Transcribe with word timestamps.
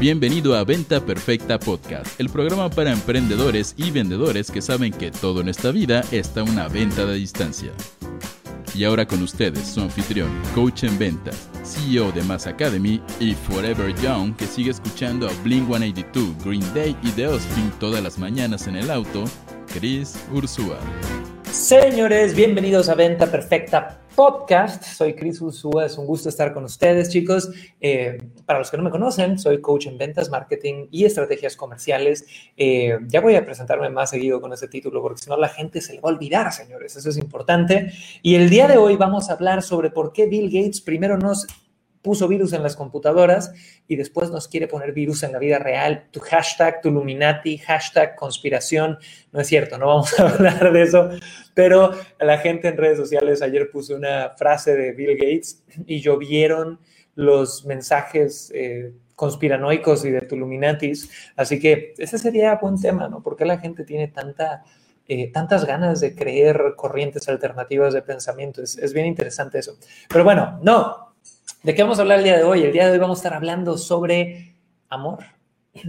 Bienvenido 0.00 0.56
a 0.56 0.64
Venta 0.64 1.04
Perfecta 1.04 1.58
Podcast, 1.58 2.18
el 2.18 2.30
programa 2.30 2.70
para 2.70 2.90
emprendedores 2.90 3.74
y 3.76 3.90
vendedores 3.90 4.50
que 4.50 4.62
saben 4.62 4.94
que 4.94 5.10
todo 5.10 5.42
en 5.42 5.50
esta 5.50 5.72
vida 5.72 6.02
está 6.10 6.42
una 6.42 6.68
venta 6.68 7.04
de 7.04 7.16
distancia. 7.16 7.70
Y 8.74 8.84
ahora 8.84 9.04
con 9.04 9.22
ustedes, 9.22 9.68
su 9.68 9.82
anfitrión, 9.82 10.30
coach 10.54 10.84
en 10.84 10.98
ventas, 10.98 11.50
CEO 11.64 12.12
de 12.12 12.22
Mass 12.22 12.46
Academy 12.46 13.02
y 13.20 13.34
Forever 13.34 13.94
Young, 13.96 14.34
que 14.36 14.46
sigue 14.46 14.70
escuchando 14.70 15.28
a 15.28 15.32
Blink 15.44 15.66
182, 15.66 16.44
Green 16.46 16.64
Day 16.74 16.96
y 17.02 17.10
The 17.10 17.26
Offspring 17.26 17.70
todas 17.78 18.02
las 18.02 18.18
mañanas 18.18 18.68
en 18.68 18.76
el 18.76 18.90
auto, 18.90 19.24
Chris 19.74 20.18
Ursúa. 20.32 20.78
Señores, 21.52 22.34
bienvenidos 22.34 22.88
a 22.88 22.94
Venta 22.94 23.30
Perfecta 23.30 24.00
Podcast. 24.20 24.84
Soy 24.84 25.14
Chris 25.14 25.40
Ursúa, 25.40 25.86
es 25.86 25.96
un 25.96 26.04
gusto 26.04 26.28
estar 26.28 26.52
con 26.52 26.64
ustedes, 26.64 27.08
chicos. 27.08 27.50
Eh, 27.80 28.18
para 28.44 28.58
los 28.58 28.70
que 28.70 28.76
no 28.76 28.82
me 28.82 28.90
conocen, 28.90 29.38
soy 29.38 29.62
coach 29.62 29.86
en 29.86 29.96
ventas, 29.96 30.28
marketing 30.28 30.88
y 30.90 31.06
estrategias 31.06 31.56
comerciales. 31.56 32.26
Eh, 32.54 32.98
ya 33.06 33.22
voy 33.22 33.36
a 33.36 33.46
presentarme 33.46 33.88
más 33.88 34.10
seguido 34.10 34.38
con 34.42 34.52
ese 34.52 34.68
título 34.68 35.00
porque 35.00 35.22
si 35.22 35.30
no 35.30 35.38
la 35.38 35.48
gente 35.48 35.80
se 35.80 35.94
le 35.94 36.02
va 36.02 36.10
a 36.10 36.12
olvidar, 36.12 36.52
señores. 36.52 36.96
Eso 36.96 37.08
es 37.08 37.16
importante. 37.16 37.94
Y 38.20 38.34
el 38.34 38.50
día 38.50 38.68
de 38.68 38.76
hoy 38.76 38.96
vamos 38.96 39.30
a 39.30 39.32
hablar 39.32 39.62
sobre 39.62 39.88
por 39.88 40.12
qué 40.12 40.26
Bill 40.26 40.50
Gates 40.50 40.82
primero 40.82 41.16
nos 41.16 41.46
puso 42.02 42.28
virus 42.28 42.52
en 42.52 42.62
las 42.62 42.76
computadoras 42.76 43.52
y 43.86 43.96
después 43.96 44.30
nos 44.30 44.48
quiere 44.48 44.68
poner 44.68 44.92
virus 44.92 45.22
en 45.22 45.32
la 45.32 45.38
vida 45.38 45.58
real. 45.58 46.08
Tu 46.10 46.20
hashtag, 46.20 46.80
tu 46.80 46.88
Illuminati, 46.88 47.58
hashtag 47.58 48.16
conspiración. 48.16 48.98
No 49.32 49.40
es 49.40 49.48
cierto, 49.48 49.78
no 49.78 49.86
vamos 49.86 50.18
a 50.18 50.28
hablar 50.34 50.72
de 50.72 50.82
eso, 50.82 51.10
pero 51.54 51.92
la 52.18 52.38
gente 52.38 52.68
en 52.68 52.76
redes 52.76 52.98
sociales 52.98 53.42
ayer 53.42 53.70
puso 53.70 53.94
una 53.94 54.30
frase 54.30 54.74
de 54.74 54.92
Bill 54.92 55.16
Gates 55.16 55.62
y 55.86 56.00
llovieron 56.00 56.80
los 57.16 57.66
mensajes 57.66 58.50
eh, 58.54 58.92
conspiranoicos 59.14 60.04
y 60.06 60.10
de 60.10 60.22
tu 60.22 60.36
Illuminatis. 60.36 61.10
Así 61.36 61.60
que 61.60 61.92
ese 61.98 62.18
sería 62.18 62.54
buen 62.54 62.80
tema, 62.80 63.08
¿no? 63.08 63.22
¿Por 63.22 63.36
qué 63.36 63.44
la 63.44 63.58
gente 63.58 63.84
tiene 63.84 64.08
tanta... 64.08 64.64
Eh, 65.12 65.32
tantas 65.32 65.64
ganas 65.64 65.98
de 65.98 66.14
creer 66.14 66.74
corrientes 66.76 67.28
alternativas 67.28 67.92
de 67.92 68.00
pensamiento. 68.00 68.62
Es, 68.62 68.78
es 68.78 68.92
bien 68.92 69.06
interesante 69.06 69.58
eso. 69.58 69.76
Pero 70.08 70.22
bueno, 70.22 70.60
no, 70.62 71.09
¿De 71.62 71.74
qué 71.74 71.82
vamos 71.82 71.98
a 71.98 72.02
hablar 72.02 72.18
el 72.18 72.24
día 72.24 72.38
de 72.38 72.44
hoy? 72.44 72.62
El 72.62 72.72
día 72.72 72.86
de 72.86 72.92
hoy 72.92 72.98
vamos 72.98 73.18
a 73.18 73.20
estar 73.20 73.34
hablando 73.34 73.76
sobre 73.76 74.56
amor. 74.88 75.18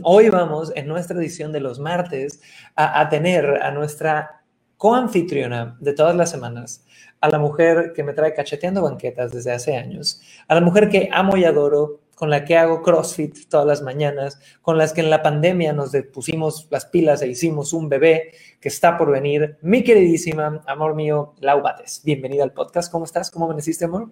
Hoy 0.03 0.27
vamos, 0.27 0.73
en 0.75 0.85
nuestra 0.85 1.17
edición 1.17 1.53
de 1.53 1.61
los 1.61 1.79
martes, 1.79 2.41
a, 2.75 3.07
tener 3.07 3.45
a 3.63 3.71
nuestra 3.71 4.43
coanfitriona 4.75 5.77
de 5.79 5.93
todas 5.93 6.13
las 6.13 6.29
semanas, 6.29 6.85
a 7.21 7.29
la 7.29 7.39
mujer 7.39 7.93
que 7.95 8.03
me 8.03 8.11
trae 8.11 8.33
cacheteando 8.33 8.81
banquetas 8.81 9.31
desde 9.31 9.53
hace 9.53 9.77
años, 9.77 10.21
a 10.49 10.55
la 10.55 10.61
mujer 10.61 10.89
que 10.89 11.07
amo 11.09 11.37
y 11.37 11.45
adoro, 11.45 12.01
con 12.15 12.29
la 12.29 12.43
que 12.43 12.57
hago 12.57 12.81
CrossFit 12.81 13.47
todas 13.47 13.65
las 13.65 13.81
mañanas, 13.81 14.41
con 14.61 14.77
las 14.77 14.91
que 14.91 14.99
en 14.99 15.09
la 15.09 15.23
pandemia 15.23 15.71
nos 15.71 15.91
pusimos 16.13 16.67
las 16.69 16.85
pilas 16.85 17.21
e 17.21 17.29
hicimos 17.29 17.71
un 17.71 17.87
bebé 17.87 18.33
que 18.59 18.67
está 18.67 18.97
por 18.97 19.09
venir, 19.09 19.57
mi 19.61 19.85
queridísima, 19.85 20.61
amor 20.67 20.95
mío, 20.95 21.33
Lau 21.39 21.61
Bates. 21.61 22.01
Bienvenida 22.03 22.43
al 22.43 22.51
podcast. 22.51 22.91
¿Cómo 22.91 23.05
estás? 23.05 23.31
¿Cómo 23.31 23.45
amaneciste, 23.45 23.85
amor? 23.85 24.11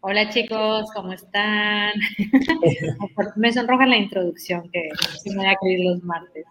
Hola 0.00 0.30
chicos, 0.30 0.88
¿cómo 0.94 1.12
están? 1.12 1.90
me 3.36 3.52
sonroja 3.52 3.84
la 3.84 3.96
introducción 3.96 4.70
que 4.70 4.88
se 5.20 5.34
me 5.34 5.44
va 5.44 5.50
a 5.50 5.56
creer 5.56 5.80
los 5.80 6.04
martes. 6.04 6.44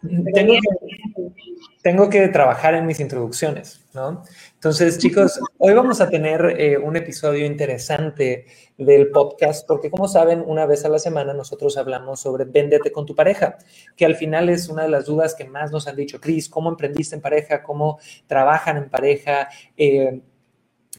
Tengo 1.82 2.10
que, 2.10 2.28
trabajar 2.28 2.76
en 2.76 2.86
mis 2.86 3.00
introducciones, 3.00 3.86
¿no? 3.94 4.22
Entonces, 4.56 4.98
chicos, 4.98 5.40
hoy 5.60 5.74
vamos 5.74 6.02
a 6.02 6.10
tener 6.10 6.56
eh, 6.60 6.78
un 6.78 6.98
episodio 6.98 7.46
interesante 7.46 8.48
del 8.78 9.12
podcast, 9.12 9.66
porque 9.66 9.90
como 9.90 10.10
saben, 10.10 10.44
una 10.46 10.66
vez 10.66 10.84
a 10.84 10.90
la 10.90 11.00
semana 11.00 11.34
nosotros 11.34 11.78
hablamos 11.78 12.20
sobre 12.20 12.44
véndete 12.44 12.92
con 12.92 13.06
tu 13.06 13.16
pareja, 13.16 13.58
que 13.96 14.06
al 14.06 14.16
final 14.16 14.50
es 14.50 14.68
una 14.68 14.84
de 14.84 14.90
las 14.90 15.06
dudas 15.06 15.34
que 15.36 15.46
más 15.46 15.72
nos 15.72 15.88
han 15.88 15.96
dicho, 15.96 16.20
Cris, 16.20 16.50
¿cómo 16.50 16.70
emprendiste 16.70 17.16
en 17.16 17.22
pareja? 17.22 17.64
¿Cómo 17.64 17.98
trabajan 18.28 18.76
en 18.76 18.90
pareja? 18.90 19.48
Eh, 19.78 20.22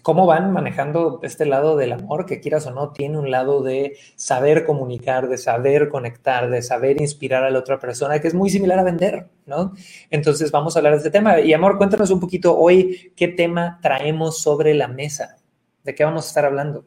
cómo 0.08 0.24
van 0.24 0.52
manejando 0.54 1.20
este 1.22 1.44
lado 1.44 1.76
del 1.76 1.92
amor, 1.92 2.24
que 2.24 2.40
quieras 2.40 2.66
o 2.66 2.70
no, 2.70 2.92
tiene 2.92 3.18
un 3.18 3.30
lado 3.30 3.62
de 3.62 3.98
saber 4.16 4.64
comunicar, 4.64 5.28
de 5.28 5.36
saber 5.36 5.90
conectar, 5.90 6.48
de 6.48 6.62
saber 6.62 6.98
inspirar 6.98 7.44
a 7.44 7.50
la 7.50 7.58
otra 7.58 7.78
persona, 7.78 8.18
que 8.18 8.28
es 8.28 8.32
muy 8.32 8.48
similar 8.48 8.78
a 8.78 8.84
vender, 8.84 9.26
¿no? 9.44 9.74
Entonces 10.08 10.50
vamos 10.50 10.74
a 10.74 10.78
hablar 10.78 10.94
de 10.94 10.96
este 11.00 11.10
tema. 11.10 11.40
Y 11.40 11.52
amor, 11.52 11.76
cuéntanos 11.76 12.10
un 12.10 12.20
poquito 12.20 12.56
hoy 12.56 13.12
qué 13.16 13.28
tema 13.28 13.80
traemos 13.82 14.40
sobre 14.40 14.72
la 14.72 14.88
mesa, 14.88 15.36
de 15.84 15.94
qué 15.94 16.04
vamos 16.04 16.24
a 16.24 16.28
estar 16.28 16.46
hablando. 16.46 16.86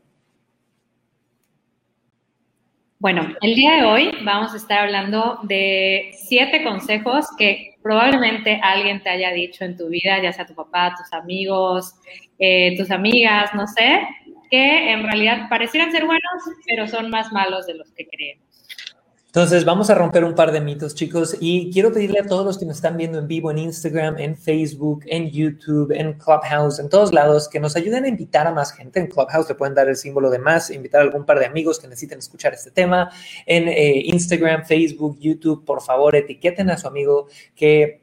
Bueno, 2.97 3.35
el 3.41 3.53
día 3.53 3.75
de 3.75 3.83
hoy 3.83 4.11
vamos 4.25 4.55
a 4.55 4.57
estar 4.57 4.79
hablando 4.79 5.37
de 5.43 6.09
siete 6.17 6.63
consejos 6.63 7.27
que 7.37 7.70
probablemente 7.81 8.59
alguien 8.63 9.01
te 9.01 9.09
haya 9.09 9.31
dicho 9.31 9.65
en 9.65 9.77
tu 9.77 9.89
vida, 9.89 10.21
ya 10.21 10.33
sea 10.33 10.45
tu 10.45 10.55
papá, 10.55 10.93
tus 10.97 11.11
amigos, 11.13 11.95
eh, 12.39 12.75
tus 12.77 12.91
amigas, 12.91 13.53
no 13.53 13.67
sé, 13.67 14.07
que 14.49 14.91
en 14.91 15.03
realidad 15.03 15.47
parecieran 15.49 15.91
ser 15.91 16.05
buenos, 16.05 16.43
pero 16.67 16.87
son 16.87 17.09
más 17.09 17.31
malos 17.31 17.67
de 17.67 17.75
los 17.75 17.91
que 17.93 18.07
creemos. 18.07 18.50
Entonces, 19.33 19.63
vamos 19.63 19.89
a 19.89 19.95
romper 19.95 20.25
un 20.25 20.35
par 20.35 20.51
de 20.51 20.59
mitos, 20.59 20.93
chicos, 20.93 21.37
y 21.39 21.71
quiero 21.71 21.93
pedirle 21.93 22.19
a 22.19 22.25
todos 22.25 22.45
los 22.45 22.57
que 22.57 22.65
nos 22.65 22.75
están 22.75 22.97
viendo 22.97 23.17
en 23.17 23.29
vivo 23.29 23.49
en 23.49 23.59
Instagram, 23.59 24.17
en 24.19 24.35
Facebook, 24.35 25.03
en 25.05 25.31
YouTube, 25.31 25.93
en 25.93 26.15
Clubhouse, 26.19 26.79
en 26.79 26.89
todos 26.89 27.13
lados, 27.13 27.47
que 27.47 27.61
nos 27.61 27.77
ayuden 27.77 28.03
a 28.03 28.09
invitar 28.09 28.45
a 28.45 28.51
más 28.51 28.73
gente. 28.73 28.99
En 28.99 29.07
Clubhouse 29.07 29.47
le 29.47 29.55
pueden 29.55 29.73
dar 29.73 29.87
el 29.87 29.95
símbolo 29.95 30.29
de 30.29 30.39
más, 30.39 30.69
invitar 30.69 30.99
a 30.99 31.05
algún 31.05 31.25
par 31.25 31.39
de 31.39 31.45
amigos 31.45 31.79
que 31.79 31.87
necesiten 31.87 32.19
escuchar 32.19 32.53
este 32.53 32.71
tema. 32.71 33.09
En 33.45 33.69
eh, 33.69 34.01
Instagram, 34.07 34.65
Facebook, 34.65 35.17
YouTube, 35.21 35.63
por 35.63 35.81
favor, 35.81 36.13
etiqueten 36.13 36.69
a 36.69 36.77
su 36.77 36.89
amigo 36.89 37.29
que 37.55 38.01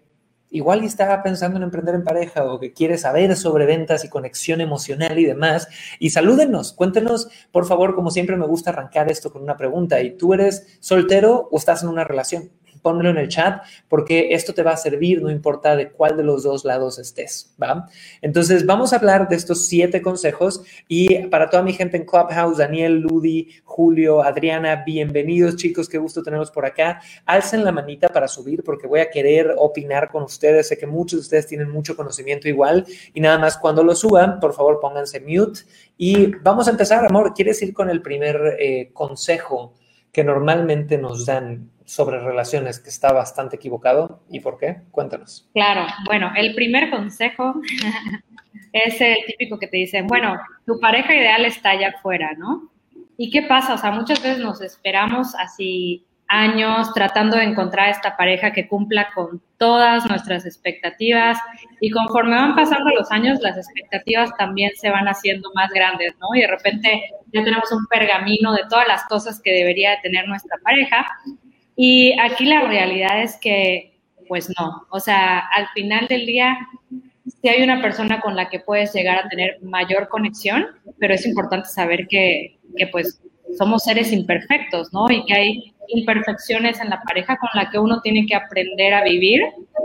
igual 0.50 0.84
está 0.84 1.22
pensando 1.22 1.56
en 1.56 1.64
emprender 1.64 1.94
en 1.94 2.04
pareja 2.04 2.44
o 2.44 2.58
que 2.58 2.72
quiere 2.72 2.98
saber 2.98 3.36
sobre 3.36 3.66
ventas 3.66 4.04
y 4.04 4.08
conexión 4.08 4.60
emocional 4.60 5.18
y 5.18 5.24
demás. 5.24 5.68
Y 5.98 6.10
salúdenos, 6.10 6.72
cuéntenos, 6.72 7.28
por 7.52 7.66
favor, 7.66 7.94
como 7.94 8.10
siempre 8.10 8.36
me 8.36 8.46
gusta 8.46 8.70
arrancar 8.70 9.10
esto 9.10 9.32
con 9.32 9.42
una 9.42 9.56
pregunta. 9.56 10.00
¿Y 10.00 10.16
tú 10.16 10.34
eres 10.34 10.78
soltero 10.80 11.48
o 11.50 11.58
estás 11.58 11.82
en 11.82 11.88
una 11.88 12.04
relación? 12.04 12.50
Pónmelo 12.88 13.10
en 13.10 13.18
el 13.18 13.28
chat 13.28 13.62
porque 13.86 14.28
esto 14.30 14.54
te 14.54 14.62
va 14.62 14.70
a 14.70 14.76
servir, 14.78 15.20
no 15.20 15.30
importa 15.30 15.76
de 15.76 15.90
cuál 15.90 16.16
de 16.16 16.22
los 16.22 16.42
dos 16.42 16.64
lados 16.64 16.98
estés, 16.98 17.54
¿va? 17.62 17.86
Entonces, 18.22 18.64
vamos 18.64 18.94
a 18.94 18.96
hablar 18.96 19.28
de 19.28 19.36
estos 19.36 19.66
siete 19.66 20.00
consejos 20.00 20.62
y 20.88 21.26
para 21.26 21.50
toda 21.50 21.62
mi 21.62 21.74
gente 21.74 21.98
en 21.98 22.06
Clubhouse, 22.06 22.56
Daniel, 22.56 23.00
Ludi, 23.00 23.50
Julio, 23.62 24.22
Adriana, 24.22 24.84
bienvenidos 24.86 25.56
chicos, 25.56 25.86
qué 25.86 25.98
gusto 25.98 26.22
tenerlos 26.22 26.50
por 26.50 26.64
acá. 26.64 27.02
Alcen 27.26 27.62
la 27.62 27.72
manita 27.72 28.08
para 28.08 28.26
subir 28.26 28.64
porque 28.64 28.86
voy 28.86 29.00
a 29.00 29.10
querer 29.10 29.54
opinar 29.58 30.08
con 30.10 30.22
ustedes, 30.22 30.68
sé 30.68 30.78
que 30.78 30.86
muchos 30.86 31.18
de 31.18 31.22
ustedes 31.24 31.46
tienen 31.46 31.68
mucho 31.68 31.94
conocimiento 31.94 32.48
igual 32.48 32.86
y 33.12 33.20
nada 33.20 33.36
más 33.38 33.58
cuando 33.58 33.84
lo 33.84 33.94
suban, 33.94 34.40
por 34.40 34.54
favor 34.54 34.80
pónganse 34.80 35.20
mute 35.20 35.60
y 35.98 36.28
vamos 36.36 36.68
a 36.68 36.70
empezar, 36.70 37.04
amor, 37.04 37.34
¿quieres 37.34 37.60
ir 37.60 37.74
con 37.74 37.90
el 37.90 38.00
primer 38.00 38.56
eh, 38.58 38.88
consejo 38.94 39.74
que 40.10 40.24
normalmente 40.24 40.96
nos 40.96 41.26
dan 41.26 41.70
sobre 41.88 42.20
relaciones 42.20 42.80
que 42.80 42.90
está 42.90 43.14
bastante 43.14 43.56
equivocado. 43.56 44.20
¿Y 44.28 44.40
por 44.40 44.58
qué? 44.58 44.82
Cuéntanos. 44.90 45.48
Claro, 45.54 45.86
bueno, 46.04 46.30
el 46.36 46.54
primer 46.54 46.90
consejo 46.90 47.54
es 48.72 49.00
el 49.00 49.16
típico 49.26 49.58
que 49.58 49.68
te 49.68 49.78
dicen, 49.78 50.06
bueno, 50.06 50.38
tu 50.66 50.78
pareja 50.80 51.14
ideal 51.14 51.46
está 51.46 51.70
allá 51.70 51.94
afuera, 51.96 52.34
¿no? 52.36 52.70
¿Y 53.16 53.30
qué 53.30 53.42
pasa? 53.42 53.72
O 53.72 53.78
sea, 53.78 53.90
muchas 53.90 54.22
veces 54.22 54.38
nos 54.38 54.60
esperamos 54.60 55.34
así 55.36 56.04
años 56.28 56.92
tratando 56.92 57.38
de 57.38 57.44
encontrar 57.44 57.88
esta 57.88 58.14
pareja 58.18 58.52
que 58.52 58.68
cumpla 58.68 59.08
con 59.14 59.40
todas 59.56 60.06
nuestras 60.10 60.44
expectativas 60.44 61.38
y 61.80 61.90
conforme 61.90 62.36
van 62.36 62.54
pasando 62.54 62.90
los 62.90 63.10
años 63.10 63.40
las 63.40 63.56
expectativas 63.56 64.30
también 64.36 64.70
se 64.76 64.90
van 64.90 65.08
haciendo 65.08 65.50
más 65.54 65.70
grandes, 65.70 66.12
¿no? 66.20 66.26
Y 66.34 66.42
de 66.42 66.48
repente 66.48 67.02
ya 67.32 67.42
tenemos 67.42 67.72
un 67.72 67.86
pergamino 67.86 68.52
de 68.52 68.64
todas 68.68 68.86
las 68.86 69.04
cosas 69.06 69.40
que 69.42 69.52
debería 69.52 69.92
de 69.92 70.02
tener 70.02 70.28
nuestra 70.28 70.58
pareja 70.62 71.06
y 71.80 72.12
aquí 72.18 72.44
la 72.44 72.62
realidad 72.62 73.22
es 73.22 73.36
que, 73.36 74.00
pues 74.26 74.50
no, 74.58 74.84
o 74.90 74.98
sea, 74.98 75.38
al 75.38 75.68
final 75.68 76.08
del 76.08 76.26
día, 76.26 76.58
sí 77.40 77.48
hay 77.48 77.62
una 77.62 77.80
persona 77.80 78.20
con 78.20 78.34
la 78.34 78.48
que 78.48 78.58
puedes 78.58 78.92
llegar 78.92 79.24
a 79.24 79.28
tener 79.28 79.62
mayor 79.62 80.08
conexión, 80.08 80.66
pero 80.98 81.14
es 81.14 81.24
importante 81.24 81.68
saber 81.68 82.08
que 82.08 82.58
pues 82.90 83.20
somos 83.56 83.84
seres 83.84 84.12
imperfectos, 84.12 84.92
¿no? 84.92 85.08
Y 85.08 85.24
que 85.24 85.34
hay 85.34 85.74
imperfecciones 85.86 86.80
en 86.80 86.90
la 86.90 87.00
pareja 87.00 87.36
con 87.38 87.48
la 87.54 87.70
que 87.70 87.78
uno 87.78 88.00
tiene 88.02 88.26
que 88.26 88.34
aprender 88.34 88.92
a 88.92 89.04
vivir 89.04 89.40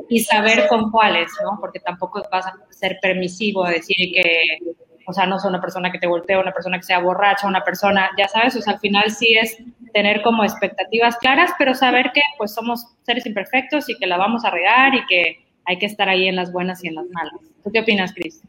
y 0.10 0.22
saber 0.22 0.68
con 0.70 0.90
cuáles, 0.90 1.30
¿no? 1.44 1.60
Porque 1.62 1.80
tampoco 1.80 2.24
vas 2.32 2.48
a 2.48 2.56
ser 2.72 2.98
permisivo 3.04 3.64
a 3.66 3.70
decir 3.70 3.96
que, 3.96 4.24
o 5.06 5.14
sea, 5.14 5.26
no 5.26 5.40
soy 5.40 5.50
una 5.50 5.62
persona 5.62 5.92
que 5.92 6.00
te 6.00 6.08
voltee, 6.08 6.38
una 6.38 6.54
persona 6.54 6.78
que 6.78 6.84
sea 6.84 7.00
borracha, 7.00 7.48
una 7.48 7.64
persona, 7.64 8.10
ya 8.18 8.28
sabes, 8.28 8.56
o 8.56 8.62
sea, 8.62 8.74
al 8.74 8.80
final 8.80 9.12
sí 9.12 9.36
es 9.36 9.58
tener 9.94 10.22
como 10.22 10.44
expectativas 10.44 11.18
claras, 11.18 11.52
pero 11.58 11.74
saber 11.74 12.12
que 12.14 12.22
pues 12.38 12.54
somos 12.54 12.86
seres 13.04 13.26
imperfectos 13.26 13.90
y 13.90 13.98
que 13.98 14.08
la 14.08 14.18
vamos 14.18 14.44
a 14.46 14.50
regar 14.50 14.94
y 14.96 15.06
que 15.06 15.46
hay 15.66 15.78
que 15.78 15.86
estar 15.86 16.10
ahí 16.10 16.28
en 16.28 16.36
las 16.36 16.52
buenas 16.52 16.84
y 16.84 16.88
en 16.88 16.96
las 16.96 17.06
malas. 17.10 17.34
¿Tú 17.64 17.72
qué 17.72 17.82
opinas, 17.82 18.14
Cris? 18.14 18.42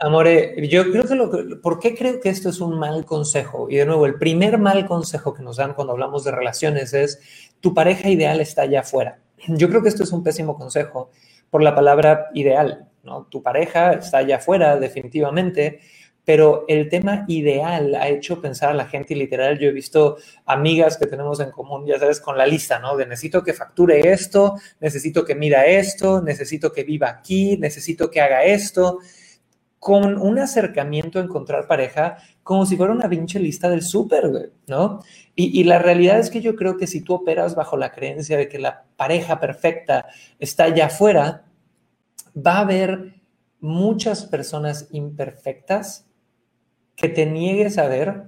Amore, 0.00 0.68
yo 0.68 0.90
creo 0.90 1.04
que 1.04 1.14
lo 1.14 1.30
que, 1.30 1.56
¿por 1.56 1.78
qué 1.78 1.94
creo 1.94 2.20
que 2.20 2.28
esto 2.28 2.48
es 2.50 2.60
un 2.60 2.78
mal 2.78 3.04
consejo? 3.04 3.68
Y 3.70 3.76
de 3.76 3.86
nuevo, 3.86 4.06
el 4.06 4.16
primer 4.16 4.58
mal 4.58 4.86
consejo 4.86 5.32
que 5.32 5.42
nos 5.42 5.56
dan 5.56 5.74
cuando 5.74 5.92
hablamos 5.92 6.24
de 6.24 6.32
relaciones 6.32 6.92
es, 6.92 7.50
tu 7.60 7.72
pareja 7.72 8.08
ideal 8.08 8.40
está 8.40 8.62
allá 8.62 8.80
afuera. 8.80 9.18
Yo 9.46 9.68
creo 9.68 9.82
que 9.82 9.88
esto 9.88 10.02
es 10.02 10.12
un 10.12 10.22
pésimo 10.22 10.56
consejo 10.56 11.10
por 11.50 11.62
la 11.62 11.74
palabra 11.74 12.26
ideal, 12.34 12.88
¿no? 13.02 13.26
Tu 13.26 13.42
pareja 13.42 13.92
está 13.92 14.18
allá 14.18 14.36
afuera, 14.36 14.76
definitivamente, 14.76 15.80
pero 16.24 16.64
el 16.68 16.88
tema 16.88 17.24
ideal 17.26 17.94
ha 17.96 18.08
hecho 18.08 18.40
pensar 18.40 18.70
a 18.70 18.74
la 18.74 18.86
gente 18.86 19.14
y 19.14 19.16
literal, 19.16 19.58
yo 19.58 19.68
he 19.68 19.72
visto 19.72 20.18
amigas 20.46 20.96
que 20.96 21.06
tenemos 21.06 21.40
en 21.40 21.50
común, 21.50 21.84
ya 21.86 21.98
sabes, 21.98 22.20
con 22.20 22.38
la 22.38 22.46
lista, 22.46 22.78
¿no? 22.78 22.96
De 22.96 23.06
necesito 23.06 23.42
que 23.42 23.52
facture 23.52 24.12
esto, 24.12 24.54
necesito 24.80 25.24
que 25.24 25.34
mida 25.34 25.66
esto, 25.66 26.22
necesito 26.22 26.72
que 26.72 26.84
viva 26.84 27.08
aquí, 27.10 27.56
necesito 27.56 28.08
que 28.10 28.20
haga 28.20 28.44
esto, 28.44 28.98
con 29.80 30.16
un 30.16 30.38
acercamiento 30.38 31.18
a 31.18 31.22
encontrar 31.22 31.66
pareja 31.66 32.18
como 32.44 32.66
si 32.66 32.76
fuera 32.76 32.92
una 32.92 33.08
pinche 33.08 33.40
lista 33.40 33.68
del 33.68 33.82
súper, 33.82 34.52
¿no? 34.68 35.00
Y, 35.34 35.60
y, 35.60 35.64
la 35.64 35.80
realidad 35.80 36.20
es 36.20 36.30
que 36.30 36.40
yo 36.40 36.54
creo 36.54 36.76
que 36.76 36.86
si 36.86 37.00
tú 37.00 37.14
operas 37.14 37.56
bajo 37.56 37.76
la 37.76 37.90
creencia 37.90 38.36
de 38.36 38.48
que 38.48 38.60
la 38.60 38.84
pareja 38.96 39.40
perfecta 39.40 40.06
está 40.38 40.64
allá 40.64 40.86
afuera, 40.86 41.46
va 42.34 42.56
a 42.56 42.60
haber 42.60 43.20
muchas 43.60 44.26
personas 44.26 44.88
imperfectas 44.90 46.06
que 46.96 47.08
te 47.08 47.26
niegues 47.26 47.78
a 47.78 47.86
ver 47.88 48.24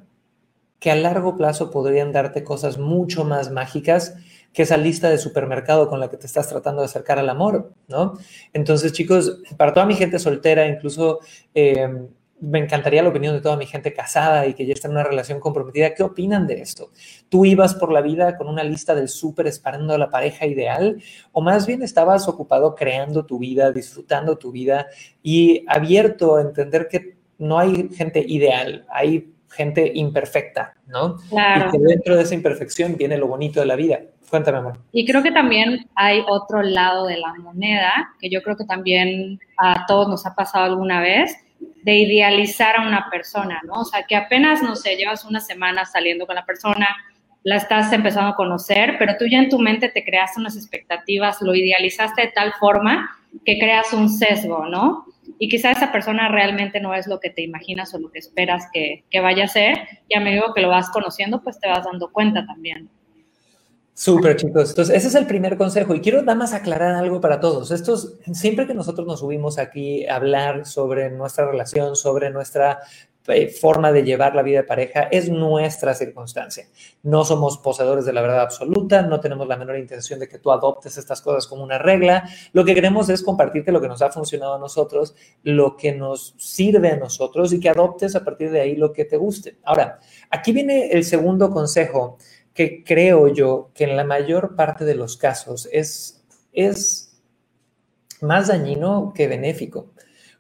que 0.79 0.91
a 0.91 0.97
largo 0.97 1.37
plazo 1.37 1.71
podrían 1.71 2.13
darte 2.13 2.45
cosas 2.45 2.79
mucho 2.79 3.25
más 3.25 3.51
mágicas 3.51 4.17
que 4.53 4.63
esa 4.63 4.77
lista 4.77 5.09
de 5.11 5.19
supermercado 5.19 5.89
con 5.89 5.99
la 5.99 6.11
que 6.11 6.17
te 6.17 6.27
estás 6.27 6.49
tratando 6.49 6.83
de 6.83 6.87
acercar 6.87 7.19
al 7.19 7.29
amor, 7.29 7.73
¿no? 7.89 8.15
Entonces, 8.53 8.93
chicos, 8.93 9.41
para 9.57 9.73
toda 9.75 9.87
mi 9.87 9.95
gente 9.95 10.19
soltera, 10.19 10.67
incluso 10.67 11.21
eh, 11.55 11.89
me 12.45 12.59
encantaría 12.59 13.03
la 13.03 13.09
opinión 13.09 13.35
de 13.35 13.41
toda 13.41 13.57
mi 13.57 13.67
gente 13.67 13.93
casada 13.93 14.47
y 14.47 14.55
que 14.55 14.67
ya 14.67 14.73
está 14.73 14.89
en 14.89 14.93
una 14.93 15.05
relación 15.05 15.41
comprometida. 15.41 15.95
¿Qué 15.95 16.03
opinan 16.03 16.47
de 16.47 16.61
esto? 16.61 16.91
¿Tú 17.29 17.45
ibas 17.45 17.75
por 17.75 17.93
la 17.93 18.01
vida 18.01 18.37
con 18.37 18.49
una 18.49 18.65
lista 18.65 18.95
del 18.95 19.09
súper 19.09 19.47
esperando 19.47 19.95
a 19.95 19.99
la 19.99 20.11
pareja 20.11 20.47
ideal? 20.47 21.03
¿O 21.33 21.41
más 21.41 21.67
bien 21.67 21.83
estabas 21.83 22.29
ocupado 22.29 22.75
creando 22.75 23.25
tu 23.25 23.39
vida, 23.39 23.73
disfrutando 23.73 24.37
tu 24.37 24.53
vida 24.53 24.87
y 25.23 25.65
abierto 25.69 26.37
a 26.37 26.43
entender 26.43 26.89
que 26.89 27.17
no 27.39 27.59
hay 27.59 27.89
gente 27.91 28.25
ideal, 28.27 28.87
hay 28.89 29.33
gente 29.51 29.93
imperfecta, 29.95 30.75
¿no? 30.87 31.17
Claro. 31.31 31.69
Y 31.69 31.73
que 31.73 31.79
dentro 31.79 32.17
de 32.17 32.23
esa 32.23 32.35
imperfección 32.35 32.97
viene 32.97 33.17
lo 33.17 33.29
bonito 33.29 33.61
de 33.61 33.67
la 33.67 33.77
vida. 33.77 34.01
Cuéntame, 34.29 34.59
amor. 34.59 34.79
Y 34.93 35.07
creo 35.07 35.23
que 35.23 35.31
también 35.31 35.89
hay 35.95 36.23
otro 36.29 36.63
lado 36.63 37.07
de 37.07 37.19
la 37.19 37.35
moneda, 37.35 37.93
que 38.21 38.29
yo 38.31 38.43
creo 38.43 38.57
que 38.57 38.65
también 38.65 39.39
a 39.59 39.87
todos 39.87 40.09
nos 40.09 40.27
ha 40.27 40.35
pasado 40.35 40.65
alguna 40.65 41.01
vez, 41.01 41.37
de 41.85 41.97
idealizar 41.97 42.77
a 42.77 42.87
una 42.87 43.09
persona, 43.11 43.61
¿no? 43.65 43.83
O 43.83 43.85
sea, 43.85 44.05
que 44.05 44.17
apenas, 44.17 44.63
no 44.63 44.75
sé, 44.75 44.97
llevas 44.97 45.25
una 45.25 45.41
semana 45.41 45.85
saliendo 45.85 46.27
con 46.27 46.35
la 46.35 46.45
persona, 46.45 46.89
la 47.43 47.57
estás 47.57 47.93
empezando 47.93 48.31
a 48.31 48.37
conocer, 48.37 48.97
pero 48.99 49.17
tú 49.19 49.27
ya 49.31 49.39
en 49.39 49.51
tu 49.51 49.59
mente 49.59 49.91
te 49.91 50.03
creaste 50.03 50.41
unas 50.41 50.57
expectativas, 50.57 51.43
lo 51.43 51.55
idealizaste 51.55 52.23
de 52.23 52.29
tal 52.29 52.55
forma 52.55 53.11
que 53.45 53.59
creas 53.59 53.93
un 53.93 54.09
sesgo, 54.09 54.67
¿no? 54.67 55.05
y 55.39 55.49
quizá 55.49 55.73
esa 55.73 55.93
persona 55.93 56.29
realmente 56.29 56.81
no 56.81 56.95
es 56.95 57.07
lo 57.07 57.21
que 57.21 57.31
te 57.31 57.43
imaginas 57.43 57.95
o 57.95 57.99
lo 57.99 58.11
que 58.11 58.19
esperas 58.19 58.69
que, 58.73 59.05
que 59.11 59.21
vaya 59.21 59.45
a 59.45 59.49
ser, 59.49 59.79
y 60.09 60.17
a 60.17 60.21
medida 60.21 60.45
que 60.55 60.63
lo 60.63 60.69
vas 60.69 60.91
conociendo, 60.91 61.43
pues 61.43 61.59
te 61.59 61.69
vas 61.69 61.85
dando 61.85 62.11
cuenta 62.13 62.47
también. 62.47 62.89
Súper, 63.95 64.35
chicos. 64.37 64.71
Entonces, 64.71 64.97
ese 64.97 65.07
es 65.07 65.15
el 65.15 65.27
primer 65.27 65.57
consejo. 65.57 65.95
Y 65.95 66.01
quiero 66.01 66.21
nada 66.21 66.37
más 66.37 66.53
aclarar 66.53 66.97
algo 66.97 67.21
para 67.21 67.39
todos. 67.39 67.71
Estos, 67.71 68.15
siempre 68.33 68.67
que 68.67 68.75
nosotros 68.75 69.07
nos 69.07 69.21
subimos 69.21 69.57
aquí 69.57 70.05
a 70.07 70.17
hablar 70.17 70.67
sobre 70.67 71.11
nuestra 71.11 71.47
relación, 71.49 71.95
sobre 71.95 72.31
nuestra 72.31 72.81
eh, 73.27 73.49
forma 73.49 73.91
de 73.91 74.03
llevar 74.03 74.35
la 74.35 74.43
vida 74.43 74.59
de 74.59 74.65
pareja 74.65 75.05
es 75.05 75.31
nuestra 75.31 75.95
circunstancia. 75.95 76.67
No 77.05 77.25
somos 77.25 77.57
poseedores 77.57 78.05
de 78.05 78.13
la 78.13 78.21
verdad 78.21 78.41
absoluta, 78.41 79.01
no 79.01 79.21
tenemos 79.21 79.49
la 79.49 79.57
menor 79.57 79.79
intención 79.79 80.19
de 80.19 80.29
que 80.29 80.39
tú 80.39 80.53
adoptes 80.53 80.99
estas 80.99 81.23
cosas 81.23 81.47
como 81.47 81.63
una 81.63 81.79
regla. 81.79 82.29
Lo 82.53 82.67
que 82.67 82.75
queremos 82.75 83.09
es 83.09 83.23
compartirte 83.23 83.73
lo 83.73 83.81
que 83.81 83.89
nos 83.89 84.03
ha 84.03 84.11
funcionado 84.11 84.57
a 84.57 84.59
nosotros, 84.59 85.15
lo 85.43 85.75
que 85.77 85.93
nos 85.93 86.35
sirve 86.37 86.91
a 86.91 86.97
nosotros 86.97 87.53
y 87.55 87.61
que 87.61 87.71
adoptes 87.71 88.15
a 88.15 88.25
partir 88.25 88.51
de 88.51 88.61
ahí 88.61 88.77
lo 88.77 88.93
que 88.93 89.07
te 89.07 89.17
guste. 89.17 89.57
Ahora, 89.65 90.01
aquí 90.29 90.53
viene 90.53 90.91
el 90.91 91.05
segundo 91.05 91.49
consejo 91.51 92.19
que 92.55 92.85
creo 92.85 93.29
yo 93.29 93.71
que 93.75 93.85
en 93.85 93.97
la 93.97 94.05
mayor 94.05 94.57
parte 94.57 94.85
de 94.85 94.95
los 94.95 95.17
casos 95.17 95.69
es, 95.73 96.25
es 96.53 97.21
más 98.21 98.49
dañino 98.49 99.13
que 99.15 99.29
benéfico. 99.29 99.93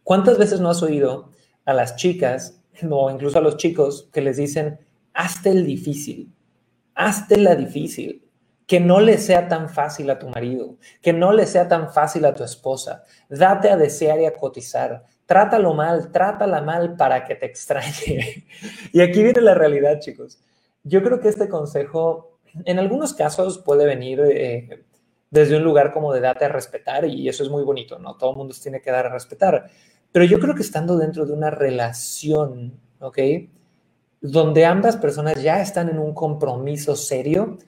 ¿Cuántas 0.04 0.38
veces 0.38 0.60
no 0.60 0.70
has 0.70 0.82
oído 0.82 1.30
a 1.64 1.74
las 1.74 1.96
chicas 1.96 2.62
o 2.88 3.10
incluso 3.10 3.38
a 3.38 3.42
los 3.42 3.56
chicos 3.56 4.08
que 4.12 4.20
les 4.20 4.36
dicen, 4.36 4.78
hazte 5.12 5.50
el 5.50 5.66
difícil, 5.66 6.32
hazte 6.94 7.36
la 7.36 7.54
difícil, 7.56 8.24
que 8.66 8.80
no 8.80 9.00
le 9.00 9.18
sea 9.18 9.48
tan 9.48 9.68
fácil 9.68 10.08
a 10.10 10.18
tu 10.18 10.28
marido, 10.28 10.78
que 11.02 11.12
no 11.12 11.32
le 11.32 11.46
sea 11.46 11.68
tan 11.68 11.92
fácil 11.92 12.24
a 12.24 12.34
tu 12.34 12.44
esposa, 12.44 13.04
date 13.28 13.70
a 13.70 13.76
desear 13.76 14.20
y 14.20 14.26
a 14.26 14.32
cotizar, 14.32 15.04
trátalo 15.26 15.74
mal, 15.74 16.10
trátala 16.10 16.62
mal 16.62 16.96
para 16.96 17.24
que 17.24 17.34
te 17.34 17.46
extrañe. 17.46 18.46
y 18.92 19.00
aquí 19.00 19.22
viene 19.22 19.40
la 19.40 19.54
realidad, 19.54 20.00
chicos. 20.00 20.40
Yo 20.84 21.02
creo 21.02 21.20
que 21.20 21.28
este 21.28 21.48
consejo, 21.48 22.38
en 22.64 22.78
algunos 22.78 23.14
casos, 23.14 23.58
puede 23.58 23.86
venir 23.86 24.20
eh, 24.20 24.84
desde 25.30 25.56
un 25.56 25.64
lugar 25.64 25.92
como 25.92 26.12
de 26.12 26.20
date 26.20 26.44
a 26.44 26.48
respetar, 26.48 27.06
y 27.06 27.28
eso 27.28 27.42
es 27.42 27.50
muy 27.50 27.64
bonito, 27.64 27.98
¿no? 27.98 28.16
Todo 28.16 28.30
el 28.30 28.36
mundo 28.36 28.54
se 28.54 28.62
tiene 28.62 28.80
que 28.80 28.90
dar 28.90 29.06
a 29.06 29.12
respetar. 29.12 29.66
Pero 30.12 30.24
yo 30.24 30.38
creo 30.38 30.54
que 30.54 30.62
estando 30.62 30.96
dentro 30.96 31.26
de 31.26 31.32
una 31.32 31.50
relación, 31.50 32.78
¿ok? 33.00 33.18
Donde 34.20 34.64
ambas 34.64 34.96
personas 34.96 35.42
ya 35.42 35.60
están 35.60 35.88
en 35.88 35.98
un 35.98 36.14
compromiso 36.14 36.94
serio, 36.94 37.58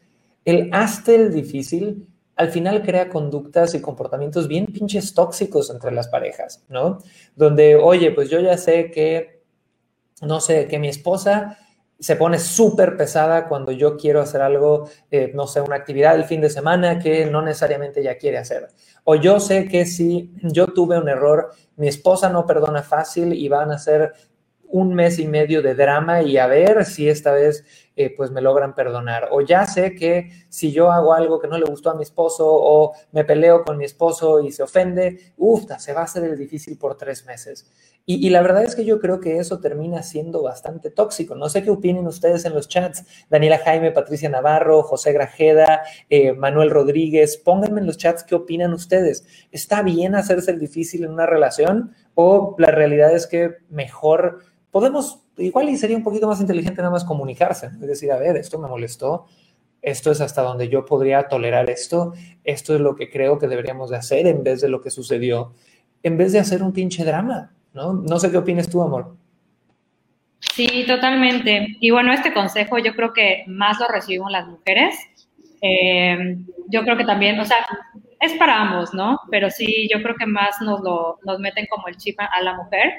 el 0.44 0.70
hazte 0.72 1.16
el 1.16 1.32
difícil 1.32 2.06
al 2.36 2.50
final 2.50 2.82
crea 2.82 3.08
conductas 3.08 3.74
y 3.74 3.80
comportamientos 3.80 4.46
bien 4.46 4.66
pinches 4.66 5.14
tóxicos 5.14 5.70
entre 5.70 5.90
las 5.90 6.08
parejas, 6.08 6.64
¿no? 6.68 6.98
Donde, 7.34 7.76
oye, 7.76 8.12
pues 8.12 8.28
yo 8.28 8.40
ya 8.40 8.58
sé 8.58 8.90
que, 8.90 9.42
no 10.20 10.40
sé, 10.40 10.68
que 10.68 10.78
mi 10.78 10.88
esposa 10.88 11.58
se 11.98 12.16
pone 12.16 12.38
súper 12.38 12.96
pesada 12.96 13.48
cuando 13.48 13.72
yo 13.72 13.96
quiero 13.96 14.20
hacer 14.20 14.42
algo, 14.42 14.88
eh, 15.10 15.32
no 15.34 15.46
sé, 15.46 15.60
una 15.60 15.76
actividad 15.76 16.14
el 16.14 16.24
fin 16.24 16.40
de 16.40 16.50
semana 16.50 16.98
que 16.98 17.26
no 17.26 17.42
necesariamente 17.42 18.00
ella 18.00 18.18
quiere 18.18 18.38
hacer. 18.38 18.68
O 19.04 19.14
yo 19.14 19.40
sé 19.40 19.66
que 19.68 19.86
si 19.86 20.32
yo 20.42 20.66
tuve 20.66 20.98
un 20.98 21.08
error, 21.08 21.52
mi 21.76 21.88
esposa 21.88 22.28
no 22.28 22.44
perdona 22.44 22.82
fácil 22.82 23.32
y 23.32 23.48
van 23.48 23.70
a 23.70 23.78
ser 23.78 24.12
un 24.68 24.94
mes 24.94 25.18
y 25.18 25.26
medio 25.26 25.62
de 25.62 25.74
drama 25.74 26.22
y 26.22 26.38
a 26.38 26.46
ver 26.46 26.84
si 26.84 27.08
esta 27.08 27.32
vez 27.32 27.64
eh, 27.96 28.14
pues 28.14 28.30
me 28.30 28.42
logran 28.42 28.74
perdonar. 28.74 29.28
O 29.32 29.40
ya 29.40 29.66
sé 29.66 29.94
que 29.94 30.30
si 30.48 30.70
yo 30.70 30.92
hago 30.92 31.14
algo 31.14 31.40
que 31.40 31.48
no 31.48 31.58
le 31.58 31.64
gustó 31.64 31.90
a 31.90 31.94
mi 31.94 32.02
esposo 32.02 32.46
o 32.46 32.92
me 33.12 33.24
peleo 33.24 33.64
con 33.64 33.78
mi 33.78 33.84
esposo 33.84 34.40
y 34.40 34.52
se 34.52 34.62
ofende, 34.62 35.32
uff, 35.38 35.64
se 35.78 35.94
va 35.94 36.02
a 36.02 36.04
hacer 36.04 36.24
el 36.24 36.36
difícil 36.36 36.76
por 36.78 36.96
tres 36.96 37.24
meses. 37.24 37.66
Y, 38.08 38.30
la 38.30 38.40
verdad 38.40 38.62
es 38.62 38.76
que 38.76 38.84
yo 38.84 39.00
creo 39.00 39.18
que 39.18 39.38
eso 39.38 39.58
termina 39.58 40.04
siendo 40.04 40.40
bastante 40.40 40.90
tóxico. 40.92 41.34
No 41.34 41.48
sé 41.48 41.64
qué 41.64 41.70
opinen 41.70 42.06
ustedes 42.06 42.44
en 42.44 42.54
los 42.54 42.68
chats. 42.68 43.04
Daniela 43.30 43.58
Jaime, 43.58 43.90
Patricia 43.90 44.28
Navarro, 44.28 44.84
José 44.84 45.12
Grajeda, 45.12 45.82
eh, 46.08 46.32
Manuel 46.32 46.70
Rodríguez, 46.70 47.36
pónganme 47.36 47.80
en 47.80 47.86
los 47.88 47.98
chats 47.98 48.22
qué 48.22 48.36
opinan 48.36 48.72
ustedes. 48.72 49.26
¿Está 49.50 49.82
bien 49.82 50.14
hacerse 50.14 50.52
el 50.52 50.60
difícil 50.60 51.02
en 51.02 51.10
una 51.10 51.26
relación 51.26 51.96
o 52.14 52.54
la 52.58 52.70
realidad 52.70 53.12
es 53.12 53.26
que 53.26 53.56
mejor 53.70 54.38
podemos, 54.76 55.22
igual 55.38 55.70
y 55.70 55.78
sería 55.78 55.96
un 55.96 56.02
poquito 56.02 56.28
más 56.28 56.38
inteligente 56.38 56.82
nada 56.82 56.90
más 56.90 57.02
comunicarse? 57.02 57.68
Es 57.68 57.86
decir, 57.86 58.12
a 58.12 58.18
ver, 58.18 58.36
esto 58.36 58.58
me 58.58 58.68
molestó, 58.68 59.24
esto 59.80 60.10
es 60.10 60.20
hasta 60.20 60.42
donde 60.42 60.68
yo 60.68 60.84
podría 60.84 61.28
tolerar 61.28 61.70
esto, 61.70 62.12
esto 62.44 62.74
es 62.74 62.82
lo 62.82 62.94
que 62.94 63.08
creo 63.08 63.38
que 63.38 63.48
deberíamos 63.48 63.88
de 63.88 63.96
hacer 63.96 64.26
en 64.26 64.44
vez 64.44 64.60
de 64.60 64.68
lo 64.68 64.82
que 64.82 64.90
sucedió, 64.90 65.54
en 66.02 66.18
vez 66.18 66.32
de 66.34 66.40
hacer 66.40 66.62
un 66.62 66.74
pinche 66.74 67.06
drama. 67.06 67.54
¿no? 67.72 67.94
No 67.94 68.18
sé 68.18 68.30
qué 68.30 68.36
opinas 68.36 68.68
tú, 68.68 68.82
amor. 68.82 69.16
Sí, 70.40 70.84
totalmente. 70.86 71.78
Y 71.80 71.90
bueno, 71.90 72.12
este 72.12 72.34
consejo 72.34 72.76
yo 72.76 72.94
creo 72.94 73.14
que 73.14 73.44
más 73.46 73.80
lo 73.80 73.88
recibimos 73.88 74.30
las 74.30 74.46
mujeres. 74.46 74.94
Eh, 75.62 76.36
yo 76.68 76.82
creo 76.82 76.98
que 76.98 77.06
también, 77.06 77.40
o 77.40 77.46
sea, 77.46 77.64
es 78.20 78.34
para 78.34 78.60
ambos, 78.60 78.92
¿no? 78.92 79.20
Pero 79.30 79.48
sí, 79.48 79.88
yo 79.90 80.02
creo 80.02 80.16
que 80.16 80.26
más 80.26 80.60
nos 80.60 80.82
lo 80.82 81.18
nos 81.24 81.38
meten 81.38 81.64
como 81.70 81.88
el 81.88 81.96
chip 81.96 82.20
a 82.20 82.42
la 82.42 82.58
mujer. 82.58 82.92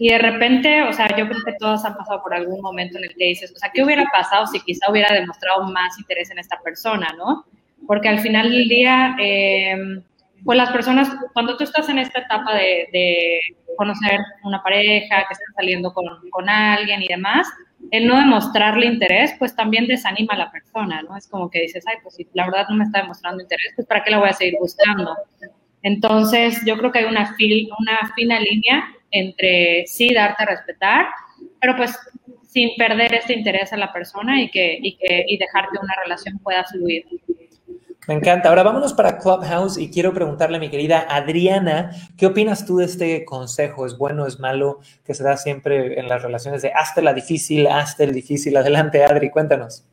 Y 0.00 0.10
de 0.10 0.18
repente, 0.18 0.82
o 0.82 0.92
sea, 0.92 1.08
yo 1.16 1.28
creo 1.28 1.42
que 1.44 1.54
todos 1.58 1.84
han 1.84 1.96
pasado 1.96 2.22
por 2.22 2.32
algún 2.32 2.60
momento 2.60 2.98
en 2.98 3.04
el 3.04 3.16
que 3.16 3.24
dices, 3.24 3.52
o 3.54 3.58
sea, 3.58 3.70
¿qué 3.74 3.82
hubiera 3.82 4.04
pasado 4.12 4.46
si 4.46 4.60
quizá 4.60 4.88
hubiera 4.90 5.12
demostrado 5.12 5.64
más 5.64 5.98
interés 5.98 6.30
en 6.30 6.38
esta 6.38 6.60
persona, 6.60 7.12
¿no? 7.18 7.44
Porque 7.86 8.08
al 8.08 8.20
final 8.20 8.48
del 8.48 8.68
día, 8.68 9.16
eh, 9.20 9.76
pues 10.44 10.56
las 10.56 10.70
personas, 10.70 11.10
cuando 11.32 11.56
tú 11.56 11.64
estás 11.64 11.88
en 11.88 11.98
esta 11.98 12.20
etapa 12.20 12.54
de, 12.54 13.40
conocer 13.76 14.18
una 14.42 14.60
pareja, 14.62 15.18
que 15.28 15.34
estás 15.34 15.54
saliendo 15.54 15.92
con, 15.92 16.04
con, 16.30 16.48
alguien 16.48 17.00
y 17.00 17.06
demás, 17.06 17.46
el 17.92 18.08
no 18.08 18.18
demostrarle 18.18 18.86
interés, 18.86 19.34
pues 19.38 19.54
también 19.54 19.86
desanima 19.86 20.34
a 20.34 20.38
la 20.38 20.50
persona, 20.50 21.02
¿no? 21.02 21.16
Es 21.16 21.28
como 21.28 21.48
que 21.48 21.62
dices, 21.62 21.84
ay, 21.86 21.96
pues 22.02 22.16
si 22.16 22.26
la 22.34 22.46
verdad 22.46 22.66
no 22.68 22.76
me 22.76 22.84
está 22.84 23.02
demostrando 23.02 23.40
interés, 23.40 23.72
pues 23.76 23.86
¿para 23.86 24.02
qué 24.02 24.10
la 24.10 24.18
voy 24.18 24.28
a 24.28 24.32
seguir 24.32 24.56
buscando? 24.60 25.16
Entonces, 25.82 26.60
yo 26.66 26.76
creo 26.76 26.90
que 26.90 27.00
hay 27.00 27.04
una, 27.04 27.34
fil, 27.34 27.68
una 27.78 28.12
fina 28.16 28.40
línea 28.40 28.84
entre 29.10 29.86
sí 29.86 30.12
darte 30.12 30.42
a 30.42 30.46
respetar, 30.46 31.06
pero 31.60 31.76
pues 31.76 31.96
sin 32.48 32.70
perder 32.76 33.14
este 33.14 33.34
interés 33.34 33.72
a 33.72 33.76
la 33.76 33.92
persona 33.92 34.40
y 34.42 34.50
que, 34.50 34.78
y 34.80 34.96
que 34.96 35.24
y 35.28 35.38
dejar 35.38 35.68
que 35.70 35.78
una 35.78 35.94
relación 36.02 36.38
pueda 36.38 36.64
fluir. 36.64 37.04
Me 38.08 38.14
encanta. 38.14 38.48
Ahora 38.48 38.62
vámonos 38.62 38.94
para 38.94 39.18
Clubhouse 39.18 39.76
y 39.76 39.90
quiero 39.90 40.14
preguntarle 40.14 40.56
a 40.56 40.60
mi 40.60 40.70
querida 40.70 41.06
Adriana, 41.10 41.90
¿qué 42.16 42.24
opinas 42.24 42.64
tú 42.64 42.78
de 42.78 42.86
este 42.86 43.26
consejo? 43.26 43.84
¿Es 43.84 43.98
bueno, 43.98 44.26
es 44.26 44.40
malo? 44.40 44.80
Que 45.04 45.12
se 45.12 45.22
da 45.22 45.36
siempre 45.36 46.00
en 46.00 46.08
las 46.08 46.22
relaciones 46.22 46.62
de 46.62 46.72
hazte 46.72 47.02
la 47.02 47.12
difícil, 47.12 47.66
hazte 47.66 48.04
el 48.04 48.14
difícil. 48.14 48.56
Adelante, 48.56 49.04
Adri, 49.04 49.28
cuéntanos. 49.28 49.84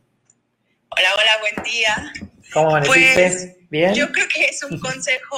Hola, 0.88 1.08
hola, 1.14 1.32
buen 1.40 1.64
día. 1.64 2.12
¿Cómo 2.54 2.70
amaneciste? 2.70 3.12
Pues, 3.12 3.56
¿Bien? 3.68 3.92
Yo 3.92 4.10
creo 4.10 4.26
que 4.34 4.46
es 4.46 4.62
un 4.62 4.80
consejo 4.80 5.36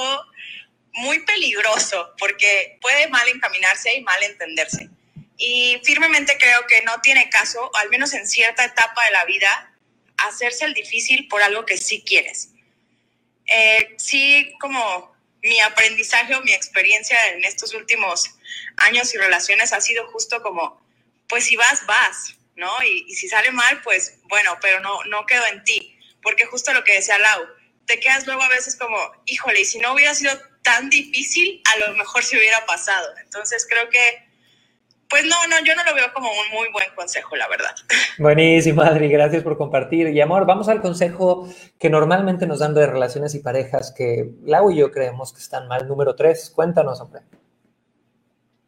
muy 0.99 1.19
peligroso 1.25 2.13
porque 2.17 2.77
puede 2.81 3.07
mal 3.07 3.27
encaminarse 3.27 3.93
y 3.95 4.01
mal 4.01 4.21
entenderse. 4.23 4.89
Y 5.37 5.79
firmemente 5.83 6.37
creo 6.37 6.65
que 6.67 6.81
no 6.83 6.99
tiene 7.01 7.29
caso, 7.29 7.71
al 7.75 7.89
menos 7.89 8.13
en 8.13 8.27
cierta 8.27 8.65
etapa 8.65 9.05
de 9.05 9.11
la 9.11 9.25
vida, 9.25 9.73
hacerse 10.17 10.65
el 10.65 10.73
difícil 10.73 11.27
por 11.27 11.41
algo 11.41 11.65
que 11.65 11.77
sí 11.77 12.03
quieres 12.05 12.49
eh, 13.49 13.95
sí, 13.97 14.53
como 14.59 15.15
mi 15.41 15.59
aprendizaje 15.61 16.35
o 16.35 16.41
mi 16.41 16.53
experiencia 16.53 17.17
en 17.29 17.43
estos 17.43 17.73
últimos 17.73 18.29
años 18.77 19.13
y 19.13 19.17
relaciones 19.17 19.73
ha 19.73 19.81
sido 19.81 20.07
justo 20.11 20.41
como, 20.41 20.81
pues 21.27 21.45
si 21.45 21.55
vas, 21.55 21.85
vas, 21.85 22.35
¿no? 22.55 22.71
Y, 22.83 23.13
si 23.15 23.27
sale 23.27 23.51
mal, 23.51 23.81
pues 23.81 24.19
bueno, 24.23 24.57
pero 24.61 24.79
no, 24.81 25.03
no 25.05 25.25
quedo 25.25 25.45
en 25.47 25.63
ti, 25.63 25.97
porque 26.21 26.45
justo 26.45 26.73
lo 26.73 26.83
que 26.83 26.93
decía 26.93 27.17
Lau, 27.17 27.47
te 27.85 27.99
quedas 27.99 28.27
luego 28.27 28.43
a 28.43 28.49
veces 28.49 28.75
como, 28.75 28.97
híjole, 29.25 29.61
y 29.61 29.65
si 29.65 29.79
no 29.79 29.93
hubiera 29.93 30.13
sido 30.13 30.39
tan 30.69 30.89
difícil, 30.89 31.61
a 31.73 31.87
lo 31.87 31.97
mejor 31.97 32.23
se 32.23 32.37
hubiera 32.37 32.63
pasado. 32.67 33.07
Entonces 33.23 33.65
creo 33.67 33.89
que 33.89 34.29
pues 35.09 35.23
no, 35.23 35.35
no, 35.49 35.65
yo 35.65 35.73
no 35.73 35.83
lo 35.83 35.95
veo 35.95 36.13
como 36.13 36.29
un 36.29 36.55
muy 36.55 36.71
buen 36.71 36.85
consejo, 36.95 37.35
la 37.35 37.47
verdad. 37.47 37.73
Buenísimo, 38.19 38.83
Adri, 38.83 39.09
gracias 39.09 39.41
por 39.41 39.57
compartir. 39.57 40.09
Y 40.09 40.21
amor, 40.21 40.45
vamos 40.45 40.69
al 40.69 40.81
consejo 40.81 41.49
que 41.79 41.89
normalmente 41.89 42.45
nos 42.45 42.59
dan 42.59 42.75
de 42.75 42.85
relaciones 42.85 43.33
y 43.33 43.39
parejas 43.39 43.91
que 43.97 44.29
Lau 44.43 44.69
y 44.69 44.77
yo 44.77 44.91
creemos 44.91 45.33
que 45.33 45.39
están 45.39 45.67
mal. 45.67 45.87
Número 45.87 46.15
tres, 46.15 46.51
cuéntanos, 46.55 47.01
hombre. 47.01 47.21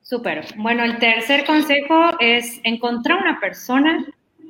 Súper. 0.02 0.48
Bueno, 0.58 0.84
el 0.84 0.98
tercer 0.98 1.46
consejo 1.46 2.18
es 2.20 2.60
encontrar 2.64 3.20
una 3.20 3.40
persona 3.40 4.04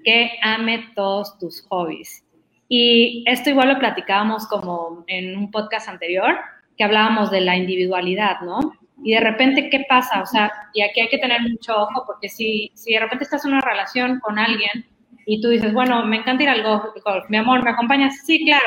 que 0.05 0.39
ame 0.41 0.91
todos 0.96 1.38
tus 1.39 1.62
hobbies. 1.67 2.24
Y 2.70 3.25
esto 3.27 3.50
igual 3.50 3.67
lo 3.67 3.79
platicábamos 3.79 4.48
como 4.48 5.03
en 5.08 5.38
un 5.38 5.51
podcast 5.51 5.89
anterior, 5.89 6.36
que 6.82 6.86
hablábamos 6.86 7.30
de 7.30 7.42
la 7.42 7.56
individualidad, 7.56 8.42
¿no? 8.42 8.74
y 9.04 9.14
de 9.14 9.20
repente, 9.20 9.70
¿qué 9.70 9.86
pasa? 9.88 10.22
O 10.22 10.26
sea, 10.26 10.52
y 10.74 10.82
aquí 10.82 11.02
hay 11.02 11.10
que 11.10 11.18
tener 11.18 11.42
mucho 11.42 11.76
ojo 11.76 12.04
porque 12.06 12.28
si, 12.28 12.72
si 12.76 12.94
de 12.94 13.00
repente 13.00 13.24
estás 13.24 13.46
en 13.46 13.52
una 13.52 13.62
relación 13.62 14.20
con 14.20 14.38
alguien 14.38 14.86
y 15.26 15.42
tú 15.42 15.50
dices, 15.50 15.74
bueno, 15.74 16.06
me 16.06 16.18
encanta 16.18 16.44
ir 16.44 16.50
al 16.50 16.64
golf, 16.64 17.30
mi 17.30 17.38
amor, 17.38 17.64
¿me 17.64 17.72
acompañas? 17.72 18.16
Sí, 18.26 18.44
claro. 18.44 18.66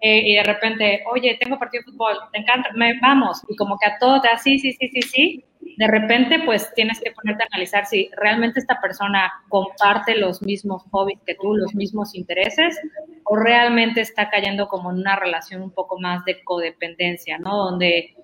Eh, 0.00 0.22
y 0.24 0.34
de 0.34 0.42
repente, 0.42 1.02
oye, 1.10 1.36
tengo 1.40 1.58
partido 1.58 1.82
de 1.84 1.92
fútbol, 1.92 2.16
te 2.32 2.40
encanta, 2.40 2.70
me, 2.74 2.98
vamos. 3.00 3.42
Y 3.48 3.56
como 3.56 3.78
que 3.78 3.86
a 3.86 3.98
todo 3.98 4.20
te 4.20 4.28
da 4.28 4.38
sí, 4.38 4.58
sí, 4.58 4.72
sí, 4.72 4.88
sí, 4.88 5.02
sí. 5.02 5.44
De 5.78 5.86
repente, 5.86 6.40
pues 6.44 6.72
tienes 6.74 7.00
que 7.00 7.10
ponerte 7.10 7.42
a 7.44 7.46
analizar 7.50 7.86
si 7.86 8.10
realmente 8.16 8.60
esta 8.60 8.80
persona 8.80 9.32
comparte 9.48 10.16
los 10.16 10.42
mismos 10.42 10.82
hobbies 10.90 11.20
que 11.26 11.34
tú, 11.34 11.54
los 11.54 11.74
mismos 11.74 12.14
intereses, 12.14 12.78
o 13.24 13.36
realmente 13.36 14.00
está 14.00 14.28
cayendo 14.28 14.68
como 14.68 14.90
en 14.90 14.98
una 14.98 15.16
relación 15.16 15.62
un 15.62 15.70
poco 15.70 15.98
más 15.98 16.24
de 16.24 16.42
codependencia, 16.44 17.38
¿no? 17.38 17.56
Donde 17.56 18.14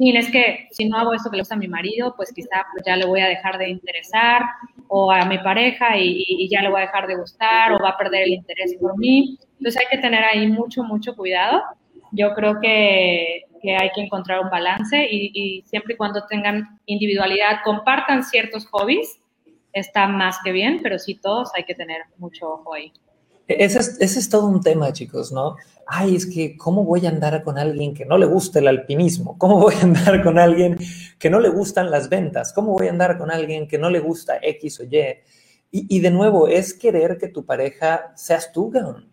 y 0.00 0.16
es 0.16 0.30
que 0.30 0.68
si 0.70 0.88
no 0.88 0.96
hago 0.96 1.12
esto 1.12 1.28
que 1.28 1.36
le 1.36 1.42
gusta 1.42 1.56
a 1.56 1.58
mi 1.58 1.66
marido, 1.66 2.14
pues 2.16 2.32
quizá 2.32 2.64
pues 2.72 2.84
ya 2.86 2.94
le 2.94 3.04
voy 3.04 3.20
a 3.20 3.26
dejar 3.26 3.58
de 3.58 3.68
interesar 3.68 4.42
o 4.86 5.10
a 5.10 5.24
mi 5.24 5.38
pareja 5.38 5.96
y, 5.98 6.48
ya 6.48 6.62
le 6.62 6.70
voy 6.70 6.78
a 6.78 6.86
dejar 6.86 7.08
de 7.08 7.16
gustar 7.16 7.72
o 7.72 7.82
va 7.82 7.90
a 7.90 7.96
perder 7.96 8.22
el 8.22 8.34
interés 8.34 8.76
por 8.80 8.96
mí. 8.96 9.36
Entonces 9.58 9.80
hay 9.80 9.88
que 9.90 10.00
tener 10.00 10.22
ahí 10.22 10.46
mucho, 10.46 10.84
mucho 10.84 11.16
cuidado. 11.16 11.62
Yo 12.12 12.32
creo 12.34 12.60
que, 12.60 13.42
que 13.60 13.76
hay 13.76 13.90
que 13.92 14.02
encontrar 14.02 14.40
un 14.40 14.50
balance 14.50 15.04
y, 15.10 15.32
y, 15.34 15.62
siempre 15.62 15.94
y 15.94 15.96
cuando 15.96 16.24
tengan 16.26 16.78
individualidad, 16.86 17.58
compartan 17.64 18.22
ciertos 18.22 18.66
hobbies, 18.68 19.20
está 19.72 20.06
más 20.06 20.38
que 20.44 20.52
bien, 20.52 20.78
pero 20.80 21.00
sí 21.00 21.16
todos 21.16 21.50
hay 21.56 21.64
que 21.64 21.74
tener 21.74 22.02
mucho 22.18 22.48
ojo 22.48 22.72
ahí. 22.72 22.92
Ese 23.48 23.78
es, 23.78 23.96
ese 23.98 24.18
es, 24.18 24.28
todo 24.28 24.46
un 24.46 24.60
tema, 24.60 24.92
chicos, 24.92 25.32
¿no? 25.32 25.56
Ay, 25.86 26.16
es 26.16 26.26
que, 26.26 26.54
¿cómo 26.58 26.84
voy 26.84 27.06
a 27.06 27.08
andar 27.08 27.42
con 27.42 27.58
alguien 27.58 27.94
que 27.94 28.04
no 28.04 28.18
le 28.18 28.26
guste 28.26 28.58
el 28.58 28.68
alpinismo? 28.68 29.38
¿Cómo 29.38 29.58
voy 29.58 29.74
a 29.74 29.84
andar 29.84 30.22
con 30.22 30.38
alguien 30.38 30.76
que 31.18 31.30
no 31.30 31.40
le 31.40 31.48
gustan 31.48 31.90
las 31.90 32.10
ventas? 32.10 32.52
¿Cómo 32.52 32.72
voy 32.72 32.88
a 32.88 32.90
andar 32.90 33.16
con 33.16 33.30
alguien 33.30 33.66
que 33.66 33.78
no 33.78 33.88
le 33.88 34.00
gusta 34.00 34.38
X 34.42 34.80
o 34.80 34.84
Y? 34.84 34.98
Y, 35.70 35.96
y 35.96 36.00
de 36.00 36.10
nuevo, 36.10 36.46
es 36.46 36.74
querer 36.74 37.16
que 37.16 37.28
tu 37.28 37.46
pareja 37.46 38.12
seas 38.16 38.52
tú, 38.52 38.70
Gaon. 38.70 39.07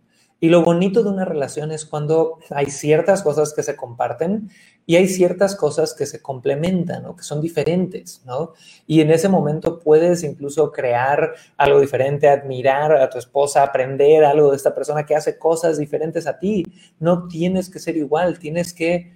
Y 0.45 0.49
lo 0.49 0.61
bonito 0.61 1.01
de 1.01 1.09
una 1.09 1.25
relación 1.25 1.71
es 1.71 1.87
cuando 1.87 2.37
hay 2.51 2.67
ciertas 2.67 3.23
cosas 3.23 3.51
que 3.51 3.63
se 3.63 3.75
comparten 3.75 4.51
y 4.85 4.95
hay 4.95 5.07
ciertas 5.07 5.55
cosas 5.55 5.95
que 5.95 6.05
se 6.05 6.21
complementan 6.21 7.07
o 7.07 7.15
que 7.15 7.23
son 7.23 7.41
diferentes, 7.41 8.21
¿no? 8.27 8.53
Y 8.85 9.01
en 9.01 9.09
ese 9.09 9.27
momento 9.27 9.79
puedes 9.79 10.23
incluso 10.23 10.71
crear 10.71 11.33
algo 11.57 11.79
diferente, 11.79 12.29
admirar 12.29 12.95
a 12.95 13.09
tu 13.09 13.17
esposa, 13.17 13.63
aprender 13.63 14.23
algo 14.23 14.51
de 14.51 14.57
esta 14.57 14.75
persona 14.75 15.03
que 15.03 15.15
hace 15.15 15.39
cosas 15.39 15.79
diferentes 15.79 16.27
a 16.27 16.37
ti. 16.37 16.63
No 16.99 17.27
tienes 17.27 17.67
que 17.67 17.79
ser 17.79 17.97
igual, 17.97 18.37
tienes 18.37 18.71
que 18.71 19.13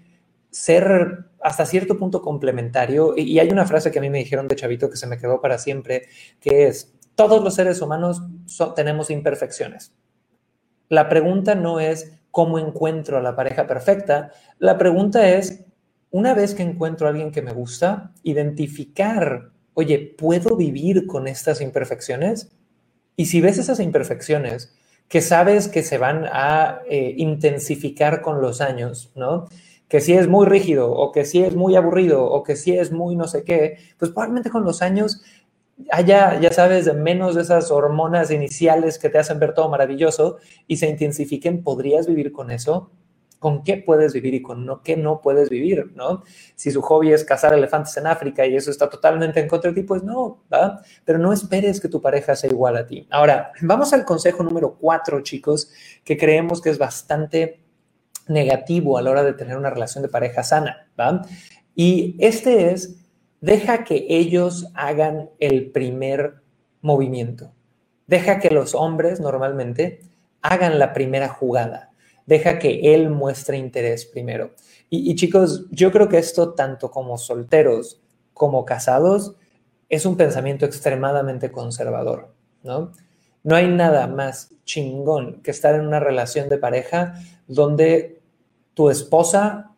ser 0.50 1.26
hasta 1.44 1.68
cierto 1.68 1.96
punto 2.00 2.24
complementario. 2.24 3.14
Y 3.16 3.38
hay 3.38 3.50
una 3.50 3.68
frase 3.68 3.92
que 3.92 4.00
a 4.00 4.02
mí 4.02 4.10
me 4.10 4.18
dijeron 4.18 4.48
de 4.48 4.56
chavito 4.56 4.90
que 4.90 4.98
se 4.98 5.06
me 5.06 5.20
quedó 5.20 5.42
para 5.42 5.60
siempre, 5.60 6.08
que 6.40 6.66
es, 6.66 6.96
todos 7.14 7.44
los 7.44 7.54
seres 7.54 7.84
humanos 7.84 8.20
tenemos 8.76 9.12
imperfecciones. 9.12 9.94
La 10.90 11.08
pregunta 11.08 11.56
no 11.56 11.80
es 11.80 12.20
cómo 12.32 12.60
encuentro 12.60 13.18
a 13.18 13.22
la 13.22 13.36
pareja 13.36 13.68
perfecta. 13.68 14.32
La 14.58 14.78
pregunta 14.78 15.30
es, 15.30 15.66
una 16.12 16.34
vez 16.34 16.56
que 16.56 16.64
encuentro 16.64 17.08
a 17.08 17.12
alguien 17.12 17.32
que 17.32 17.42
me 17.42 17.54
gusta, 17.54 18.12
identificar, 18.24 19.52
oye, 19.76 20.16
¿puedo 20.18 20.56
vivir 20.56 21.06
con 21.06 21.28
estas 21.28 21.62
imperfecciones? 21.62 22.52
Y 23.16 23.28
si 23.28 23.42
ves 23.42 23.58
esas 23.58 23.80
imperfecciones 23.80 24.74
que 25.08 25.22
sabes 25.22 25.68
que 25.68 25.84
se 25.84 25.98
van 25.98 26.26
a 26.32 26.82
eh, 26.88 27.16
intensificar 27.18 28.22
con 28.22 28.42
los 28.42 28.62
años, 28.62 29.12
¿no? 29.16 29.46
Que 29.88 30.02
si 30.02 30.14
es 30.14 30.28
muy 30.28 30.46
rígido 30.46 30.92
o 30.92 31.12
que 31.12 31.26
si 31.26 31.44
es 31.44 31.56
muy 31.56 31.76
aburrido 31.76 32.24
o 32.24 32.44
que 32.44 32.56
si 32.56 32.78
es 32.78 32.92
muy 32.92 33.16
no 33.16 33.28
sé 33.28 33.44
qué, 33.44 33.78
pues 33.98 34.12
probablemente 34.12 34.52
con 34.52 34.64
los 34.64 34.84
años 34.84 35.24
haya, 35.92 36.40
ya 36.40 36.52
sabes, 36.52 36.94
menos 36.94 37.36
de 37.36 37.42
esas 37.42 37.72
hormonas 37.72 38.32
iniciales 38.32 39.00
que 39.00 39.10
te 39.10 39.18
hacen 39.18 39.40
ver 39.40 39.54
todo 39.54 39.70
maravilloso 39.70 40.38
y 40.68 40.78
se 40.78 40.90
intensifiquen, 40.90 41.64
¿podrías 41.64 42.08
vivir 42.08 42.32
con 42.32 42.52
eso? 42.52 42.92
¿Con 43.40 43.64
qué 43.64 43.78
puedes 43.78 44.12
vivir 44.12 44.34
y 44.34 44.42
con 44.42 44.68
qué 44.84 44.98
no 44.98 45.22
puedes 45.22 45.50
vivir? 45.50 45.94
¿no? 45.96 46.24
Si 46.56 46.72
su 46.72 46.82
hobby 46.82 47.14
es 47.14 47.24
cazar 47.24 47.54
elefantes 47.54 47.96
en 47.96 48.08
África 48.08 48.46
y 48.46 48.56
eso 48.56 48.70
está 48.70 48.90
totalmente 48.90 49.40
en 49.40 49.48
contra 49.48 49.72
de 49.72 49.82
ti, 49.82 49.88
pues 49.88 50.04
no, 50.04 50.44
¿va? 50.52 50.82
Pero 51.06 51.20
no 51.20 51.32
esperes 51.32 51.80
que 51.80 51.88
tu 51.88 52.02
pareja 52.02 52.36
sea 52.36 52.50
igual 52.50 52.76
a 52.76 52.86
ti. 52.86 53.08
Ahora, 53.10 53.54
vamos 53.62 53.94
al 53.94 54.04
consejo 54.04 54.44
número 54.44 54.76
cuatro, 54.78 55.22
chicos, 55.22 55.72
que 56.04 56.18
creemos 56.18 56.62
que 56.62 56.70
es 56.70 56.78
bastante 56.78 57.62
negativo 58.28 58.98
a 58.98 59.02
la 59.02 59.12
hora 59.12 59.24
de 59.24 59.34
tener 59.34 59.58
una 59.58 59.70
relación 59.70 60.02
de 60.02 60.10
pareja 60.10 60.44
sana, 60.44 60.90
¿va? 61.00 61.22
Y 61.76 62.18
este 62.20 62.72
es 62.72 62.99
deja 63.42 63.84
que 63.84 64.06
ellos 64.10 64.68
hagan 64.74 65.30
el 65.40 65.72
primer 65.72 66.42
movimiento. 66.82 67.52
Deja 68.08 68.40
que 68.40 68.50
los 68.50 68.76
hombres 68.76 69.20
normalmente 69.20 70.02
hagan 70.42 70.80
la 70.80 70.94
primera 70.94 71.30
jugada. 71.30 71.92
Deja 72.26 72.60
que 72.60 72.94
él 72.94 73.10
muestre 73.10 73.58
interés 73.58 74.06
primero. 74.06 74.52
Y, 74.90 75.14
chicos, 75.16 75.66
yo 75.72 75.92
creo 75.92 76.10
que 76.10 76.18
esto, 76.18 76.54
tanto 76.54 76.90
como 76.90 77.18
solteros 77.18 78.02
como 78.34 78.66
casados, 78.66 79.36
es 79.88 80.06
un 80.06 80.18
pensamiento 80.18 80.66
extremadamente 80.66 81.52
conservador, 81.52 82.34
¿no? 82.64 82.92
No 83.44 83.56
hay 83.56 83.68
nada 83.68 84.08
más 84.08 84.52
chingón 84.66 85.42
que 85.42 85.52
estar 85.52 85.76
en 85.76 85.88
una 85.88 86.00
relación 86.00 86.50
de 86.50 86.58
pareja 86.58 87.16
donde 87.48 88.22
tu 88.74 88.90
esposa 88.90 89.72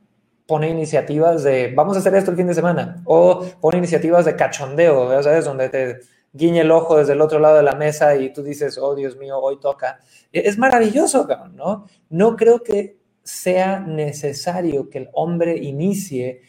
pone 0.52 0.70
iniciativas 0.70 1.44
de 1.44 1.72
vamos 1.74 1.96
a 1.96 2.02
hacer 2.02 2.14
esto 2.14 2.30
el 2.30 2.36
fin 2.36 2.48
de 2.48 2.54
semana 2.54 3.02
o 3.06 3.46
pone 3.62 3.78
iniciativas 3.78 4.26
de 4.26 4.36
cachondeo, 4.36 5.24
¿sabes? 5.24 5.46
Donde 5.46 5.70
te 5.70 6.00
guiñe 6.34 6.60
el 6.60 6.72
ojo 6.72 6.98
desde 6.98 7.14
el 7.14 7.22
otro 7.22 7.40
lado 7.40 7.56
de 7.56 7.64
la 7.64 7.76
mesa 7.76 8.18
y 8.18 8.34
tú 8.34 8.44
dices, 8.44 8.78
oh 8.78 8.94
Dios 8.94 9.16
mío, 9.16 9.40
hoy 9.40 9.62
toca. 9.62 10.00
E, 10.30 10.42
es 10.50 10.58
maravilloso, 10.58 11.26
¿no? 11.54 11.86
No 12.10 12.36
creo 12.36 12.64
que 12.64 12.98
sea 13.24 13.80
necesario 13.80 14.90
que 14.90 14.98
el 14.98 15.10
hombre 15.14 15.56
inicie 15.56 16.42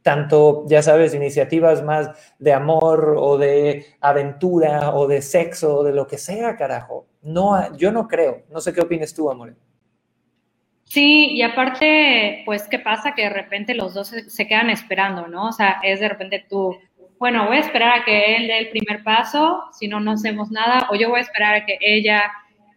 tanto, 0.00 0.64
ya 0.66 0.82
sabes, 0.82 1.12
iniciativas 1.12 1.84
más 1.84 2.08
de 2.38 2.54
amor 2.54 3.14
o 3.18 3.36
de 3.36 3.84
aventura 4.00 4.94
o 4.94 5.06
de 5.06 5.20
sexo 5.20 5.80
o 5.80 5.84
de 5.84 5.92
lo 5.92 6.06
que 6.06 6.16
sea, 6.16 6.56
carajo. 6.56 7.08
No, 7.20 7.76
yo 7.76 7.92
no 7.92 8.08
creo. 8.08 8.44
No 8.48 8.62
sé 8.62 8.72
qué 8.72 8.80
opinas 8.80 9.12
tú, 9.12 9.30
amor. 9.30 9.54
Sí, 10.90 11.30
y 11.34 11.42
aparte, 11.42 12.42
pues, 12.44 12.66
¿qué 12.68 12.80
pasa? 12.80 13.14
Que 13.14 13.22
de 13.22 13.30
repente 13.30 13.74
los 13.74 13.94
dos 13.94 14.08
se, 14.08 14.48
quedan 14.48 14.70
esperando, 14.70 15.28
¿no? 15.28 15.46
O 15.46 15.52
sea, 15.52 15.76
es 15.84 16.00
de 16.00 16.08
repente 16.08 16.44
tú, 16.50 16.76
bueno, 17.16 17.46
voy 17.46 17.58
a 17.58 17.60
esperar 17.60 18.00
a 18.00 18.04
que 18.04 18.34
él 18.34 18.48
dé 18.48 18.58
el 18.58 18.70
primer 18.70 19.04
paso, 19.04 19.62
si 19.72 19.86
no, 19.86 20.00
no 20.00 20.12
hacemos 20.12 20.50
nada, 20.50 20.88
o 20.90 20.96
yo 20.96 21.08
voy 21.08 21.20
a 21.20 21.22
esperar 21.22 21.54
a 21.54 21.64
que 21.64 21.78
ella 21.80 22.32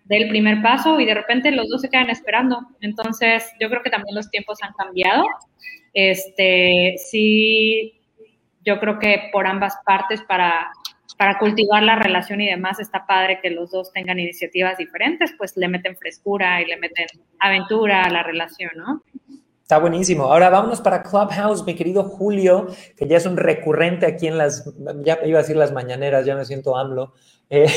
dé 0.06 0.18
el 0.18 0.30
primer 0.30 0.62
paso 0.62 1.00
y 1.00 1.06
de 1.06 1.16
repente 1.16 1.50
los 1.50 1.68
dos 1.70 1.82
se 1.82 1.90
quedan 1.90 2.12
esperando. 2.12 2.60
Entonces, 2.82 3.52
yo 3.60 3.68
creo 3.68 3.82
que 3.82 3.90
también 3.90 4.14
los 4.16 4.30
tiempos 4.30 4.60
han 4.62 4.74
cambiado. 4.74 5.24
Este, 5.96 6.94
sí, 7.00 8.00
yo 8.64 8.80
creo 8.80 9.00
que 9.00 9.32
por 9.32 9.48
ambas 9.48 9.76
partes 9.88 10.22
para, 10.22 10.72
para 11.24 11.40
cultivar 11.40 11.82
la 11.84 11.96
relación 11.96 12.42
y 12.42 12.50
demás 12.50 12.82
está 12.82 13.06
padre 13.06 13.40
que 13.42 13.50
los 13.50 13.72
dos 13.72 13.94
tengan 13.94 14.20
iniciativas 14.20 14.78
diferentes, 14.78 15.34
pues 15.38 15.56
le 15.56 15.70
meten 15.70 15.96
frescura 15.96 16.62
y 16.62 16.66
le 16.66 16.76
meten 16.76 17.08
aventura 17.40 18.04
a 18.04 18.10
la 18.10 18.24
relación, 18.24 18.72
¿no? 18.76 19.04
Está 19.64 19.80
buenísimo. 19.80 20.26
Ahora 20.26 20.50
vámonos 20.50 20.82
para 20.82 21.04
Clubhouse, 21.04 21.66
mi 21.66 21.74
querido 21.74 22.04
Julio, 22.04 22.68
que 22.98 23.08
ya 23.08 23.16
es 23.16 23.26
un 23.26 23.38
recurrente 23.38 24.06
aquí 24.06 24.28
en 24.28 24.38
las, 24.38 24.70
ya 25.06 25.20
iba 25.26 25.40
a 25.40 25.42
decir 25.42 25.56
las 25.56 25.72
mañaneras, 25.72 26.26
ya 26.26 26.36
me 26.36 26.44
siento 26.44 26.76
AMLO. 26.76 27.14
Eh, 27.50 27.68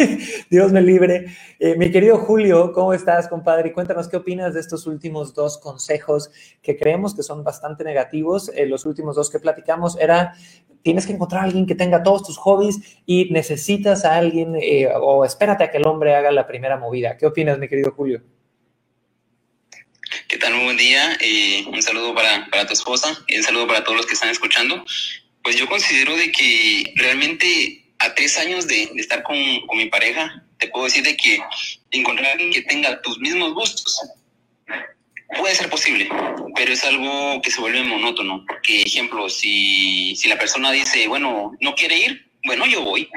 Dios 0.50 0.72
me 0.72 0.80
libre. 0.80 1.26
Eh, 1.58 1.76
mi 1.76 1.90
querido 1.92 2.16
Julio, 2.16 2.72
¿cómo 2.72 2.94
estás, 2.94 3.28
compadre? 3.28 3.68
Y 3.68 3.72
cuéntanos 3.72 4.08
qué 4.08 4.16
opinas 4.16 4.54
de 4.54 4.60
estos 4.60 4.86
últimos 4.86 5.34
dos 5.34 5.58
consejos 5.58 6.30
que 6.62 6.78
creemos 6.78 7.14
que 7.14 7.22
son 7.22 7.44
bastante 7.44 7.84
negativos. 7.84 8.50
Eh, 8.54 8.64
los 8.64 8.86
últimos 8.86 9.14
dos 9.14 9.30
que 9.30 9.38
platicamos 9.38 9.98
era, 10.00 10.32
tienes 10.80 11.06
que 11.06 11.12
encontrar 11.12 11.42
a 11.42 11.44
alguien 11.44 11.66
que 11.66 11.74
tenga 11.74 12.02
todos 12.02 12.22
tus 12.22 12.38
hobbies 12.38 13.02
y 13.04 13.30
necesitas 13.32 14.06
a 14.06 14.16
alguien 14.16 14.56
o 15.02 15.26
espérate 15.26 15.64
a 15.64 15.70
que 15.70 15.76
el 15.76 15.86
hombre 15.86 16.14
haga 16.14 16.32
la 16.32 16.46
primera 16.46 16.78
movida. 16.78 17.18
¿Qué 17.18 17.26
opinas, 17.26 17.58
mi 17.58 17.68
querido 17.68 17.92
Julio? 17.92 18.22
¿Qué 20.34 20.40
tal? 20.40 20.54
Muy 20.54 20.64
buen 20.64 20.76
día. 20.76 21.16
Eh, 21.20 21.64
un 21.68 21.80
saludo 21.80 22.12
para, 22.12 22.48
para, 22.50 22.66
tu 22.66 22.72
esposa 22.72 23.16
y 23.28 23.36
un 23.36 23.44
saludo 23.44 23.68
para 23.68 23.84
todos 23.84 23.98
los 23.98 24.04
que 24.04 24.14
están 24.14 24.30
escuchando. 24.30 24.84
Pues 25.44 25.54
yo 25.54 25.68
considero 25.68 26.16
de 26.16 26.32
que 26.32 26.92
realmente 26.96 27.84
a 28.00 28.12
tres 28.16 28.36
años 28.38 28.66
de, 28.66 28.90
de 28.92 29.00
estar 29.00 29.22
con, 29.22 29.36
con, 29.68 29.78
mi 29.78 29.86
pareja, 29.86 30.44
te 30.58 30.66
puedo 30.66 30.86
decir 30.86 31.04
de 31.04 31.16
que 31.16 31.38
encontrar 31.92 32.30
a 32.30 32.32
alguien 32.32 32.50
que 32.50 32.62
tenga 32.62 33.00
tus 33.00 33.16
mismos 33.20 33.54
gustos 33.54 33.96
puede 35.38 35.54
ser 35.54 35.70
posible, 35.70 36.08
pero 36.56 36.72
es 36.72 36.82
algo 36.82 37.40
que 37.40 37.52
se 37.52 37.60
vuelve 37.60 37.84
monótono. 37.84 38.44
Porque, 38.44 38.82
ejemplo, 38.82 39.30
si, 39.30 40.16
si 40.16 40.26
la 40.26 40.36
persona 40.36 40.72
dice, 40.72 41.06
bueno, 41.06 41.52
no 41.60 41.76
quiere 41.76 41.96
ir, 41.96 42.26
bueno, 42.44 42.66
yo 42.66 42.82
voy. 42.82 43.08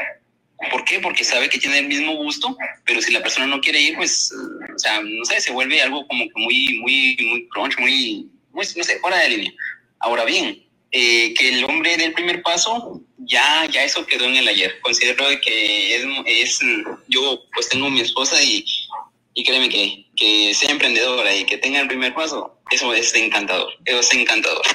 ¿Por 0.71 0.83
qué? 0.85 0.99
Porque 0.99 1.23
sabe 1.23 1.49
que 1.49 1.59
tiene 1.59 1.79
el 1.79 1.87
mismo 1.87 2.15
gusto, 2.15 2.57
pero 2.85 3.01
si 3.01 3.11
la 3.11 3.21
persona 3.21 3.45
no 3.45 3.61
quiere 3.61 3.79
ir, 3.79 3.95
pues, 3.95 4.31
o 4.75 4.79
sea, 4.79 5.01
no 5.01 5.23
sé, 5.25 5.39
se 5.39 5.51
vuelve 5.51 5.81
algo 5.81 6.07
como 6.07 6.23
que 6.23 6.31
muy, 6.35 6.79
muy, 6.79 7.17
muy 7.29 7.47
crunch, 7.49 7.77
muy, 7.77 8.27
no 8.53 8.63
sé, 8.63 8.99
fuera 8.99 9.19
de 9.19 9.29
línea. 9.29 9.51
Ahora 9.99 10.25
bien, 10.25 10.63
eh, 10.91 11.33
que 11.35 11.49
el 11.49 11.63
hombre 11.65 11.95
del 11.97 12.13
primer 12.13 12.41
paso, 12.41 13.01
ya, 13.17 13.67
ya 13.71 13.83
eso 13.83 14.05
quedó 14.05 14.25
en 14.25 14.35
el 14.35 14.47
ayer. 14.47 14.79
Considero 14.81 15.25
que 15.41 15.95
es, 15.95 16.05
es 16.25 16.59
yo 17.07 17.43
pues 17.53 17.69
tengo 17.69 17.89
mi 17.89 18.01
esposa 18.01 18.41
y, 18.41 18.65
y 19.35 19.43
créeme 19.43 19.69
que, 19.69 20.05
que 20.15 20.53
sea 20.55 20.71
emprendedora 20.71 21.35
y 21.35 21.45
que 21.45 21.57
tenga 21.57 21.81
el 21.81 21.87
primer 21.87 22.15
paso, 22.15 22.59
eso 22.71 22.93
es 22.93 23.13
encantador, 23.13 23.73
eso 23.85 23.99
es 23.99 24.13
encantador. 24.13 24.65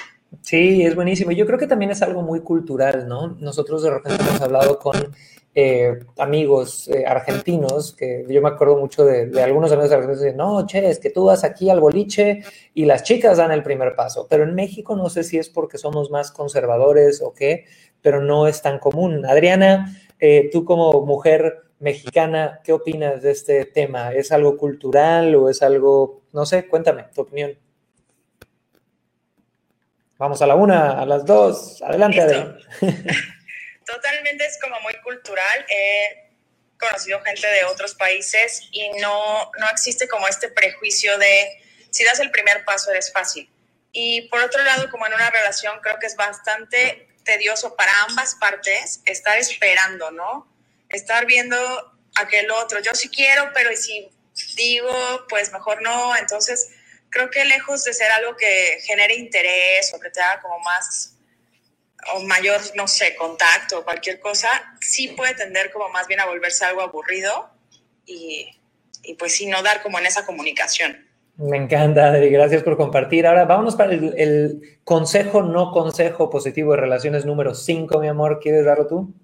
Sí, 0.42 0.82
es 0.82 0.94
buenísimo. 0.94 1.32
Yo 1.32 1.46
creo 1.46 1.58
que 1.58 1.66
también 1.66 1.90
es 1.90 2.02
algo 2.02 2.22
muy 2.22 2.40
cultural, 2.40 3.06
¿no? 3.08 3.36
Nosotros 3.40 3.82
de 3.82 3.90
repente 3.90 4.22
hemos 4.22 4.40
hablado 4.40 4.78
con 4.78 5.14
eh, 5.54 5.98
amigos 6.16 6.88
eh, 6.88 7.04
argentinos, 7.06 7.94
que 7.94 8.24
yo 8.26 8.40
me 8.40 8.48
acuerdo 8.48 8.78
mucho 8.78 9.04
de, 9.04 9.42
algunos 9.42 9.70
amigos 9.70 9.92
argentinos 9.92 10.20
que 10.20 10.24
dicen, 10.24 10.38
no, 10.38 10.66
che, 10.66 10.88
es 10.88 10.98
que 10.98 11.10
tú 11.10 11.26
vas 11.26 11.44
aquí 11.44 11.68
al 11.68 11.80
boliche 11.80 12.42
y 12.72 12.86
las 12.86 13.02
chicas 13.02 13.36
dan 13.36 13.52
el 13.52 13.62
primer 13.62 13.94
paso. 13.94 14.26
Pero 14.30 14.44
en 14.44 14.54
México 14.54 14.96
no 14.96 15.10
sé 15.10 15.24
si 15.24 15.38
es 15.38 15.50
porque 15.50 15.76
somos 15.76 16.10
más 16.10 16.32
conservadores 16.32 17.20
o 17.20 17.34
qué, 17.34 17.66
pero 18.00 18.22
no 18.22 18.46
es 18.46 18.62
tan 18.62 18.78
común. 18.78 19.26
Adriana, 19.26 19.94
eh, 20.18 20.48
tú 20.50 20.64
como 20.64 21.04
mujer 21.04 21.64
mexicana, 21.80 22.60
¿qué 22.64 22.72
opinas 22.72 23.20
de 23.20 23.32
este 23.32 23.66
tema? 23.66 24.14
¿Es 24.14 24.32
algo 24.32 24.56
cultural 24.56 25.34
o 25.34 25.50
es 25.50 25.62
algo, 25.62 26.22
no 26.32 26.46
sé, 26.46 26.66
cuéntame 26.66 27.04
tu 27.14 27.22
opinión? 27.22 27.58
Vamos 30.16 30.40
a 30.40 30.46
la 30.46 30.54
una, 30.54 30.92
a 30.92 31.04
las 31.04 31.26
dos. 31.26 31.82
Adelante, 31.82 32.20
Adriana. 32.20 32.56
Totalmente 33.84 34.44
es 34.44 34.58
como 34.60 34.80
muy 34.80 34.94
cultural. 35.02 35.66
He 35.68 36.30
conocido 36.78 37.22
gente 37.22 37.46
de 37.46 37.64
otros 37.64 37.94
países 37.94 38.62
y 38.72 38.90
no, 39.00 39.50
no 39.58 39.70
existe 39.70 40.08
como 40.08 40.26
este 40.28 40.48
prejuicio 40.48 41.16
de 41.18 41.62
si 41.90 42.04
das 42.04 42.20
el 42.20 42.30
primer 42.30 42.64
paso 42.64 42.90
eres 42.90 43.12
fácil. 43.12 43.48
Y 43.92 44.22
por 44.28 44.40
otro 44.40 44.62
lado, 44.62 44.90
como 44.90 45.06
en 45.06 45.14
una 45.14 45.30
relación, 45.30 45.78
creo 45.80 45.98
que 45.98 46.06
es 46.06 46.16
bastante 46.16 47.08
tedioso 47.24 47.76
para 47.76 47.92
ambas 48.08 48.34
partes 48.36 49.00
estar 49.04 49.38
esperando, 49.38 50.10
¿no? 50.10 50.50
Estar 50.88 51.26
viendo 51.26 51.56
aquel 52.16 52.50
otro. 52.50 52.80
Yo 52.80 52.94
sí 52.94 53.08
quiero, 53.10 53.50
pero 53.54 53.74
si 53.76 54.10
digo, 54.56 55.26
pues 55.28 55.52
mejor 55.52 55.82
no. 55.82 56.16
Entonces, 56.16 56.70
creo 57.10 57.30
que 57.30 57.44
lejos 57.44 57.84
de 57.84 57.92
ser 57.92 58.10
algo 58.10 58.36
que 58.36 58.80
genere 58.84 59.14
interés 59.14 59.92
o 59.94 60.00
que 60.00 60.10
te 60.10 60.20
haga 60.20 60.40
como 60.40 60.58
más 60.60 61.14
o 62.14 62.20
mayor, 62.22 62.60
no 62.76 62.86
sé, 62.86 63.14
contacto 63.16 63.78
o 63.78 63.84
cualquier 63.84 64.20
cosa, 64.20 64.48
sí 64.80 65.08
puede 65.08 65.34
tender 65.34 65.70
como 65.72 65.88
más 65.90 66.06
bien 66.08 66.20
a 66.20 66.26
volverse 66.26 66.64
algo 66.64 66.82
aburrido 66.82 67.50
y, 68.06 68.48
y 69.02 69.14
pues 69.14 69.36
sí, 69.36 69.46
no 69.46 69.62
dar 69.62 69.82
como 69.82 69.98
en 69.98 70.06
esa 70.06 70.26
comunicación. 70.26 70.96
Me 71.36 71.56
encanta, 71.56 72.08
Adri, 72.08 72.28
gracias 72.28 72.62
por 72.62 72.76
compartir. 72.76 73.26
Ahora 73.26 73.44
vámonos 73.46 73.74
para 73.74 73.92
el, 73.92 74.14
el 74.16 74.78
consejo, 74.84 75.42
no 75.42 75.70
consejo 75.70 76.28
positivo 76.28 76.72
de 76.72 76.78
relaciones 76.78 77.24
número 77.24 77.54
5, 77.54 78.00
mi 78.00 78.08
amor. 78.08 78.38
¿Quieres 78.40 78.64
darlo 78.64 78.86
tú? 78.86 79.14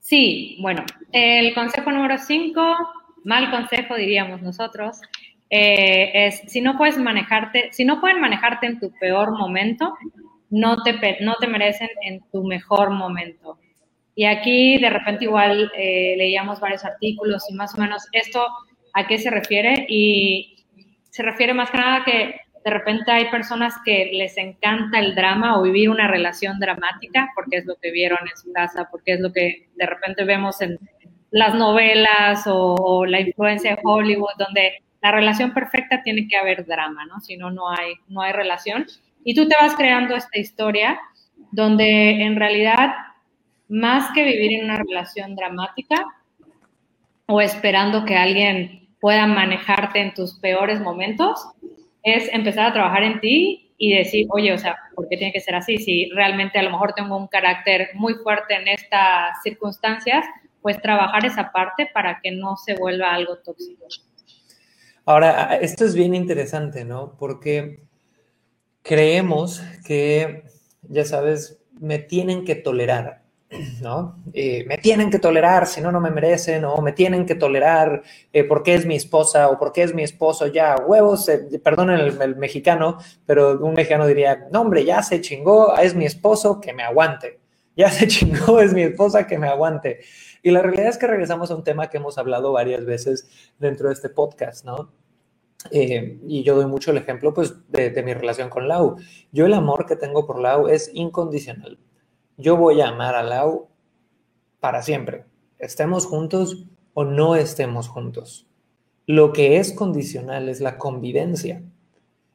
Sí, 0.00 0.56
bueno, 0.60 0.84
el 1.10 1.52
consejo 1.52 1.90
número 1.90 2.16
5, 2.16 2.76
mal 3.24 3.50
consejo 3.50 3.96
diríamos 3.96 4.40
nosotros, 4.40 5.00
eh, 5.50 6.26
es 6.26 6.42
si 6.46 6.60
no 6.60 6.78
puedes 6.78 6.96
manejarte, 6.96 7.72
si 7.72 7.84
no 7.84 8.00
pueden 8.00 8.20
manejarte 8.20 8.66
en 8.66 8.78
tu 8.78 8.92
peor 9.00 9.32
momento, 9.32 9.96
no 10.50 10.82
te, 10.82 11.18
no 11.20 11.34
te 11.40 11.46
merecen 11.46 11.88
en 12.02 12.20
tu 12.30 12.44
mejor 12.44 12.90
momento. 12.90 13.58
Y 14.14 14.24
aquí 14.24 14.78
de 14.78 14.90
repente 14.90 15.24
igual 15.24 15.70
eh, 15.76 16.14
leíamos 16.16 16.60
varios 16.60 16.84
artículos 16.84 17.44
y 17.50 17.54
más 17.54 17.74
o 17.74 17.80
menos 17.80 18.06
esto 18.12 18.46
a 18.94 19.06
qué 19.06 19.18
se 19.18 19.30
refiere 19.30 19.86
y 19.88 20.64
se 21.10 21.22
refiere 21.22 21.52
más 21.52 21.70
que 21.70 21.78
nada 21.78 22.04
que 22.04 22.40
de 22.64 22.70
repente 22.70 23.12
hay 23.12 23.30
personas 23.30 23.74
que 23.84 24.10
les 24.12 24.36
encanta 24.38 24.98
el 24.98 25.14
drama 25.14 25.58
o 25.58 25.62
vivir 25.62 25.88
una 25.88 26.08
relación 26.08 26.58
dramática 26.58 27.28
porque 27.34 27.58
es 27.58 27.66
lo 27.66 27.76
que 27.76 27.92
vieron 27.92 28.18
en 28.22 28.36
su 28.36 28.52
casa, 28.52 28.88
porque 28.90 29.12
es 29.12 29.20
lo 29.20 29.32
que 29.32 29.68
de 29.76 29.86
repente 29.86 30.24
vemos 30.24 30.60
en 30.60 30.78
las 31.30 31.54
novelas 31.54 32.46
o, 32.46 32.74
o 32.74 33.06
la 33.06 33.20
influencia 33.20 33.72
de 33.72 33.80
Hollywood, 33.84 34.32
donde 34.38 34.82
la 35.02 35.12
relación 35.12 35.54
perfecta 35.54 36.02
tiene 36.02 36.26
que 36.26 36.36
haber 36.36 36.66
drama, 36.66 37.06
¿no? 37.06 37.20
Si 37.20 37.36
no, 37.36 37.50
no 37.50 37.70
hay, 37.70 37.94
no 38.08 38.22
hay 38.22 38.32
relación. 38.32 38.86
Y 39.28 39.34
tú 39.34 39.48
te 39.48 39.56
vas 39.60 39.74
creando 39.74 40.14
esta 40.14 40.38
historia 40.38 41.00
donde 41.50 42.22
en 42.22 42.36
realidad, 42.36 42.94
más 43.68 44.12
que 44.14 44.22
vivir 44.22 44.52
en 44.52 44.66
una 44.66 44.76
relación 44.78 45.34
dramática 45.34 45.96
o 47.26 47.40
esperando 47.40 48.04
que 48.04 48.14
alguien 48.14 48.88
pueda 49.00 49.26
manejarte 49.26 49.98
en 49.98 50.14
tus 50.14 50.38
peores 50.38 50.80
momentos, 50.80 51.44
es 52.04 52.32
empezar 52.32 52.66
a 52.66 52.72
trabajar 52.72 53.02
en 53.02 53.18
ti 53.18 53.74
y 53.76 53.96
decir, 53.96 54.28
oye, 54.30 54.52
o 54.52 54.58
sea, 54.58 54.76
¿por 54.94 55.08
qué 55.08 55.16
tiene 55.16 55.32
que 55.32 55.40
ser 55.40 55.56
así? 55.56 55.76
Si 55.78 56.08
realmente 56.10 56.60
a 56.60 56.62
lo 56.62 56.70
mejor 56.70 56.92
tengo 56.92 57.16
un 57.16 57.26
carácter 57.26 57.88
muy 57.94 58.14
fuerte 58.14 58.54
en 58.54 58.68
estas 58.68 59.42
circunstancias, 59.42 60.24
pues 60.62 60.80
trabajar 60.80 61.26
esa 61.26 61.50
parte 61.50 61.90
para 61.92 62.20
que 62.22 62.30
no 62.30 62.56
se 62.56 62.76
vuelva 62.76 63.12
algo 63.12 63.38
tóxico. 63.38 63.86
Ahora, 65.04 65.58
esto 65.60 65.84
es 65.84 65.96
bien 65.96 66.14
interesante, 66.14 66.84
¿no? 66.84 67.16
Porque 67.18 67.85
creemos 68.86 69.62
que, 69.84 70.44
ya 70.82 71.04
sabes, 71.04 71.58
me 71.80 71.98
tienen 71.98 72.44
que 72.44 72.54
tolerar, 72.54 73.22
¿no? 73.82 74.22
Eh, 74.32 74.64
me 74.66 74.78
tienen 74.78 75.10
que 75.10 75.18
tolerar, 75.18 75.66
si 75.66 75.80
no, 75.80 75.90
no 75.90 76.00
me 76.00 76.10
merecen, 76.10 76.64
o 76.64 76.80
me 76.80 76.92
tienen 76.92 77.26
que 77.26 77.34
tolerar 77.34 78.02
eh, 78.32 78.44
porque 78.44 78.74
es 78.74 78.86
mi 78.86 78.94
esposa 78.94 79.48
o 79.48 79.58
porque 79.58 79.82
es 79.82 79.92
mi 79.92 80.04
esposo, 80.04 80.46
ya, 80.46 80.76
huevos, 80.76 81.28
eh, 81.28 81.60
perdonen 81.62 81.98
el, 81.98 82.22
el, 82.22 82.36
mexicano, 82.36 82.98
pero 83.26 83.58
un 83.58 83.74
mexicano 83.74 84.06
diría, 84.06 84.46
no, 84.52 84.60
hombre, 84.62 84.84
ya 84.84 85.02
se 85.02 85.20
chingó, 85.20 85.76
es 85.76 85.94
mi 85.94 86.06
esposo, 86.06 86.60
que 86.60 86.72
me 86.72 86.84
aguante, 86.84 87.40
ya 87.76 87.90
se 87.90 88.06
chingó, 88.06 88.60
es 88.60 88.72
mi 88.72 88.82
esposa, 88.82 89.26
que 89.26 89.38
me 89.38 89.48
aguante. 89.48 90.00
Y 90.42 90.52
la 90.52 90.62
realidad 90.62 90.88
es 90.88 90.98
que 90.98 91.08
regresamos 91.08 91.50
a 91.50 91.56
un 91.56 91.64
tema 91.64 91.90
que 91.90 91.96
hemos 91.96 92.18
hablado 92.18 92.52
varias 92.52 92.84
veces 92.84 93.28
dentro 93.58 93.88
de 93.88 93.94
este 93.94 94.10
podcast, 94.10 94.64
¿no? 94.64 94.92
Eh, 95.70 96.18
y 96.26 96.42
yo 96.42 96.54
doy 96.54 96.66
mucho 96.66 96.90
el 96.90 96.98
ejemplo 96.98 97.34
pues, 97.34 97.54
de, 97.68 97.90
de, 97.90 98.02
mi 98.02 98.14
relación 98.14 98.48
con 98.48 98.68
Lau. 98.68 98.96
Yo 99.32 99.46
el 99.46 99.54
amor 99.54 99.86
que 99.86 99.96
tengo 99.96 100.26
por 100.26 100.40
Lau 100.40 100.68
es 100.68 100.90
incondicional. 100.94 101.78
Yo 102.36 102.56
voy 102.56 102.80
a 102.80 102.88
amar 102.88 103.14
a 103.14 103.22
Lau 103.22 103.68
para 104.60 104.82
siempre, 104.82 105.24
estemos 105.58 106.06
juntos 106.06 106.66
o 106.92 107.04
no 107.04 107.36
estemos 107.36 107.88
juntos. 107.88 108.46
Lo 109.06 109.32
que 109.32 109.58
es 109.58 109.72
condicional 109.72 110.48
es 110.48 110.60
la 110.60 110.78
convivencia. 110.78 111.62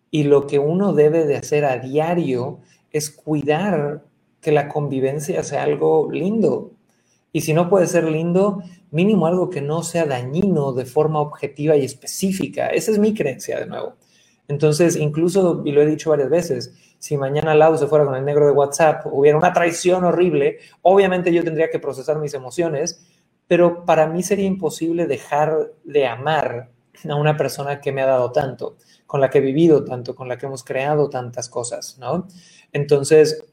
Y 0.09 0.23
lo 0.23 0.47
que 0.47 0.59
uno 0.59 0.93
debe 0.93 1.25
de 1.25 1.37
hacer 1.37 1.65
a 1.65 1.77
diario 1.77 2.59
es 2.91 3.09
cuidar 3.09 4.05
que 4.39 4.51
la 4.51 4.69
convivencia 4.69 5.43
sea 5.43 5.63
algo 5.63 6.09
lindo. 6.11 6.71
Y 7.33 7.41
si 7.41 7.53
no 7.53 7.69
puede 7.69 7.87
ser 7.87 8.03
lindo, 8.05 8.61
mínimo 8.91 9.27
algo 9.27 9.49
que 9.49 9.61
no 9.61 9.83
sea 9.83 10.05
dañino 10.05 10.73
de 10.73 10.85
forma 10.85 11.21
objetiva 11.21 11.75
y 11.77 11.85
específica. 11.85 12.67
Esa 12.67 12.91
es 12.91 12.99
mi 12.99 13.13
creencia 13.13 13.59
de 13.59 13.67
nuevo. 13.67 13.95
Entonces, 14.47 14.97
incluso, 14.97 15.61
y 15.65 15.71
lo 15.71 15.81
he 15.81 15.85
dicho 15.85 16.09
varias 16.09 16.29
veces, 16.29 16.73
si 16.99 17.15
mañana 17.15 17.55
Lau 17.55 17.77
se 17.77 17.87
fuera 17.87 18.05
con 18.05 18.15
el 18.15 18.25
negro 18.25 18.45
de 18.45 18.51
WhatsApp, 18.51 19.05
hubiera 19.05 19.37
una 19.37 19.53
traición 19.53 20.03
horrible, 20.03 20.59
obviamente 20.81 21.33
yo 21.33 21.43
tendría 21.43 21.69
que 21.69 21.79
procesar 21.79 22.19
mis 22.19 22.33
emociones, 22.33 23.01
pero 23.47 23.85
para 23.85 24.07
mí 24.07 24.23
sería 24.23 24.45
imposible 24.45 25.07
dejar 25.07 25.71
de 25.83 26.05
amar 26.05 26.69
a 27.09 27.15
una 27.15 27.37
persona 27.37 27.79
que 27.79 27.91
me 27.91 28.01
ha 28.01 28.07
dado 28.07 28.31
tanto, 28.31 28.75
con 29.07 29.21
la 29.21 29.29
que 29.29 29.37
he 29.37 29.41
vivido 29.41 29.83
tanto, 29.85 30.15
con 30.15 30.27
la 30.27 30.37
que 30.37 30.45
hemos 30.45 30.63
creado 30.63 31.09
tantas 31.09 31.49
cosas, 31.49 31.97
¿no? 31.97 32.27
Entonces, 32.73 33.45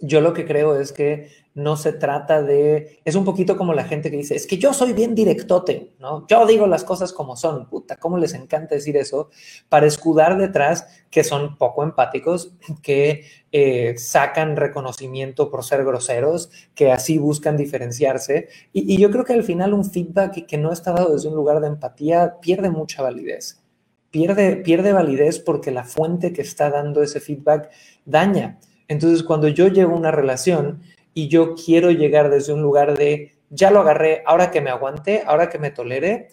yo 0.00 0.20
lo 0.20 0.32
que 0.32 0.46
creo 0.46 0.78
es 0.78 0.92
que 0.92 1.30
no 1.56 1.76
se 1.76 1.94
trata 1.94 2.42
de, 2.42 3.00
es 3.06 3.14
un 3.14 3.24
poquito 3.24 3.56
como 3.56 3.72
la 3.72 3.84
gente 3.84 4.10
que 4.10 4.18
dice, 4.18 4.36
es 4.36 4.46
que 4.46 4.58
yo 4.58 4.74
soy 4.74 4.92
bien 4.92 5.14
directote, 5.14 5.94
¿no? 5.98 6.26
Yo 6.28 6.46
digo 6.46 6.66
las 6.66 6.84
cosas 6.84 7.14
como 7.14 7.34
son, 7.34 7.70
puta, 7.70 7.96
¿cómo 7.96 8.18
les 8.18 8.34
encanta 8.34 8.74
decir 8.74 8.98
eso? 8.98 9.30
Para 9.70 9.86
escudar 9.86 10.36
detrás 10.36 10.86
que 11.10 11.24
son 11.24 11.56
poco 11.56 11.82
empáticos, 11.82 12.52
que 12.82 13.24
eh, 13.52 13.94
sacan 13.96 14.56
reconocimiento 14.56 15.50
por 15.50 15.64
ser 15.64 15.82
groseros, 15.82 16.50
que 16.74 16.92
así 16.92 17.16
buscan 17.16 17.56
diferenciarse. 17.56 18.48
Y, 18.74 19.00
yo 19.00 19.10
creo 19.10 19.24
que 19.24 19.32
al 19.32 19.42
final 19.42 19.72
un 19.72 19.90
feedback 19.90 20.44
que 20.44 20.58
no 20.58 20.72
está 20.72 20.92
dado 20.92 21.14
desde 21.14 21.28
un 21.28 21.36
lugar 21.36 21.60
de 21.60 21.68
empatía 21.68 22.38
pierde 22.38 22.68
mucha 22.68 23.02
validez. 23.02 23.62
Pierde, 24.10 24.56
pierde 24.56 24.92
validez 24.92 25.38
porque 25.38 25.70
la 25.70 25.84
fuente 25.84 26.34
que 26.34 26.42
está 26.42 26.68
dando 26.68 27.02
ese 27.02 27.18
feedback 27.18 27.70
daña. 28.04 28.58
Entonces, 28.88 29.22
cuando 29.22 29.48
yo 29.48 29.68
llevo 29.68 29.96
una 29.96 30.10
relación 30.10 30.82
y 31.16 31.28
yo 31.28 31.54
quiero 31.54 31.90
llegar 31.90 32.28
desde 32.28 32.52
un 32.52 32.60
lugar 32.60 32.94
de, 32.98 33.32
ya 33.48 33.70
lo 33.70 33.80
agarré, 33.80 34.22
ahora 34.26 34.50
que 34.50 34.60
me 34.60 34.68
aguante, 34.68 35.22
ahora 35.26 35.48
que 35.48 35.58
me 35.58 35.70
tolere, 35.70 36.28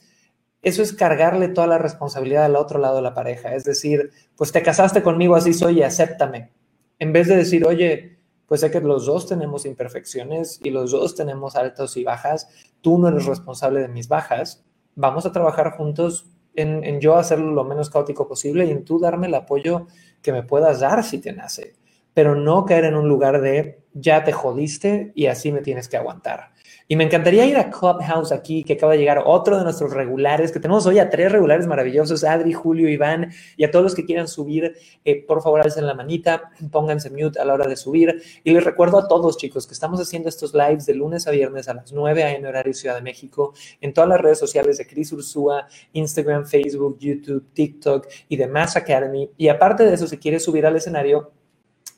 eso 0.62 0.82
es 0.82 0.92
cargarle 0.92 1.48
toda 1.48 1.68
la 1.68 1.78
responsabilidad 1.78 2.44
al 2.44 2.58
otro 2.58 2.80
lado 2.80 2.98
de 2.98 3.02
la 3.02 3.14
pareja. 3.14 3.56
Es 3.56 3.64
decir, 3.64 4.12
pues 4.36 4.52
te 4.52 4.62
casaste 4.62 5.02
conmigo, 5.02 5.36
así 5.36 5.54
soy 5.54 5.80
y 5.80 5.84
acéptame. 5.84 6.52
En 7.00 7.14
vez 7.14 7.30
de 7.30 7.38
decir, 7.38 7.66
oye, 7.66 8.18
pues 8.46 8.60
sé 8.60 8.72
que 8.72 8.82
los 8.82 9.06
dos 9.06 9.26
tenemos 9.26 9.66
imperfecciones 9.66 10.60
y 10.62 10.70
los 10.70 10.92
dos 10.92 11.16
tenemos 11.16 11.56
altos 11.56 11.96
y 11.96 12.04
bajas, 12.04 12.50
tú 12.82 12.98
no 12.98 13.08
eres 13.08 13.26
responsable 13.26 13.80
de 13.80 13.88
mis 13.88 14.10
bajas, 14.10 14.66
vamos 14.96 15.26
a 15.26 15.32
trabajar 15.32 15.78
juntos 15.78 16.28
en, 16.56 16.84
en 16.84 17.00
yo 17.00 17.16
hacerlo 17.16 17.54
lo 17.54 17.64
menos 17.64 17.90
caótico 17.90 18.28
posible 18.28 18.66
y 18.66 18.72
en 18.72 18.84
tú 18.84 19.00
darme 19.00 19.28
el 19.28 19.36
apoyo 19.36 19.88
que 20.22 20.34
me 20.34 20.44
puedas 20.44 20.82
dar 20.82 21.06
si 21.06 21.20
te 21.20 21.32
nace 21.32 21.74
pero 22.14 22.36
no 22.36 22.66
caer 22.66 22.86
en 22.86 22.96
un 22.96 23.08
lugar 23.08 23.42
de 23.42 23.83
ya 23.94 24.24
te 24.24 24.32
jodiste 24.32 25.12
y 25.16 25.28
así 25.28 25.52
me 25.52 25.62
tienes 25.62 25.88
que 25.88 25.98
aguantar. 25.98 26.54
Y 26.88 26.96
me 26.98 27.06
encantaría 27.06 27.46
ir 27.46 27.58
a 27.58 27.70
Clubhouse 27.70 28.32
aquí, 28.32 28.64
que 28.64 28.74
acaba 28.74 28.92
de 28.92 28.98
llegar 28.98 29.24
otro 29.26 29.58
de 29.58 29.64
nuestros 29.64 29.94
regulares, 29.94 30.52
que 30.52 30.60
tenemos 30.60 30.86
hoy 30.86 31.00
a 31.00 31.10
tres 31.10 31.32
regulares 31.32 31.66
maravillosos, 31.66 32.24
Adri, 32.26 32.52
Julio, 32.52 32.90
Iván, 32.90 33.32
y 33.56 33.64
a 33.64 33.72
todos 33.72 33.84
los 33.84 33.96
que 33.96 34.06
quieran 34.06 34.28
subir, 34.28 34.76
eh, 35.06 35.24
por 35.26 35.42
favor, 35.42 35.62
alcen 35.62 35.88
la 35.88 35.94
manita, 35.94 36.52
pónganse 36.72 37.10
mute 37.10 37.40
a 37.40 37.46
la 37.46 37.54
hora 37.54 37.68
de 37.68 37.78
subir. 37.78 38.22
Y 38.44 38.52
les 38.52 38.64
recuerdo 38.64 38.98
a 38.98 39.08
todos, 39.08 39.38
chicos, 39.38 39.66
que 39.66 39.74
estamos 39.74 40.02
haciendo 40.02 40.28
estos 40.28 40.54
lives 40.54 40.86
de 40.86 40.94
lunes 40.96 41.26
a 41.26 41.32
viernes 41.32 41.70
a 41.70 41.74
las 41.74 41.94
9 41.94 42.24
a.m. 42.24 42.48
horario 42.48 42.74
Ciudad 42.74 42.96
de 42.96 43.02
México, 43.02 43.54
en 43.80 43.94
todas 43.94 44.10
las 44.10 44.20
redes 44.20 44.40
sociales 44.40 44.78
de 44.78 44.86
Cris 44.86 45.12
Ursúa, 45.14 45.68
Instagram, 45.94 46.46
Facebook, 46.46 46.98
YouTube, 47.00 47.46
TikTok 47.54 48.08
y 48.28 48.36
de 48.36 48.48
Mass 48.48 48.76
Academy. 48.76 49.32
Y 49.38 49.48
aparte 49.48 49.86
de 49.86 49.94
eso, 49.94 50.06
si 50.06 50.18
quieres 50.18 50.44
subir 50.44 50.66
al 50.66 50.76
escenario, 50.76 51.32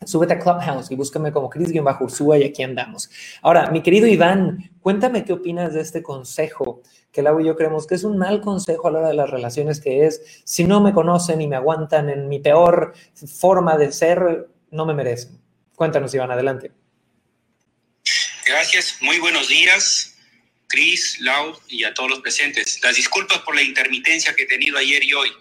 súbete 0.06 0.34
a 0.34 0.40
Clubhouse 0.40 0.92
y 0.92 0.96
búscame 0.96 1.32
como 1.32 1.50
Cris-Ursúa 1.50 2.38
y 2.40 2.44
aquí 2.44 2.64
andamos. 2.64 3.10
Ahora, 3.42 3.70
mi 3.72 3.82
querido 3.82 4.08
Iván, 4.08 4.72
cuéntame 4.82 5.24
qué 5.24 5.34
opinas 5.34 5.74
de 5.74 5.82
este 5.82 6.02
consejo 6.04 6.82
que 7.12 7.22
Lau 7.22 7.40
y 7.40 7.46
yo 7.46 7.56
creemos 7.56 7.88
que 7.88 7.96
es 7.96 8.04
un 8.04 8.18
mal 8.18 8.42
consejo 8.42 8.90
a 8.90 8.92
la 8.92 9.00
hora 9.00 9.08
de 9.08 9.14
las 9.14 9.30
relaciones, 9.30 9.80
que 9.80 10.06
es, 10.06 10.22
si 10.44 10.66
no 10.66 10.82
me 10.82 10.94
conocen 10.94 11.42
y 11.42 11.48
me 11.48 11.56
aguantan 11.56 12.10
en 12.10 12.28
mi 12.28 12.40
peor 12.40 12.94
forma 13.40 13.78
de 13.78 13.92
ser, 13.94 14.50
no 14.72 14.86
me 14.86 14.94
merecen. 14.94 15.40
Cuéntanos, 15.76 16.14
Iván, 16.14 16.32
adelante. 16.32 16.72
Gracias, 18.46 18.98
muy 19.02 19.18
buenos 19.20 19.48
días, 19.48 20.18
Cris, 20.68 21.20
Lau 21.22 21.58
y 21.68 21.86
a 21.86 21.94
todos 21.94 22.10
los 22.10 22.20
presentes. 22.20 22.80
Las 22.84 22.98
disculpas 22.98 23.40
por 23.40 23.56
la 23.56 23.62
intermitencia 23.62 24.36
que 24.36 24.44
he 24.44 24.48
tenido 24.48 24.78
ayer 24.78 25.04
y 25.04 25.14
hoy. 25.14 25.32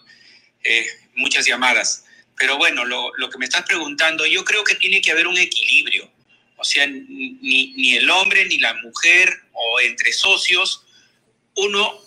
Eh, 0.62 0.86
muchas 1.16 1.44
llamadas. 1.46 2.04
Pero 2.36 2.56
bueno, 2.56 2.84
lo, 2.84 3.30
que 3.30 3.38
me 3.38 3.44
estás 3.44 3.62
preguntando, 3.62 4.26
yo 4.26 4.44
creo 4.44 4.64
que 4.64 4.74
tiene 4.74 5.00
que 5.00 5.12
haber 5.12 5.26
un 5.26 5.38
equilibrio. 5.38 6.10
O 6.56 6.64
sea, 6.64 6.86
ni, 6.86 7.72
ni 7.74 7.96
el 7.96 8.08
hombre 8.10 8.44
ni 8.46 8.58
la 8.58 8.74
mujer 8.74 9.42
o 9.52 9.80
entre 9.80 10.12
socios, 10.12 10.84
uno 11.56 12.00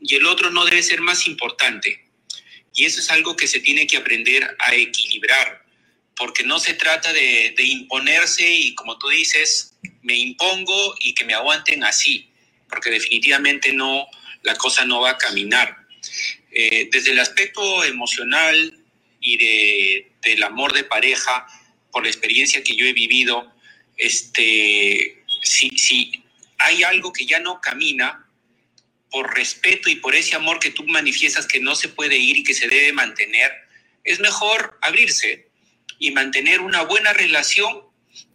y 0.00 0.14
el 0.16 0.26
otro 0.26 0.50
no 0.50 0.64
debe 0.64 0.82
ser 0.82 1.00
más 1.00 1.26
importante. 1.26 2.04
Y 2.74 2.84
eso 2.84 3.00
es 3.00 3.10
algo 3.10 3.36
que 3.36 3.46
se 3.46 3.60
tiene 3.60 3.86
que 3.86 3.96
aprender 3.96 4.56
a 4.58 4.74
equilibrar, 4.74 5.64
porque 6.16 6.44
no 6.44 6.58
se 6.58 6.74
trata 6.74 7.12
de, 7.12 7.54
imponerse 7.58 8.48
y 8.48 8.74
como 8.74 8.98
tú 8.98 9.08
dices, 9.08 9.74
me 10.02 10.16
impongo 10.16 10.94
y 11.00 11.14
que 11.14 11.24
me 11.24 11.34
aguanten 11.34 11.84
así, 11.84 12.30
porque 12.68 12.90
definitivamente 12.90 13.72
no, 13.72 14.06
la 14.42 14.54
cosa 14.54 14.84
no 14.84 15.00
va 15.00 15.10
a 15.10 15.18
caminar. 15.18 15.76
Eh, 16.52 16.88
desde 16.90 17.12
el 17.12 17.18
aspecto 17.18 17.84
emocional, 17.84 18.79
y 19.20 19.36
de, 19.36 20.12
del 20.22 20.42
amor 20.42 20.72
de 20.72 20.84
pareja, 20.84 21.46
por 21.92 22.02
la 22.04 22.08
experiencia 22.08 22.62
que 22.62 22.76
yo 22.76 22.86
he 22.86 22.92
vivido, 22.92 23.52
este, 23.96 25.22
si, 25.42 25.70
si 25.78 26.24
hay 26.58 26.82
algo 26.82 27.12
que 27.12 27.26
ya 27.26 27.38
no 27.40 27.60
camina, 27.60 28.26
por 29.10 29.34
respeto 29.34 29.90
y 29.90 29.96
por 29.96 30.14
ese 30.14 30.36
amor 30.36 30.60
que 30.60 30.70
tú 30.70 30.84
manifiestas 30.84 31.46
que 31.46 31.60
no 31.60 31.74
se 31.74 31.88
puede 31.88 32.16
ir 32.16 32.38
y 32.38 32.44
que 32.44 32.54
se 32.54 32.68
debe 32.68 32.92
mantener, 32.92 33.50
es 34.04 34.20
mejor 34.20 34.78
abrirse 34.82 35.48
y 35.98 36.12
mantener 36.12 36.60
una 36.60 36.82
buena 36.82 37.12
relación 37.12 37.82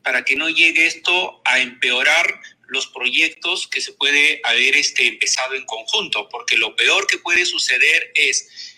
para 0.03 0.23
que 0.23 0.35
no 0.35 0.49
llegue 0.49 0.85
esto 0.85 1.41
a 1.45 1.59
empeorar 1.59 2.41
los 2.67 2.87
proyectos 2.87 3.67
que 3.67 3.81
se 3.81 3.93
puede 3.93 4.41
haber 4.43 4.75
este, 4.75 5.07
empezado 5.07 5.55
en 5.55 5.65
conjunto, 5.65 6.27
porque 6.29 6.57
lo 6.57 6.75
peor 6.75 7.07
que 7.07 7.19
puede 7.19 7.45
suceder 7.45 8.11
es 8.15 8.74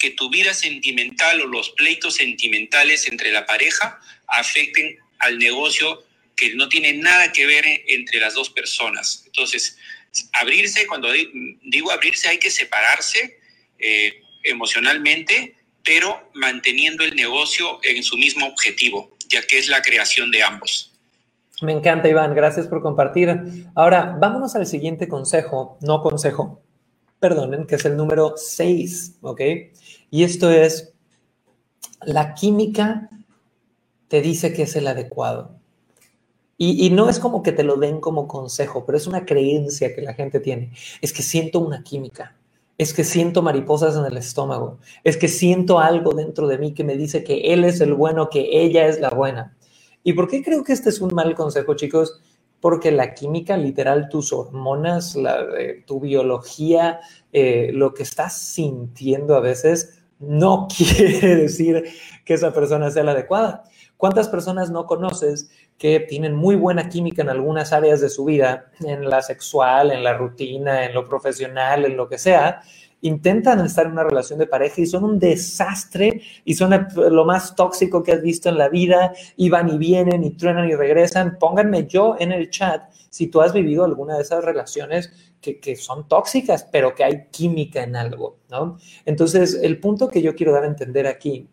que 0.00 0.10
tu 0.10 0.30
vida 0.30 0.54
sentimental 0.54 1.42
o 1.42 1.46
los 1.46 1.70
pleitos 1.70 2.16
sentimentales 2.16 3.06
entre 3.06 3.30
la 3.30 3.46
pareja 3.46 4.00
afecten 4.26 4.98
al 5.18 5.38
negocio 5.38 6.02
que 6.34 6.54
no 6.54 6.68
tiene 6.70 6.94
nada 6.94 7.30
que 7.32 7.46
ver 7.46 7.64
entre 7.86 8.18
las 8.18 8.34
dos 8.34 8.48
personas. 8.48 9.22
Entonces, 9.26 9.76
abrirse, 10.32 10.86
cuando 10.86 11.12
digo 11.62 11.92
abrirse, 11.92 12.28
hay 12.28 12.38
que 12.38 12.50
separarse 12.50 13.38
eh, 13.78 14.22
emocionalmente, 14.42 15.54
pero 15.84 16.30
manteniendo 16.32 17.04
el 17.04 17.14
negocio 17.14 17.78
en 17.82 18.02
su 18.02 18.16
mismo 18.16 18.46
objetivo, 18.46 19.14
ya 19.28 19.42
que 19.42 19.58
es 19.58 19.68
la 19.68 19.82
creación 19.82 20.30
de 20.30 20.42
ambos. 20.42 20.92
Me 21.60 21.72
encanta, 21.72 22.08
Iván. 22.08 22.34
Gracias 22.34 22.66
por 22.68 22.80
compartir. 22.80 23.28
Ahora, 23.74 24.16
vámonos 24.18 24.56
al 24.56 24.66
siguiente 24.66 25.08
consejo, 25.08 25.76
no 25.82 26.02
consejo, 26.02 26.62
perdonen, 27.18 27.66
que 27.66 27.74
es 27.74 27.84
el 27.84 27.98
número 27.98 28.34
6, 28.36 29.18
¿ok? 29.20 29.40
Y 30.10 30.24
esto 30.24 30.50
es, 30.50 30.92
la 32.02 32.34
química 32.34 33.10
te 34.08 34.20
dice 34.20 34.52
que 34.52 34.62
es 34.62 34.76
el 34.76 34.88
adecuado. 34.88 35.60
Y, 36.62 36.90
no 36.90 37.08
es 37.08 37.18
como 37.18 37.42
que 37.42 37.52
te 37.52 37.64
lo 37.64 37.76
den 37.76 38.00
como 38.00 38.28
consejo, 38.28 38.84
pero 38.84 38.98
es 38.98 39.06
una 39.06 39.24
creencia 39.24 39.94
que 39.94 40.02
la 40.02 40.12
gente 40.12 40.40
tiene. 40.40 40.72
Es 41.00 41.14
que 41.14 41.22
siento 41.22 41.58
una 41.58 41.82
química, 41.82 42.36
es 42.76 42.92
que 42.92 43.02
siento 43.02 43.40
mariposas 43.40 43.96
en 43.96 44.04
el 44.04 44.18
estómago, 44.18 44.78
es 45.02 45.16
que 45.16 45.28
siento 45.28 45.78
algo 45.78 46.12
dentro 46.12 46.46
de 46.48 46.58
mí 46.58 46.74
que 46.74 46.84
me 46.84 46.98
dice 46.98 47.24
que 47.24 47.54
él 47.54 47.64
es 47.64 47.80
el 47.80 47.94
bueno, 47.94 48.28
que 48.28 48.46
ella 48.52 48.86
es 48.88 49.00
la 49.00 49.08
buena. 49.08 49.56
¿Y 50.04 50.12
por 50.12 50.28
qué 50.28 50.42
creo 50.42 50.62
que 50.62 50.74
este 50.74 50.90
es 50.90 51.00
un 51.00 51.14
mal 51.14 51.34
consejo, 51.34 51.76
chicos? 51.76 52.20
Porque 52.60 52.90
la 52.90 53.14
química, 53.14 53.56
literal, 53.56 54.10
tus 54.10 54.30
hormonas, 54.30 55.16
la, 55.16 55.42
tu 55.86 55.98
biología, 55.98 57.00
eh, 57.32 57.70
lo 57.72 57.94
que 57.94 58.02
estás 58.02 58.36
sintiendo 58.36 59.34
a 59.34 59.40
veces, 59.40 59.99
no 60.20 60.68
quiere 60.76 61.36
decir 61.36 61.84
que 62.24 62.34
esa 62.34 62.52
persona 62.52 62.90
sea 62.90 63.02
la 63.02 63.12
adecuada. 63.12 63.64
¿Cuántas 63.96 64.28
personas 64.28 64.70
no 64.70 64.86
conoces 64.86 65.50
que 65.76 66.00
tienen 66.00 66.34
muy 66.34 66.56
buena 66.56 66.88
química 66.88 67.22
en 67.22 67.28
algunas 67.28 67.72
áreas 67.72 68.00
de 68.00 68.08
su 68.08 68.24
vida, 68.24 68.70
en 68.80 69.08
la 69.08 69.20
sexual, 69.20 69.90
en 69.90 70.04
la 70.04 70.14
rutina, 70.14 70.84
en 70.84 70.94
lo 70.94 71.06
profesional, 71.08 71.84
en 71.84 71.96
lo 71.96 72.08
que 72.08 72.18
sea? 72.18 72.62
Intentan 73.02 73.64
estar 73.64 73.86
en 73.86 73.92
una 73.92 74.04
relación 74.04 74.38
de 74.38 74.46
pareja 74.46 74.80
y 74.80 74.86
son 74.86 75.04
un 75.04 75.18
desastre 75.18 76.22
y 76.44 76.54
son 76.54 76.88
lo 76.96 77.24
más 77.24 77.54
tóxico 77.54 78.02
que 78.02 78.12
has 78.12 78.22
visto 78.22 78.48
en 78.48 78.58
la 78.58 78.68
vida 78.68 79.12
y 79.36 79.48
van 79.48 79.68
y 79.68 79.78
vienen 79.78 80.22
y 80.22 80.30
truenan 80.30 80.68
y 80.68 80.74
regresan. 80.74 81.38
Pónganme 81.38 81.86
yo 81.86 82.16
en 82.18 82.32
el 82.32 82.50
chat 82.50 82.90
si 83.10 83.26
tú 83.26 83.40
has 83.40 83.52
vivido 83.52 83.84
alguna 83.84 84.16
de 84.16 84.22
esas 84.22 84.44
relaciones 84.44 85.12
que, 85.40 85.76
son 85.76 86.06
tóxicas, 86.06 86.66
pero 86.70 86.94
que 86.94 87.04
hay 87.04 87.26
química 87.30 87.82
en 87.82 87.96
algo, 87.96 88.38
¿no? 88.50 88.78
Entonces, 89.04 89.58
el 89.62 89.80
punto 89.80 90.08
que 90.08 90.22
yo 90.22 90.34
quiero 90.34 90.52
dar 90.52 90.64
a 90.64 90.68
entender 90.68 91.06
aquí 91.06 91.48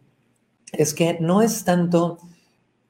es 0.73 0.93
que 0.93 1.17
no 1.19 1.41
es 1.41 1.63
tanto 1.63 2.19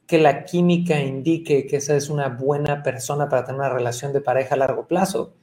que 0.08 0.18
la 0.18 0.46
química 0.46 1.00
indique 1.00 1.68
que 1.68 1.78
esa 1.78 1.96
es 1.96 2.10
una 2.10 2.30
buena 2.30 2.82
persona 2.82 3.30
para 3.30 3.46
tener 3.46 3.60
una 3.60 3.70
relación 3.70 4.14
de 4.14 4.22
pareja 4.22 4.56
a 4.56 4.58
largo 4.58 4.88
plazo. 4.88 5.34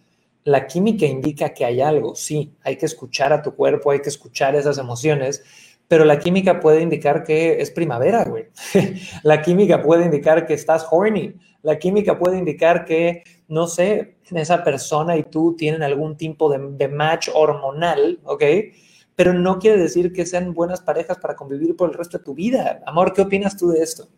La 0.44 0.66
química 0.66 1.07
indica 1.07 1.54
que 1.54 1.64
hay 1.64 1.80
algo, 1.80 2.14
sí, 2.14 2.52
hay 2.62 2.76
que 2.76 2.87
escuchar 2.87 3.33
a 3.33 3.42
tu 3.42 3.54
cuerpo, 3.54 3.90
hay 3.90 4.00
que 4.00 4.11
escuchar 4.11 4.54
esas 4.54 4.78
emociones, 4.78 5.42
pero 5.88 6.04
la 6.04 6.18
química 6.18 6.61
puede 6.61 6.83
indicar 6.83 7.24
que 7.24 7.61
es 7.61 7.70
primavera, 7.70 8.24
güey. 8.24 8.46
la 9.22 9.42
química 9.42 9.83
puede 9.83 10.04
indicar 10.04 10.46
que 10.46 10.54
estás 10.54 10.87
horny. 10.90 11.35
La 11.62 11.78
química 11.78 12.18
puede 12.18 12.38
indicar 12.38 12.85
que, 12.85 13.22
no 13.48 13.66
sé, 13.66 14.16
esa 14.35 14.62
persona 14.62 15.16
y 15.16 15.22
tú 15.24 15.54
tienen 15.57 15.83
algún 15.83 16.16
tipo 16.16 16.50
de, 16.50 16.88
match 16.88 17.28
hormonal, 17.33 18.18
¿ok? 18.24 18.44
Pero 19.16 19.33
no 19.33 19.59
quiere 19.59 19.78
decir 19.78 20.12
que 20.12 20.26
sean 20.26 20.52
buenas 20.52 20.80
parejas 20.80 21.18
para 21.18 21.37
convivir 21.37 21.76
por 21.76 21.90
el 21.90 21.96
resto 21.96 22.18
de 22.18 22.24
tu 22.24 22.35
vida. 22.35 22.83
Amor, 22.87 23.12
¿qué 23.12 23.22
opinas 23.22 23.57
tú 23.57 23.68
de 23.68 23.83
esto? 23.83 24.09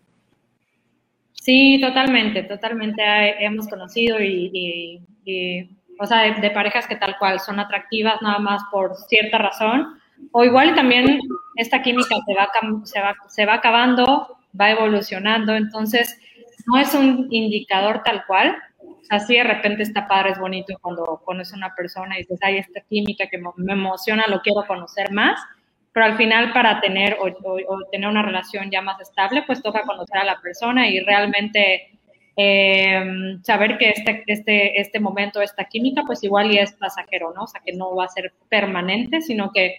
Sí, 1.33 1.79
totalmente, 1.81 2.43
totalmente 2.43 3.03
hemos 3.39 3.69
conocido 3.69 4.21
y, 4.21 5.01
o 5.99 6.07
sea, 6.07 6.33
de, 6.33 6.51
parejas 6.51 6.87
que 6.87 6.97
tal 6.97 7.17
cual 7.19 7.41
son 7.41 7.59
atractivas 7.59 8.21
nada 8.23 8.39
más 8.39 8.63
por 8.71 8.95
cierta 9.09 9.39
razón, 9.39 9.99
o 10.33 10.45
igual 10.45 10.75
también 10.75 11.21
esta 11.57 11.83
química 11.83 12.17
se 12.27 12.35
va, 12.35 12.49
se 12.85 13.01
va, 13.01 13.17
se 13.29 13.47
va 13.47 13.55
acabando, 13.55 14.39
va 14.59 14.71
evolucionando, 14.71 15.55
entonces 15.55 16.19
no 16.67 16.79
es 16.79 16.95
un 16.95 17.29
indicador 17.31 18.03
tal 18.05 18.25
cual, 18.27 18.57
así 19.11 19.37
de 19.37 19.45
repente 19.45 19.83
está 19.83 20.07
padre, 20.07 20.31
es 20.31 20.39
bonito 20.39 20.75
cuando 20.81 21.23
conoces 21.25 21.55
a 21.55 21.57
una 21.57 21.75
persona 21.75 22.17
y 22.17 22.23
dices, 22.23 22.39
hay 22.43 22.59
esta 22.59 22.81
química 22.81 23.27
que 23.29 23.39
me 23.39 23.73
emociona, 23.73 24.25
lo 24.29 24.41
quiero 24.41 24.67
conocer 24.67 25.13
más, 25.13 25.41
pero 25.97 26.07
al 26.07 26.17
final 26.19 26.53
para 26.53 26.81
tener 26.83 27.17
o, 27.21 27.33
tener 27.91 28.09
una 28.09 28.23
relación 28.23 28.71
ya 28.71 28.83
más 28.83 29.01
estable, 29.01 29.45
pues 29.47 29.63
toca 29.63 29.83
conocer 29.83 30.19
a 30.19 30.25
la 30.25 30.41
persona 30.43 30.89
y 30.89 31.01
realmente 31.01 31.96
eh, 32.37 33.39
saber 33.43 33.79
que 33.79 33.91
este, 33.91 34.23
este, 34.27 34.81
este 34.81 35.01
momento, 35.01 35.41
esta 35.41 35.65
química, 35.65 36.03
pues 36.07 36.23
igual 36.23 36.53
y 36.53 36.59
es 36.59 36.73
pasajero, 36.73 37.33
¿no? 37.35 37.45
O 37.45 37.47
sea, 37.47 37.63
que 37.65 37.73
no 37.73 37.95
va 37.95 38.05
a 38.05 38.09
ser 38.09 38.35
permanente, 38.49 39.23
sino 39.23 39.51
que 39.53 39.77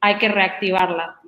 hay 0.00 0.18
que 0.18 0.28
reactivarla. 0.28 1.20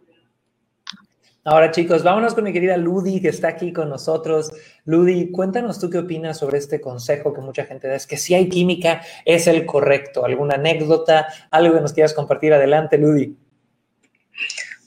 Ahora 1.42 1.70
chicos, 1.70 2.02
vámonos 2.02 2.34
con 2.34 2.44
mi 2.44 2.52
querida 2.52 2.76
Ludi 2.76 3.20
que 3.20 3.28
está 3.28 3.48
aquí 3.48 3.72
con 3.72 3.88
nosotros. 3.88 4.52
Ludi, 4.84 5.30
cuéntanos 5.30 5.80
tú 5.80 5.88
qué 5.88 5.98
opinas 5.98 6.38
sobre 6.38 6.58
este 6.58 6.82
consejo 6.82 7.32
que 7.32 7.40
mucha 7.40 7.64
gente 7.64 7.88
da, 7.88 7.94
es 7.94 8.06
que 8.06 8.18
si 8.18 8.34
hay 8.34 8.48
química 8.48 9.02
es 9.24 9.46
el 9.46 9.64
correcto. 9.64 10.24
¿Alguna 10.26 10.56
anécdota? 10.56 11.28
¿Algo 11.50 11.74
que 11.74 11.80
nos 11.80 11.94
quieras 11.94 12.12
compartir? 12.12 12.52
Adelante, 12.52 12.98
Ludi. 12.98 13.36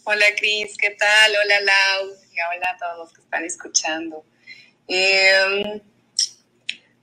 Hola 0.06 0.25
Cris, 0.38 0.77
¿qué 0.77 0.91
tal? 0.91 1.32
Hola 1.43 1.60
Lau 1.62 2.10
y 2.32 2.36
hola 2.39 2.69
a 2.69 2.77
todos 2.77 2.97
los 2.99 3.13
que 3.13 3.21
están 3.21 3.45
escuchando. 3.45 4.23
Em, 4.88 5.82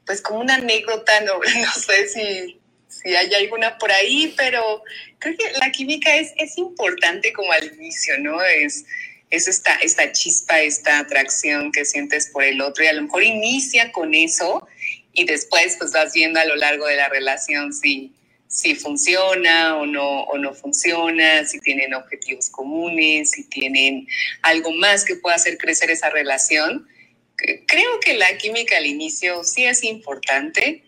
pues 0.06 0.20
como 0.20 0.40
una 0.40 0.56
anécdota, 0.56 1.20
no, 1.20 1.38
no 1.60 1.72
sé 1.72 2.08
si, 2.08 2.60
si, 2.88 3.14
hay 3.14 3.32
alguna 3.34 3.78
por 3.78 3.90
ahí, 3.92 4.34
pero 4.36 4.82
creo 5.18 5.36
que 5.36 5.52
la 5.58 5.70
química 5.70 6.14
es, 6.16 6.32
es 6.36 6.58
importante 6.58 7.32
como 7.32 7.52
al 7.52 7.64
inicio, 7.64 8.18
¿no? 8.18 8.42
Es, 8.42 8.84
es 9.30 9.46
esta, 9.46 9.76
esta 9.76 10.10
chispa, 10.12 10.60
esta 10.60 10.98
atracción 10.98 11.70
que 11.70 11.84
sientes 11.84 12.28
por 12.28 12.42
el 12.42 12.60
otro 12.60 12.84
y 12.84 12.88
a 12.88 12.92
lo 12.92 13.02
mejor 13.02 13.22
inicia 13.22 13.92
con 13.92 14.14
eso 14.14 14.66
y 15.12 15.24
después 15.24 15.76
pues 15.78 15.92
vas 15.92 16.12
viendo 16.12 16.40
a 16.40 16.44
lo 16.44 16.56
largo 16.56 16.86
de 16.86 16.96
la 16.96 17.08
relación 17.08 17.72
si 17.72 18.12
si 18.50 18.74
funciona 18.74 19.76
o 19.76 19.86
no, 19.86 20.22
o 20.22 20.36
no 20.36 20.52
funciona, 20.52 21.46
si 21.46 21.60
tienen 21.60 21.94
objetivos 21.94 22.50
comunes, 22.50 23.30
si 23.30 23.44
tienen 23.44 24.08
algo 24.42 24.72
más 24.72 25.04
que 25.04 25.14
pueda 25.14 25.36
hacer 25.36 25.56
crecer 25.56 25.88
esa 25.92 26.10
relación. 26.10 26.88
Creo 27.66 28.00
que 28.04 28.14
la 28.14 28.36
química 28.38 28.76
al 28.76 28.86
inicio 28.86 29.44
sí 29.44 29.64
es 29.64 29.84
importante, 29.84 30.84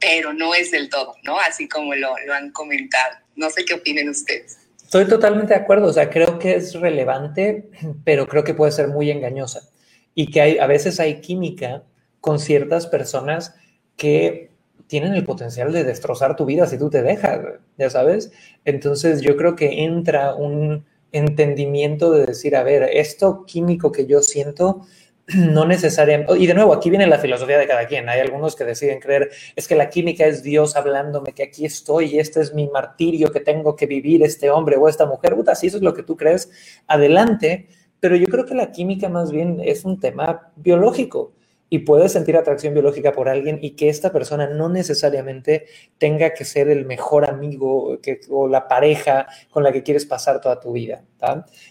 pero 0.00 0.32
no 0.32 0.54
es 0.54 0.70
del 0.70 0.88
todo, 0.88 1.14
¿no? 1.22 1.38
Así 1.38 1.68
como 1.68 1.94
lo, 1.94 2.14
lo 2.26 2.34
han 2.34 2.50
comentado. 2.52 3.16
No 3.34 3.50
sé 3.50 3.64
qué 3.64 3.74
opinen 3.74 4.08
ustedes. 4.08 4.58
Estoy 4.82 5.06
totalmente 5.08 5.52
de 5.52 5.60
acuerdo, 5.60 5.88
o 5.88 5.92
sea, 5.92 6.10
creo 6.10 6.38
que 6.38 6.54
es 6.54 6.74
relevante, 6.74 7.70
pero 8.04 8.28
creo 8.28 8.44
que 8.44 8.54
puede 8.54 8.70
ser 8.70 8.88
muy 8.88 9.10
engañosa 9.10 9.68
y 10.14 10.30
que 10.30 10.40
hay, 10.40 10.58
a 10.58 10.66
veces 10.66 11.00
hay 11.00 11.20
química 11.20 11.82
con 12.20 12.38
ciertas 12.38 12.86
personas 12.86 13.54
que 13.96 14.50
tienen 14.86 15.14
el 15.14 15.24
potencial 15.24 15.72
de 15.72 15.84
destrozar 15.84 16.36
tu 16.36 16.46
vida 16.46 16.66
si 16.66 16.78
tú 16.78 16.88
te 16.88 17.02
dejas, 17.02 17.40
ya 17.76 17.90
sabes. 17.90 18.32
Entonces 18.64 19.20
yo 19.20 19.36
creo 19.36 19.56
que 19.56 19.84
entra 19.84 20.34
un 20.34 20.86
entendimiento 21.12 22.12
de 22.12 22.26
decir, 22.26 22.56
a 22.56 22.62
ver, 22.62 22.84
esto 22.92 23.44
químico 23.44 23.92
que 23.92 24.06
yo 24.06 24.22
siento, 24.22 24.86
no 25.34 25.64
necesariamente, 25.64 26.38
y 26.38 26.46
de 26.46 26.54
nuevo, 26.54 26.72
aquí 26.72 26.88
viene 26.90 27.06
la 27.06 27.18
filosofía 27.18 27.58
de 27.58 27.66
cada 27.66 27.86
quien. 27.86 28.08
Hay 28.08 28.20
algunos 28.20 28.54
que 28.54 28.64
deciden 28.64 29.00
creer, 29.00 29.30
es 29.56 29.66
que 29.66 29.74
la 29.74 29.88
química 29.90 30.26
es 30.26 30.42
Dios 30.42 30.76
hablándome, 30.76 31.32
que 31.32 31.42
aquí 31.42 31.64
estoy 31.64 32.14
y 32.14 32.18
este 32.18 32.40
es 32.40 32.54
mi 32.54 32.68
martirio 32.68 33.30
que 33.30 33.40
tengo 33.40 33.74
que 33.76 33.86
vivir 33.86 34.22
este 34.22 34.50
hombre 34.50 34.76
o 34.76 34.88
esta 34.88 35.06
mujer. 35.06 35.34
Si 35.54 35.66
eso 35.66 35.76
es 35.78 35.82
lo 35.82 35.94
que 35.94 36.02
tú 36.02 36.16
crees, 36.16 36.50
adelante. 36.86 37.68
Pero 37.98 38.14
yo 38.14 38.26
creo 38.26 38.44
que 38.44 38.54
la 38.54 38.72
química 38.72 39.08
más 39.08 39.32
bien 39.32 39.60
es 39.64 39.84
un 39.84 39.98
tema 39.98 40.52
biológico 40.56 41.35
y 41.76 41.80
puedes 41.80 42.12
sentir 42.12 42.36
atracción 42.36 42.72
biológica 42.72 43.12
por 43.12 43.28
alguien 43.28 43.58
y 43.60 43.72
que 43.72 43.90
esta 43.90 44.10
persona 44.10 44.46
no 44.46 44.70
necesariamente 44.70 45.66
tenga 45.98 46.32
que 46.32 46.46
ser 46.46 46.68
el 46.68 46.86
mejor 46.86 47.28
amigo 47.28 48.00
que, 48.00 48.20
o 48.30 48.48
la 48.48 48.66
pareja 48.66 49.26
con 49.50 49.62
la 49.62 49.72
que 49.72 49.82
quieres 49.82 50.06
pasar 50.06 50.40
toda 50.40 50.58
tu 50.58 50.72
vida. 50.72 51.04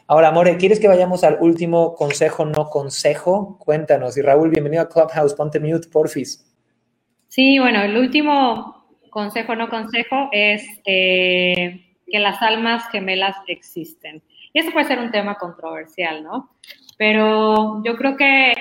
Ahora, 0.05 0.29
More, 0.29 0.57
¿quieres 0.57 0.79
que 0.79 0.87
vayamos 0.87 1.23
al 1.23 1.37
último 1.41 1.95
consejo, 1.95 2.45
no 2.45 2.69
consejo? 2.69 3.57
Cuéntanos. 3.57 4.15
Y 4.15 4.21
Raúl, 4.21 4.51
bienvenido 4.51 4.83
a 4.83 4.89
Clubhouse. 4.89 5.33
Ponte 5.33 5.59
mute, 5.59 5.87
porfis. 5.89 6.45
Sí, 7.27 7.57
bueno, 7.57 7.81
el 7.81 7.97
último 7.97 8.85
consejo, 9.09 9.55
no 9.55 9.69
consejo, 9.69 10.29
es 10.31 10.63
eh, 10.85 11.83
que 12.05 12.19
las 12.19 12.41
almas 12.43 12.87
gemelas 12.91 13.35
existen. 13.47 14.21
Y 14.53 14.59
eso 14.59 14.71
puede 14.71 14.85
ser 14.85 14.99
un 14.99 15.09
tema 15.09 15.35
controversial, 15.35 16.23
¿no? 16.23 16.51
Pero 16.97 17.83
yo 17.83 17.95
creo 17.95 18.15
que 18.15 18.53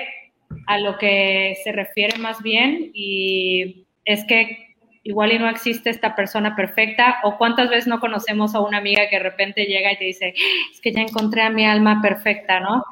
a 0.67 0.79
lo 0.79 0.97
que 0.97 1.55
se 1.63 1.71
refiere 1.71 2.17
más 2.17 2.41
bien 2.41 2.91
y 2.93 3.85
es 4.05 4.23
que 4.25 4.75
igual 5.03 5.31
y 5.31 5.39
no 5.39 5.47
existe 5.49 5.91
esta 5.91 6.15
persona 6.15 6.55
perfecta 6.55 7.17
o 7.23 7.37
cuántas 7.37 7.69
veces 7.69 7.87
no 7.87 7.99
conocemos 7.99 8.55
a 8.55 8.59
una 8.59 8.79
amiga 8.79 9.07
que 9.09 9.17
de 9.17 9.23
repente 9.23 9.65
llega 9.65 9.93
y 9.93 9.97
te 9.97 10.05
dice, 10.05 10.33
es 10.71 10.81
que 10.81 10.91
ya 10.91 11.01
encontré 11.01 11.43
a 11.43 11.51
mi 11.51 11.63
alma 11.63 12.01
perfecta, 12.01 12.59
¿no? 12.59 12.83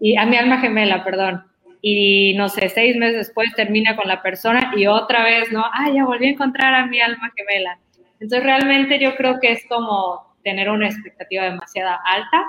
Y 0.00 0.16
a 0.16 0.26
mi 0.26 0.36
alma 0.36 0.58
gemela, 0.58 1.04
perdón. 1.04 1.44
Y 1.80 2.34
no 2.34 2.48
sé, 2.48 2.68
seis 2.68 2.96
meses 2.96 3.18
después 3.18 3.54
termina 3.54 3.94
con 3.94 4.08
la 4.08 4.20
persona 4.20 4.72
y 4.76 4.86
otra 4.86 5.22
vez, 5.22 5.52
¿no? 5.52 5.64
Ah, 5.72 5.90
ya 5.94 6.04
volví 6.04 6.26
a 6.26 6.30
encontrar 6.30 6.74
a 6.74 6.86
mi 6.86 7.00
alma 7.00 7.30
gemela. 7.36 7.78
Entonces 8.14 8.42
realmente 8.42 8.98
yo 8.98 9.14
creo 9.14 9.38
que 9.40 9.52
es 9.52 9.64
como 9.68 10.36
tener 10.42 10.68
una 10.70 10.88
expectativa 10.88 11.44
demasiado 11.44 11.96
alta 12.04 12.44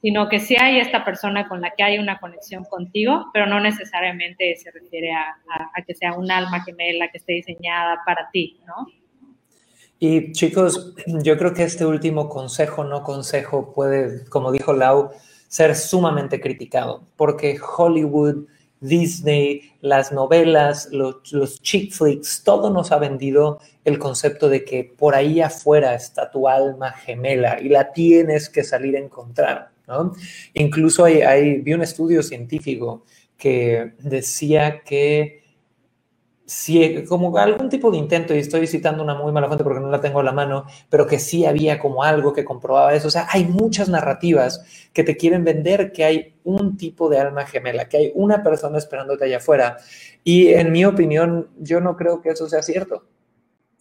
sino 0.00 0.28
que 0.28 0.38
sí 0.38 0.56
hay 0.58 0.78
esta 0.78 1.04
persona 1.04 1.48
con 1.48 1.60
la 1.60 1.72
que 1.72 1.82
hay 1.82 1.98
una 1.98 2.18
conexión 2.18 2.64
contigo, 2.64 3.26
pero 3.32 3.46
no 3.46 3.60
necesariamente 3.60 4.56
se 4.56 4.70
refiere 4.70 5.12
a, 5.12 5.36
que 5.86 5.94
sea 5.94 6.12
un 6.14 6.30
alma 6.30 6.62
gemela 6.62 7.08
que 7.10 7.18
esté 7.18 7.32
diseñada 7.32 8.00
para 8.06 8.30
ti, 8.30 8.60
¿no? 8.66 8.86
Y 10.00 10.30
chicos, 10.30 10.94
yo 11.06 11.36
creo 11.36 11.52
que 11.52 11.64
este 11.64 11.84
último 11.84 12.28
consejo, 12.28 12.84
no 12.84 13.02
consejo, 13.02 13.72
puede, 13.72 14.24
como 14.28 14.52
dijo 14.52 14.72
Lau, 14.72 15.10
ser 15.48 15.74
sumamente 15.74 16.40
criticado, 16.40 17.02
porque 17.16 17.58
Hollywood, 17.76 18.46
Disney, 18.80 19.72
las 19.80 20.12
novelas, 20.12 20.88
los, 20.92 21.32
los 21.32 21.60
chick 21.62 21.92
flicks, 21.92 22.44
todo 22.44 22.70
nos 22.70 22.92
ha 22.92 22.98
vendido 22.98 23.58
el 23.84 23.98
concepto 23.98 24.48
de 24.48 24.64
que 24.64 24.84
por 24.84 25.16
ahí 25.16 25.40
afuera 25.40 25.94
está 25.94 26.30
tu 26.30 26.46
alma 26.46 26.92
gemela 26.92 27.60
y 27.60 27.68
la 27.68 27.92
tienes 27.92 28.48
que 28.48 28.62
salir 28.62 28.94
a 28.94 29.00
encontrar. 29.00 29.70
Incluso 30.54 31.04
hay, 31.04 31.60
vi 31.60 31.72
un 31.72 31.82
estudio 31.82 32.22
científico 32.22 33.04
que 33.36 33.94
decía 34.00 34.82
que 34.84 35.38
si 36.48 37.04
como 37.04 37.36
algún 37.36 37.68
tipo 37.68 37.90
de 37.90 37.98
intento, 37.98 38.34
y 38.34 38.38
estoy 38.38 38.66
citando 38.66 39.02
una 39.02 39.14
muy 39.14 39.32
mala 39.32 39.48
fuente 39.48 39.64
porque 39.64 39.80
no 39.80 39.90
la 39.90 40.00
tengo 40.00 40.20
a 40.20 40.22
la 40.22 40.32
mano, 40.32 40.64
pero 40.88 41.06
que 41.06 41.18
sí 41.18 41.44
había 41.44 41.78
como 41.78 42.02
algo 42.02 42.32
que 42.32 42.42
comprobaba 42.42 42.94
eso. 42.94 43.08
O 43.08 43.10
sea, 43.10 43.26
hay 43.30 43.44
muchas 43.44 43.90
narrativas 43.90 44.64
que 44.94 45.04
te 45.04 45.18
quieren 45.18 45.44
vender 45.44 45.92
que 45.92 46.04
hay 46.04 46.36
un 46.44 46.78
tipo 46.78 47.10
de 47.10 47.18
alma 47.18 47.44
gemela, 47.44 47.86
que 47.86 47.98
hay 47.98 48.12
una 48.14 48.42
persona 48.42 48.78
esperándote 48.78 49.26
allá 49.26 49.36
afuera. 49.36 49.76
Y 50.24 50.48
en 50.48 50.72
mi 50.72 50.86
opinión, 50.86 51.48
yo 51.58 51.80
no 51.80 51.96
creo 51.96 52.22
que 52.22 52.30
eso 52.30 52.48
sea 52.48 52.62
cierto. 52.62 53.04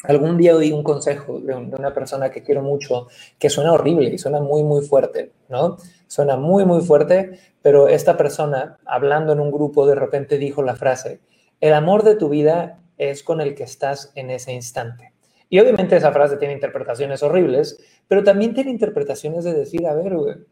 Algún 0.04 0.38
día 0.38 0.56
oí 0.56 0.72
un 0.74 0.84
consejo 0.84 1.40
de, 1.40 1.56
una 1.56 1.94
persona 1.94 2.30
que 2.30 2.44
quiero 2.44 2.62
mucho 2.62 3.08
que 3.40 3.50
suena 3.50 3.72
horrible 3.72 4.10
y 4.10 4.18
suena 4.18 4.42
muy, 4.42 4.64
muy 4.64 4.86
fuerte, 4.86 5.32
¿no? 5.50 5.78
Suena 6.08 6.38
muy, 6.38 6.66
muy 6.66 6.82
fuerte, 6.82 7.40
pero 7.62 7.88
esta 7.88 8.18
persona, 8.18 8.80
hablando 8.86 9.34
en 9.34 9.40
un 9.40 9.52
grupo, 9.52 9.86
de 9.86 9.96
repente 9.96 10.38
dijo 10.38 10.64
la 10.64 10.76
frase, 10.76 11.20
el 11.60 11.74
amor 11.74 12.04
de 12.04 12.16
tu 12.16 12.30
vida 12.30 12.80
es 12.98 13.24
con 13.24 13.42
el 13.42 13.56
que 13.56 13.64
estás 13.64 14.12
en 14.16 14.30
ese 14.30 14.54
instante. 14.54 15.14
Y 15.50 15.60
obviamente 15.60 15.96
esa 15.96 16.12
frase 16.12 16.38
tiene 16.38 16.54
interpretaciones 16.54 17.24
horribles, 17.24 17.80
pero 18.08 18.24
también 18.24 18.54
tiene 18.54 18.72
interpretaciones 18.72 19.44
de 19.44 19.54
decir, 19.54 19.88
a 19.88 19.96
ver, 19.96 20.46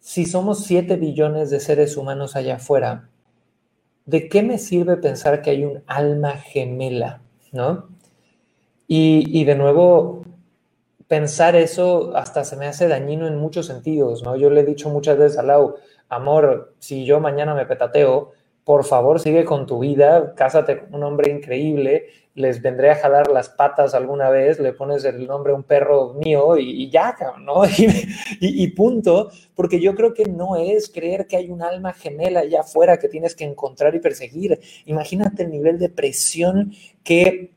si 0.00 0.26
somos 0.26 0.64
7 0.64 0.96
billones 0.96 1.50
de 1.50 1.60
seres 1.60 1.96
humanos 1.96 2.36
allá 2.36 2.56
afuera, 2.56 3.08
¿de 4.06 4.28
qué 4.28 4.42
me 4.42 4.58
sirve 4.58 4.96
pensar 4.96 5.42
que 5.42 5.50
hay 5.50 5.64
un 5.64 5.82
alma 5.86 6.32
gemela? 6.32 7.22
¿No? 7.52 7.88
Y, 8.86 9.40
y 9.40 9.44
de 9.44 9.54
nuevo, 9.54 10.23
pensar 11.14 11.54
eso 11.54 12.10
hasta 12.16 12.42
se 12.42 12.56
me 12.56 12.66
hace 12.66 12.88
dañino 12.88 13.28
en 13.28 13.36
muchos 13.36 13.66
sentidos, 13.66 14.24
¿no? 14.24 14.34
Yo 14.34 14.50
le 14.50 14.62
he 14.62 14.64
dicho 14.64 14.88
muchas 14.88 15.16
veces 15.16 15.38
a 15.38 15.44
Lau, 15.44 15.76
amor, 16.08 16.74
si 16.80 17.04
yo 17.04 17.20
mañana 17.20 17.54
me 17.54 17.66
petateo, 17.66 18.32
por 18.64 18.84
favor 18.84 19.20
sigue 19.20 19.44
con 19.44 19.64
tu 19.64 19.78
vida, 19.78 20.34
cásate 20.34 20.80
con 20.80 20.92
un 20.96 21.04
hombre 21.04 21.30
increíble, 21.30 22.06
les 22.34 22.60
vendré 22.60 22.90
a 22.90 22.96
jalar 22.96 23.28
las 23.28 23.48
patas 23.48 23.94
alguna 23.94 24.28
vez, 24.28 24.58
le 24.58 24.72
pones 24.72 25.04
el 25.04 25.24
nombre 25.28 25.52
a 25.52 25.54
un 25.54 25.62
perro 25.62 26.14
mío 26.14 26.58
y, 26.58 26.90
ya, 26.90 27.14
¿no? 27.40 27.62
Y, 28.40 28.64
y, 28.64 28.66
punto, 28.72 29.30
porque 29.54 29.80
yo 29.80 29.94
creo 29.94 30.14
que 30.14 30.24
no 30.24 30.56
es 30.56 30.90
creer 30.90 31.28
que 31.28 31.36
hay 31.36 31.48
un 31.48 31.62
alma 31.62 31.92
gemela 31.92 32.40
allá 32.40 32.62
afuera 32.62 32.96
que 32.96 33.08
tienes 33.08 33.36
que 33.36 33.44
encontrar 33.44 33.94
y 33.94 34.00
perseguir. 34.00 34.58
Imagínate 34.84 35.44
el 35.44 35.52
nivel 35.52 35.78
de 35.78 35.90
presión 35.90 36.72
que 37.04 37.52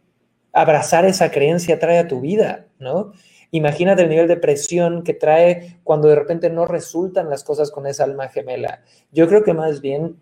abrazar 0.54 1.06
esa 1.06 1.32
creencia 1.32 1.80
trae 1.80 1.98
a 1.98 2.08
tu 2.08 2.22
vida, 2.22 2.68
¿no? 2.78 3.14
Imagínate 3.52 4.04
el 4.04 4.10
nivel 4.10 4.28
de 4.28 4.38
presión 4.38 5.04
que 5.04 5.14
trae 5.14 5.80
cuando 5.84 6.08
de 6.08 6.16
repente 6.16 6.50
no 6.50 6.66
resultan 6.66 7.30
las 7.30 7.44
cosas 7.44 7.72
con 7.72 7.88
esa 7.88 8.04
alma 8.04 8.28
gemela. 8.28 8.82
Yo 9.12 9.28
creo 9.28 9.44
que 9.44 9.54
más 9.54 9.82
bien 9.82 10.18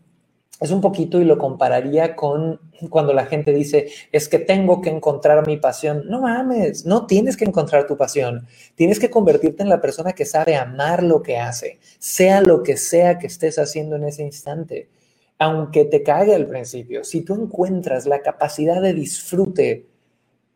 es 0.62 0.72
un 0.72 0.80
poquito 0.80 1.20
y 1.20 1.26
lo 1.26 1.38
compararía 1.38 2.16
con 2.16 2.62
cuando 2.90 3.14
la 3.14 3.26
gente 3.26 3.52
dice, 3.52 3.88
es 4.12 4.30
que 4.30 4.40
tengo 4.40 4.82
que 4.82 4.90
encontrar 4.90 5.46
mi 5.48 5.58
pasión. 5.58 6.04
No 6.08 6.22
mames, 6.22 6.86
no 6.86 7.06
tienes 7.08 7.36
que 7.36 7.46
encontrar 7.46 7.88
tu 7.88 7.98
pasión. 7.98 8.48
Tienes 8.76 9.00
que 9.00 9.10
convertirte 9.10 9.64
en 9.64 9.70
la 9.70 9.82
persona 9.82 10.14
que 10.14 10.26
sabe 10.26 10.56
amar 10.56 11.04
lo 11.04 11.22
que 11.22 11.38
hace, 11.38 11.80
sea 12.00 12.42
lo 12.42 12.64
que 12.64 12.78
sea 12.78 13.18
que 13.18 13.28
estés 13.28 13.60
haciendo 13.60 13.96
en 13.96 14.06
ese 14.06 14.24
instante. 14.24 14.90
Aunque 15.38 15.84
te 15.84 16.04
cague 16.04 16.34
al 16.34 16.48
principio, 16.48 17.04
si 17.04 17.22
tú 17.22 17.34
encuentras 17.34 18.06
la 18.06 18.22
capacidad 18.22 18.82
de 18.82 18.94
disfrute 18.94 19.86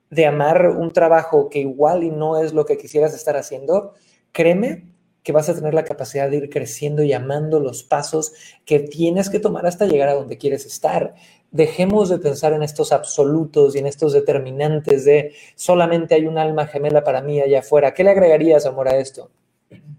de 0.09 0.25
amar 0.25 0.69
un 0.69 0.91
trabajo 0.91 1.49
que 1.49 1.59
igual 1.59 2.03
y 2.03 2.09
no 2.09 2.41
es 2.41 2.53
lo 2.53 2.65
que 2.65 2.77
quisieras 2.77 3.13
estar 3.13 3.37
haciendo, 3.37 3.93
créeme 4.31 4.85
que 5.23 5.31
vas 5.31 5.49
a 5.49 5.55
tener 5.55 5.73
la 5.73 5.83
capacidad 5.83 6.29
de 6.29 6.37
ir 6.37 6.49
creciendo 6.49 7.03
y 7.03 7.13
amando 7.13 7.59
los 7.59 7.83
pasos 7.83 8.33
que 8.65 8.79
tienes 8.79 9.29
que 9.29 9.39
tomar 9.39 9.65
hasta 9.65 9.85
llegar 9.85 10.09
a 10.09 10.13
donde 10.13 10.37
quieres 10.37 10.65
estar. 10.65 11.13
Dejemos 11.51 12.09
de 12.09 12.19
pensar 12.19 12.53
en 12.53 12.63
estos 12.63 12.91
absolutos 12.91 13.75
y 13.75 13.79
en 13.79 13.87
estos 13.87 14.13
determinantes 14.13 15.05
de 15.05 15.33
solamente 15.55 16.15
hay 16.15 16.25
un 16.25 16.37
alma 16.37 16.67
gemela 16.67 17.03
para 17.03 17.21
mí 17.21 17.39
allá 17.39 17.59
afuera. 17.59 17.93
¿Qué 17.93 18.03
le 18.03 18.11
agregarías, 18.11 18.65
amor, 18.65 18.87
a 18.87 18.97
esto? 18.97 19.29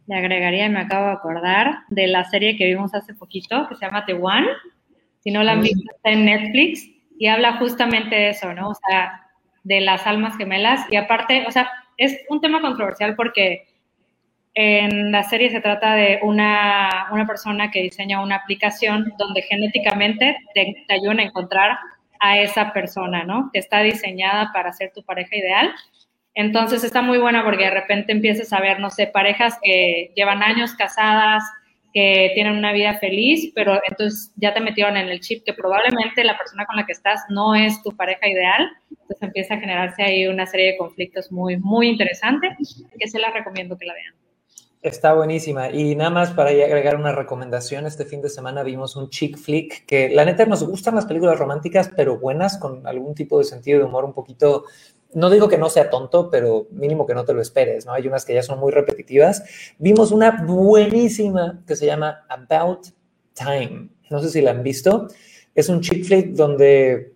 Le 0.06 0.16
agregaría, 0.16 0.68
me 0.68 0.80
acabo 0.80 1.06
de 1.06 1.12
acordar, 1.12 1.74
de 1.88 2.06
la 2.06 2.24
serie 2.24 2.56
que 2.56 2.66
vimos 2.66 2.94
hace 2.94 3.14
poquito, 3.14 3.66
que 3.68 3.76
se 3.76 3.84
llama 3.84 4.04
The 4.06 4.14
One. 4.14 4.48
Si 5.20 5.30
no 5.30 5.42
la 5.42 5.52
han 5.52 5.62
visto, 5.62 5.84
está 5.94 6.10
en 6.10 6.24
Netflix 6.24 6.88
y 7.18 7.26
habla 7.26 7.58
justamente 7.58 8.16
de 8.16 8.30
eso, 8.30 8.52
¿no? 8.54 8.70
O 8.70 8.74
sea, 8.74 9.29
de 9.62 9.80
las 9.80 10.06
almas 10.06 10.36
gemelas. 10.36 10.86
Y 10.90 10.96
aparte, 10.96 11.44
o 11.46 11.50
sea, 11.50 11.70
es 11.96 12.18
un 12.28 12.40
tema 12.40 12.60
controversial 12.60 13.14
porque 13.14 13.66
en 14.54 15.12
la 15.12 15.22
serie 15.22 15.50
se 15.50 15.60
trata 15.60 15.94
de 15.94 16.18
una, 16.22 17.06
una 17.12 17.26
persona 17.26 17.70
que 17.70 17.82
diseña 17.82 18.22
una 18.22 18.36
aplicación 18.36 19.12
donde 19.16 19.42
genéticamente 19.42 20.36
te, 20.54 20.84
te 20.86 20.94
ayudan 20.94 21.20
a 21.20 21.24
encontrar 21.24 21.78
a 22.20 22.38
esa 22.38 22.72
persona, 22.72 23.24
¿no? 23.24 23.50
Que 23.52 23.58
está 23.58 23.80
diseñada 23.80 24.50
para 24.52 24.72
ser 24.72 24.92
tu 24.92 25.02
pareja 25.02 25.36
ideal. 25.36 25.72
Entonces 26.34 26.84
está 26.84 27.02
muy 27.02 27.18
buena 27.18 27.44
porque 27.44 27.64
de 27.64 27.70
repente 27.70 28.12
empiezas 28.12 28.52
a 28.52 28.60
ver, 28.60 28.80
no 28.80 28.90
sé, 28.90 29.06
parejas 29.06 29.58
que 29.62 30.12
llevan 30.14 30.42
años 30.42 30.74
casadas, 30.74 31.42
que 31.92 32.30
tienen 32.34 32.56
una 32.56 32.72
vida 32.72 32.98
feliz, 32.98 33.52
pero 33.54 33.80
entonces 33.88 34.32
ya 34.36 34.54
te 34.54 34.60
metieron 34.60 34.96
en 34.96 35.08
el 35.08 35.20
chip 35.20 35.44
que 35.44 35.54
probablemente 35.54 36.24
la 36.24 36.36
persona 36.36 36.66
con 36.66 36.76
la 36.76 36.86
que 36.86 36.92
estás 36.92 37.20
no 37.28 37.54
es 37.54 37.82
tu 37.82 37.96
pareja 37.96 38.28
ideal, 38.28 38.68
entonces 38.90 39.22
empieza 39.22 39.54
a 39.54 39.58
generarse 39.58 40.02
ahí 40.02 40.26
una 40.26 40.46
serie 40.46 40.72
de 40.72 40.76
conflictos 40.76 41.30
muy, 41.32 41.56
muy 41.56 41.88
interesantes, 41.88 42.84
que 42.98 43.08
se 43.08 43.18
las 43.18 43.34
recomiendo 43.34 43.76
que 43.76 43.86
la 43.86 43.94
vean. 43.94 44.14
Está 44.82 45.12
buenísima. 45.12 45.70
Y 45.70 45.94
nada 45.94 46.08
más 46.08 46.30
para 46.30 46.50
agregar 46.50 46.96
una 46.96 47.12
recomendación, 47.12 47.84
este 47.84 48.06
fin 48.06 48.22
de 48.22 48.30
semana 48.30 48.62
vimos 48.62 48.96
un 48.96 49.10
chick 49.10 49.36
flick 49.36 49.84
que 49.84 50.08
la 50.08 50.24
neta 50.24 50.46
nos 50.46 50.66
gustan 50.66 50.94
las 50.94 51.04
películas 51.04 51.38
románticas, 51.38 51.90
pero 51.94 52.18
buenas, 52.18 52.56
con 52.56 52.86
algún 52.86 53.14
tipo 53.14 53.38
de 53.38 53.44
sentido 53.44 53.80
de 53.80 53.84
humor 53.84 54.06
un 54.06 54.14
poquito 54.14 54.64
no 55.14 55.30
digo 55.30 55.48
que 55.48 55.58
no 55.58 55.68
sea 55.68 55.90
tonto, 55.90 56.30
pero 56.30 56.68
mínimo 56.70 57.06
que 57.06 57.14
no 57.14 57.24
te 57.24 57.32
lo 57.32 57.42
esperes, 57.42 57.86
¿no? 57.86 57.92
Hay 57.92 58.06
unas 58.06 58.24
que 58.24 58.34
ya 58.34 58.42
son 58.42 58.60
muy 58.60 58.72
repetitivas. 58.72 59.42
Vimos 59.78 60.12
una 60.12 60.44
buenísima 60.46 61.62
que 61.66 61.76
se 61.76 61.86
llama 61.86 62.24
About 62.28 62.88
Time. 63.34 63.88
No 64.08 64.20
sé 64.20 64.30
si 64.30 64.40
la 64.40 64.52
han 64.52 64.62
visto. 64.62 65.08
Es 65.54 65.68
un 65.68 65.80
chick 65.80 66.04
flick 66.04 66.30
donde 66.32 67.14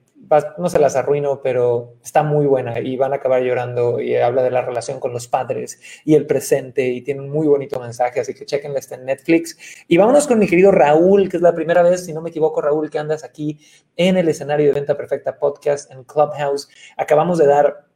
no 0.59 0.69
se 0.69 0.79
las 0.79 0.97
arruino, 0.97 1.41
pero 1.43 1.95
está 2.03 2.23
muy 2.23 2.47
buena 2.47 2.79
y 2.81 2.97
van 2.97 3.13
a 3.13 3.17
acabar 3.17 3.43
llorando 3.43 4.01
y 4.01 4.17
habla 4.17 4.43
de 4.43 4.51
la 4.51 4.63
relación 4.63 5.01
con 5.01 5.13
los 5.13 5.29
padres 5.29 5.81
y 6.05 6.15
el 6.15 6.27
presente 6.27 6.87
y 6.89 7.03
tiene 7.03 7.21
un 7.21 7.31
muy 7.31 7.47
bonito 7.47 7.81
mensaje, 7.81 8.21
así 8.21 8.35
que 8.35 8.47
chequenla, 8.47 8.79
está 8.79 8.95
en 8.95 9.05
Netflix. 9.05 9.57
Y 9.89 9.97
vámonos 9.97 10.27
con 10.27 10.39
mi 10.39 10.47
querido 10.47 10.71
Raúl, 10.71 11.29
que 11.29 11.37
es 11.37 11.43
la 11.43 11.55
primera 11.55 11.83
vez, 11.83 12.05
si 12.05 12.13
no 12.13 12.21
me 12.21 12.31
equivoco, 12.31 12.61
Raúl, 12.61 12.91
que 12.91 12.99
andas 12.99 13.25
aquí 13.25 13.61
en 13.97 14.17
el 14.17 14.29
escenario 14.29 14.67
de 14.67 14.73
Venta 14.73 14.97
Perfecta 14.97 15.39
Podcast 15.39 15.91
en 15.91 16.05
Clubhouse. 16.05 16.69
Acabamos 16.97 17.39
de 17.39 17.47
dar 17.47 17.87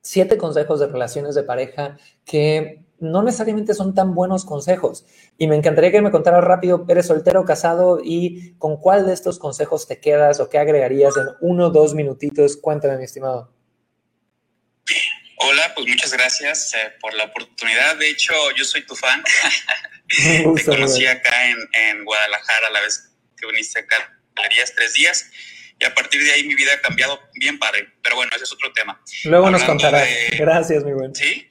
siete 0.00 0.36
consejos 0.36 0.80
de 0.80 0.86
relaciones 0.86 1.34
de 1.34 1.42
pareja 1.42 1.98
que 2.24 2.84
no 3.00 3.22
necesariamente 3.22 3.74
son 3.74 3.94
tan 3.94 4.14
buenos 4.14 4.44
consejos. 4.44 5.06
Y 5.38 5.46
me 5.48 5.56
encantaría 5.56 5.90
que 5.90 6.02
me 6.02 6.10
contaras 6.10 6.44
rápido, 6.44 6.84
¿eres 6.88 7.06
soltero, 7.06 7.44
casado 7.44 8.00
y 8.02 8.54
con 8.58 8.76
cuál 8.76 9.06
de 9.06 9.14
estos 9.14 9.38
consejos 9.38 9.88
te 9.88 10.00
quedas 10.00 10.40
o 10.40 10.48
qué 10.48 10.58
agregarías 10.58 11.16
en 11.16 11.26
uno 11.40 11.66
o 11.66 11.70
dos 11.70 11.94
minutitos? 11.94 12.56
Cuéntame, 12.56 12.98
mi 12.98 13.04
estimado. 13.04 13.52
Hola, 15.42 15.72
pues 15.74 15.88
muchas 15.88 16.12
gracias 16.12 16.74
eh, 16.74 16.92
por 17.00 17.14
la 17.14 17.24
oportunidad. 17.24 17.96
De 17.96 18.10
hecho, 18.10 18.34
yo 18.56 18.64
soy 18.64 18.84
tu 18.84 18.94
fan. 18.94 19.22
te 20.56 20.64
conocí 20.64 21.06
acá 21.06 21.46
en, 21.48 21.56
en, 21.72 22.04
Guadalajara 22.04 22.70
la 22.70 22.80
vez 22.80 23.10
que 23.38 23.46
viniste 23.46 23.80
acá, 23.80 24.20
galerías 24.36 24.74
tres 24.74 24.92
días 24.92 25.30
y 25.78 25.84
a 25.86 25.94
partir 25.94 26.22
de 26.22 26.32
ahí 26.32 26.44
mi 26.44 26.54
vida 26.54 26.72
ha 26.76 26.80
cambiado 26.82 27.18
bien 27.34 27.58
padre. 27.58 27.88
Pero 28.02 28.16
bueno, 28.16 28.30
ese 28.34 28.44
es 28.44 28.52
otro 28.52 28.70
tema. 28.74 29.00
Luego 29.24 29.50
nos 29.50 29.64
contarás. 29.64 30.06
Gracias, 30.38 30.84
mi 30.84 30.92
buen. 30.92 31.14
Sí. 31.14 31.48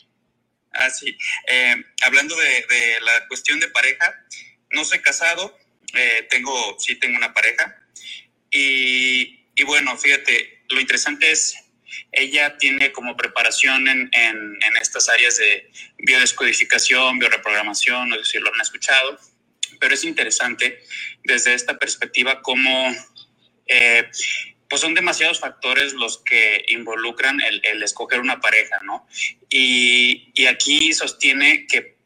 Ah, 0.72 0.90
sí. 0.90 1.18
Eh, 1.48 1.76
hablando 2.04 2.36
de, 2.36 2.98
la 3.02 3.28
cuestión 3.28 3.60
de 3.60 3.70
pareja, 3.70 4.14
no 4.72 4.86
soy 4.86 5.00
casado, 5.00 5.58
eh, 5.94 6.28
tengo, 6.30 6.78
sí 6.80 6.96
tengo 6.96 7.18
una 7.18 7.34
pareja. 7.34 7.76
Y, 8.52 9.48
y, 9.56 9.64
bueno, 9.64 9.98
fíjate, 9.98 10.64
lo 10.70 10.80
interesante 10.80 11.32
es, 11.32 11.56
ella 12.12 12.58
tiene 12.58 12.92
como 12.92 13.18
preparación 13.18 13.88
en, 13.88 14.10
en, 14.14 14.78
estas 14.82 15.10
áreas 15.10 15.38
de 15.38 15.72
biodescodificación, 15.98 17.20
bioreprogramación, 17.20 18.10
no 18.10 18.16
sé 18.18 18.32
si 18.32 18.40
lo 18.40 18.54
han 18.54 18.62
escuchado, 18.62 19.20
pero 19.80 19.94
es 19.94 20.04
interesante 20.04 20.80
desde 21.24 21.54
esta 21.54 21.78
perspectiva 21.78 22.42
cómo 22.42 22.96
eh, 23.66 24.10
pues 24.70 24.82
son 24.82 24.94
demasiados 24.94 25.40
factores 25.40 25.94
los 25.94 26.20
que 26.20 26.66
involucran 26.70 27.42
el, 27.42 27.84
escoger 27.84 28.20
una 28.20 28.40
pareja, 28.40 28.80
¿no? 28.84 29.08
Y, 29.50 30.32
y, 30.36 30.46
aquí 30.46 30.94
sostiene 30.94 31.66
que 31.66 31.98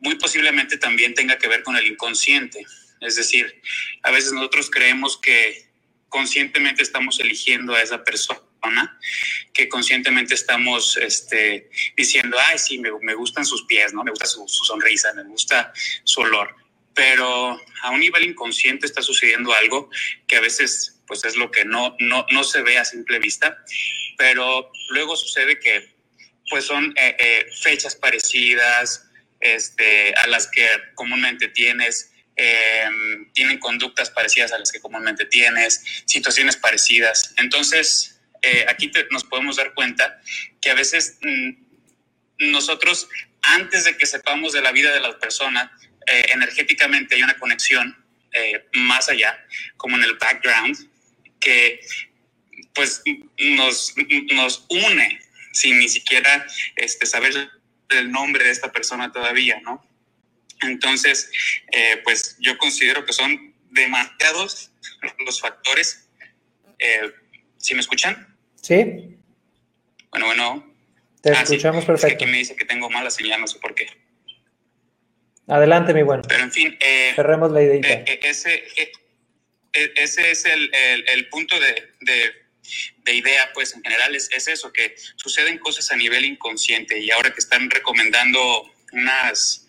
muy 0.00 0.16
posiblemente 0.16 0.76
también 0.76 1.14
tenga 1.14 1.38
que 1.38 1.48
ver 1.48 1.62
con 1.62 1.76
el 1.76 1.86
inconsciente. 1.86 2.66
Es 3.00 3.16
decir, 3.16 3.62
a 4.02 4.10
veces 4.10 4.32
nosotros 4.32 4.70
creemos 4.70 5.16
que 5.16 5.68
conscientemente 6.08 6.82
estamos 6.82 7.18
eligiendo 7.18 7.74
a 7.74 7.82
esa 7.82 8.04
persona 8.04 8.98
que 9.52 9.68
conscientemente 9.68 10.34
estamos 10.34 10.96
este, 10.98 11.70
diciendo, 11.96 12.36
ay, 12.48 12.58
sí, 12.58 12.78
me, 12.78 12.90
me, 13.00 13.14
gustan 13.14 13.44
sus 13.44 13.64
pies, 13.64 13.92
¿no? 13.92 14.04
Me 14.04 14.10
gusta 14.10 14.26
su, 14.26 14.46
su, 14.46 14.64
sonrisa, 14.64 15.12
me 15.14 15.24
gusta 15.24 15.72
su 16.04 16.20
olor. 16.20 16.54
Pero 16.94 17.58
a 17.82 17.90
un 17.90 18.00
nivel 18.00 18.24
inconsciente 18.24 18.86
está 18.86 19.02
sucediendo 19.02 19.52
algo 19.54 19.90
que 20.26 20.36
a 20.36 20.40
veces 20.40 21.01
pues 21.12 21.26
es 21.26 21.36
lo 21.36 21.50
que 21.50 21.66
no, 21.66 21.94
no, 21.98 22.24
no 22.30 22.42
se 22.42 22.62
ve 22.62 22.78
a 22.78 22.86
simple 22.86 23.18
vista, 23.18 23.62
pero 24.16 24.72
luego 24.88 25.14
sucede 25.14 25.60
que 25.60 25.94
pues 26.48 26.64
son 26.64 26.94
eh, 26.96 27.14
eh, 27.18 27.46
fechas 27.60 27.94
parecidas 27.96 29.10
este, 29.38 30.14
a 30.14 30.26
las 30.28 30.46
que 30.46 30.66
comúnmente 30.94 31.48
tienes, 31.48 32.14
em, 32.34 33.30
tienen 33.34 33.58
conductas 33.58 34.08
parecidas 34.08 34.52
a 34.52 34.58
las 34.58 34.72
que 34.72 34.80
comúnmente 34.80 35.26
tienes, 35.26 35.84
situaciones 36.06 36.56
parecidas. 36.56 37.34
Entonces, 37.36 38.18
eh, 38.40 38.64
aquí 38.66 38.90
nos 39.10 39.24
podemos 39.24 39.56
dar 39.56 39.74
cuenta 39.74 40.18
que 40.62 40.70
a 40.70 40.74
veces 40.74 41.18
mm, 41.20 42.52
nosotros, 42.52 43.06
antes 43.42 43.84
de 43.84 43.98
que 43.98 44.06
sepamos 44.06 44.54
de 44.54 44.62
la 44.62 44.72
vida 44.72 44.94
de 44.94 45.00
la 45.00 45.18
persona, 45.18 45.70
energéticamente 46.06 47.16
hay 47.16 47.22
una 47.22 47.38
conexión 47.38 48.02
más 48.72 49.08
allá, 49.10 49.38
como 49.76 49.96
en 49.96 50.02
el 50.02 50.14
background, 50.14 50.91
que 51.42 51.80
pues 52.74 53.02
nos, 53.38 53.94
nos 54.34 54.66
une 54.68 55.20
sin 55.52 55.78
ni 55.78 55.88
siquiera 55.88 56.46
este, 56.76 57.04
saber 57.06 57.32
el 57.90 58.10
nombre 58.10 58.44
de 58.44 58.50
esta 58.50 58.72
persona 58.72 59.12
todavía, 59.12 59.60
¿no? 59.60 59.84
Entonces, 60.62 61.30
eh, 61.72 62.00
pues 62.04 62.36
yo 62.40 62.56
considero 62.56 63.04
que 63.04 63.12
son 63.12 63.54
demasiados 63.70 64.70
los 65.26 65.40
factores. 65.40 66.08
Eh, 66.78 67.12
¿Sí 67.58 67.74
me 67.74 67.80
escuchan? 67.80 68.36
Sí. 68.60 69.16
Bueno, 70.10 70.26
bueno. 70.26 70.74
Te 71.20 71.30
ah, 71.30 71.42
escuchamos 71.42 71.84
perfecto. 71.84 72.24
aquí 72.24 72.26
me 72.26 72.38
dice 72.38 72.56
que 72.56 72.64
tengo 72.64 72.90
mala 72.90 73.10
señal, 73.10 73.40
no 73.40 73.46
sé 73.46 73.58
por 73.58 73.74
qué. 73.74 73.86
Adelante, 75.48 75.92
mi 75.94 76.02
bueno. 76.02 76.22
Pero 76.26 76.44
en 76.44 76.52
fin. 76.52 76.76
Eh, 76.80 77.12
Cerremos 77.14 77.50
la 77.52 77.62
idea. 77.62 77.80
Eh, 77.80 78.04
eh, 78.06 78.20
ese, 78.22 78.64
ese 79.72 80.30
es 80.30 80.44
el, 80.44 80.70
el, 80.72 81.28
punto 81.28 81.58
de, 81.58 81.92
de, 82.00 83.14
idea, 83.14 83.50
pues 83.52 83.74
en 83.74 83.82
general 83.82 84.14
es, 84.14 84.28
es, 84.32 84.48
eso, 84.48 84.72
que 84.72 84.94
suceden 85.16 85.58
cosas 85.58 85.90
a 85.90 85.96
nivel 85.96 86.24
inconsciente 86.24 86.98
y 86.98 87.10
ahora 87.10 87.32
que 87.32 87.40
están 87.40 87.70
recomendando 87.70 88.72
unas 88.92 89.66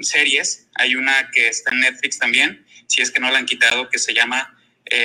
series, 0.00 0.66
hay 0.74 0.94
una 0.96 1.30
que 1.32 1.48
está 1.48 1.72
en 1.72 1.80
Netflix 1.80 2.18
también, 2.18 2.66
si 2.86 3.02
es 3.02 3.10
que 3.10 3.20
no 3.20 3.30
la 3.30 3.38
han 3.38 3.46
quitado, 3.46 3.88
que 3.90 3.98
se 3.98 4.14
llama 4.14 4.58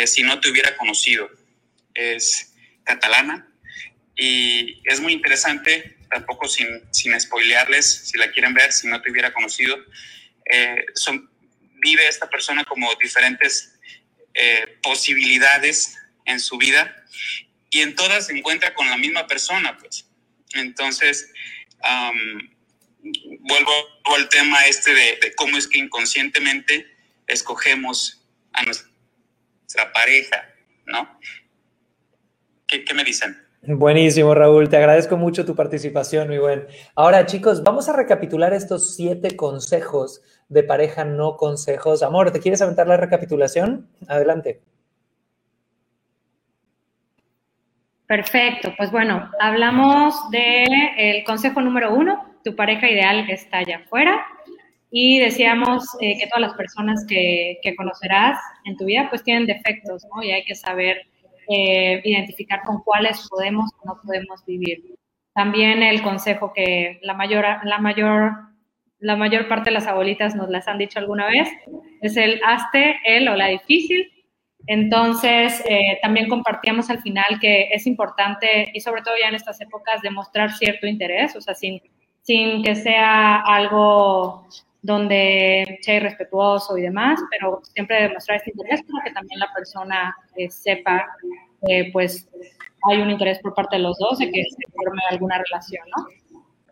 Si 0.06 0.24
no 0.24 0.40
te 0.40 0.50
hubiera 0.50 0.76
conocido. 0.78 1.30
Es 1.94 2.54
catalana 2.84 3.48
y 4.16 4.82
es 4.86 5.00
muy 5.02 5.14
interesante, 5.14 5.98
tampoco 6.10 6.48
sin, 6.48 6.68
sin 6.92 7.20
spoilearles, 7.20 8.10
si 8.10 8.18
la 8.18 8.32
quieren 8.32 8.54
ver, 8.54 8.72
si 8.72 8.88
no 8.88 9.02
te 9.02 9.12
hubiera 9.12 9.34
conocido, 9.34 9.78
eh, 10.46 10.86
son, 10.94 11.30
vive 11.82 12.08
esta 12.08 12.30
persona 12.30 12.64
como 12.64 12.94
diferentes 12.96 13.75
eh, 14.36 14.78
posibilidades 14.84 15.98
en 16.26 16.40
su 16.40 16.58
vida 16.58 16.96
y 17.70 17.82
en 17.82 17.96
todas 17.96 18.28
se 18.28 18.38
encuentra 18.38 18.74
con 18.74 18.90
la 18.90 18.98
misma 18.98 19.28
persona, 19.28 19.78
pues. 19.78 20.08
Entonces, 20.54 21.32
vuelvo 23.40 23.72
al 24.16 24.30
tema 24.30 24.62
este 24.66 24.94
de, 24.94 25.34
cómo 25.36 25.58
es 25.58 25.68
que 25.68 25.80
inconscientemente 25.80 26.86
escogemos 27.28 28.26
a 28.54 28.64
nuestra 28.64 29.92
pareja, 29.94 30.50
¿no? 30.86 31.20
¿Qué, 32.68 32.84
qué 32.84 32.94
me 32.94 33.04
dicen? 33.04 33.46
Buenísimo, 33.68 34.36
Raúl. 34.36 34.70
Te 34.70 34.78
agradezco 34.78 35.18
mucho 35.18 35.46
tu 35.46 35.56
participación, 35.56 36.28
muy 36.28 36.38
buen. 36.38 36.68
Ahora, 36.96 37.26
chicos, 37.26 37.64
vamos 37.64 37.90
a 37.90 37.94
recapitular 37.94 38.54
estos 38.54 38.96
siete 38.96 39.36
consejos 39.36 40.22
de 40.50 40.64
pareja 40.64 41.06
no 41.06 41.38
consejos. 41.38 42.04
Amor, 42.04 42.32
¿te 42.32 42.40
quieres 42.40 42.62
aventar 42.62 42.88
la 42.88 42.98
recapitulación? 42.98 43.88
Adelante. 44.08 44.62
Perfecto, 48.08 48.72
pues 48.78 48.92
bueno, 48.92 49.32
hablamos 49.40 50.14
del 50.30 51.24
consejo 51.26 51.62
número 51.62 51.94
uno, 51.94 52.24
tu 52.44 52.56
pareja 52.56 52.88
ideal 52.88 53.28
está 53.30 53.60
allá 53.60 53.78
afuera. 53.78 54.26
Y 54.92 55.20
decíamos 55.20 55.84
eh, 56.00 56.18
que 56.20 56.28
todas 56.28 56.42
las 56.42 56.54
personas 56.54 57.06
que, 57.08 57.58
que 57.62 57.76
conocerás 57.76 58.40
en 58.64 58.78
tu 58.78 58.86
vida 58.86 59.08
pues 59.10 59.24
tienen 59.24 59.46
defectos, 59.46 60.06
¿no? 60.14 60.24
Y 60.24 60.32
hay 60.32 60.46
que 60.46 60.56
saber 60.56 61.08
eh, 61.48 62.02
identificar 62.04 62.62
con 62.64 62.82
cuáles 62.82 63.28
podemos 63.30 63.70
o 63.82 63.88
no 63.88 64.02
podemos 64.02 64.44
vivir. 64.46 64.96
También 65.34 65.84
el 65.84 66.02
consejo 66.02 66.54
que 66.54 67.00
la 67.04 67.14
mayor, 67.14 67.46
la 67.66 67.78
mayor, 67.78 68.32
la 69.00 69.16
mayor 69.16 69.48
parte 69.48 69.70
de 69.70 69.74
las 69.74 69.88
abuelitas 69.88 70.36
nos 70.36 70.50
las 70.50 70.68
han 70.68 70.78
dicho 70.78 71.00
alguna 71.00 71.28
vez 71.28 71.50
es 72.02 72.18
el 72.18 72.40
hazte 72.46 72.98
el 73.06 73.28
o 73.28 73.36
la 73.36 73.48
difícil. 73.48 74.12
Entonces, 74.68 75.62
eh, 75.70 76.00
también 76.02 76.28
compartíamos 76.28 76.90
al 76.90 77.00
final 77.02 77.40
que 77.40 77.70
es 77.72 77.86
importante, 77.86 78.72
y 78.74 78.80
sobre 78.82 79.04
todo 79.04 79.14
ya 79.22 79.28
en 79.28 79.36
estas 79.36 79.62
épocas, 79.62 80.02
demostrar 80.02 80.52
cierto 80.54 80.88
interés, 80.88 81.36
o 81.36 81.42
sea, 81.42 81.54
sin, 81.54 81.80
sin 82.22 82.64
que 82.64 82.74
sea 82.76 83.42
algo 83.42 84.48
donde 84.82 85.80
sea 85.82 85.96
irrespetuoso 85.96 86.78
y 86.78 86.84
demás, 86.84 87.20
pero 87.30 87.62
siempre 87.74 88.04
demostrar 88.04 88.38
este 88.38 88.52
interés 88.52 88.82
para 88.84 89.04
que 89.04 89.14
también 89.14 89.40
la 89.40 89.52
persona 89.54 90.16
eh, 90.36 90.50
sepa 90.50 91.06
que 91.66 91.90
pues 91.92 92.28
hay 92.88 93.02
un 93.02 93.10
interés 93.10 93.40
por 93.40 93.56
parte 93.56 93.78
de 93.78 93.82
los 93.84 93.98
dos 93.98 94.20
de 94.20 94.32
que 94.32 94.44
se 94.44 94.72
forme 94.72 95.02
alguna 95.10 95.40
relación, 95.40 95.84
¿no? 95.96 96.06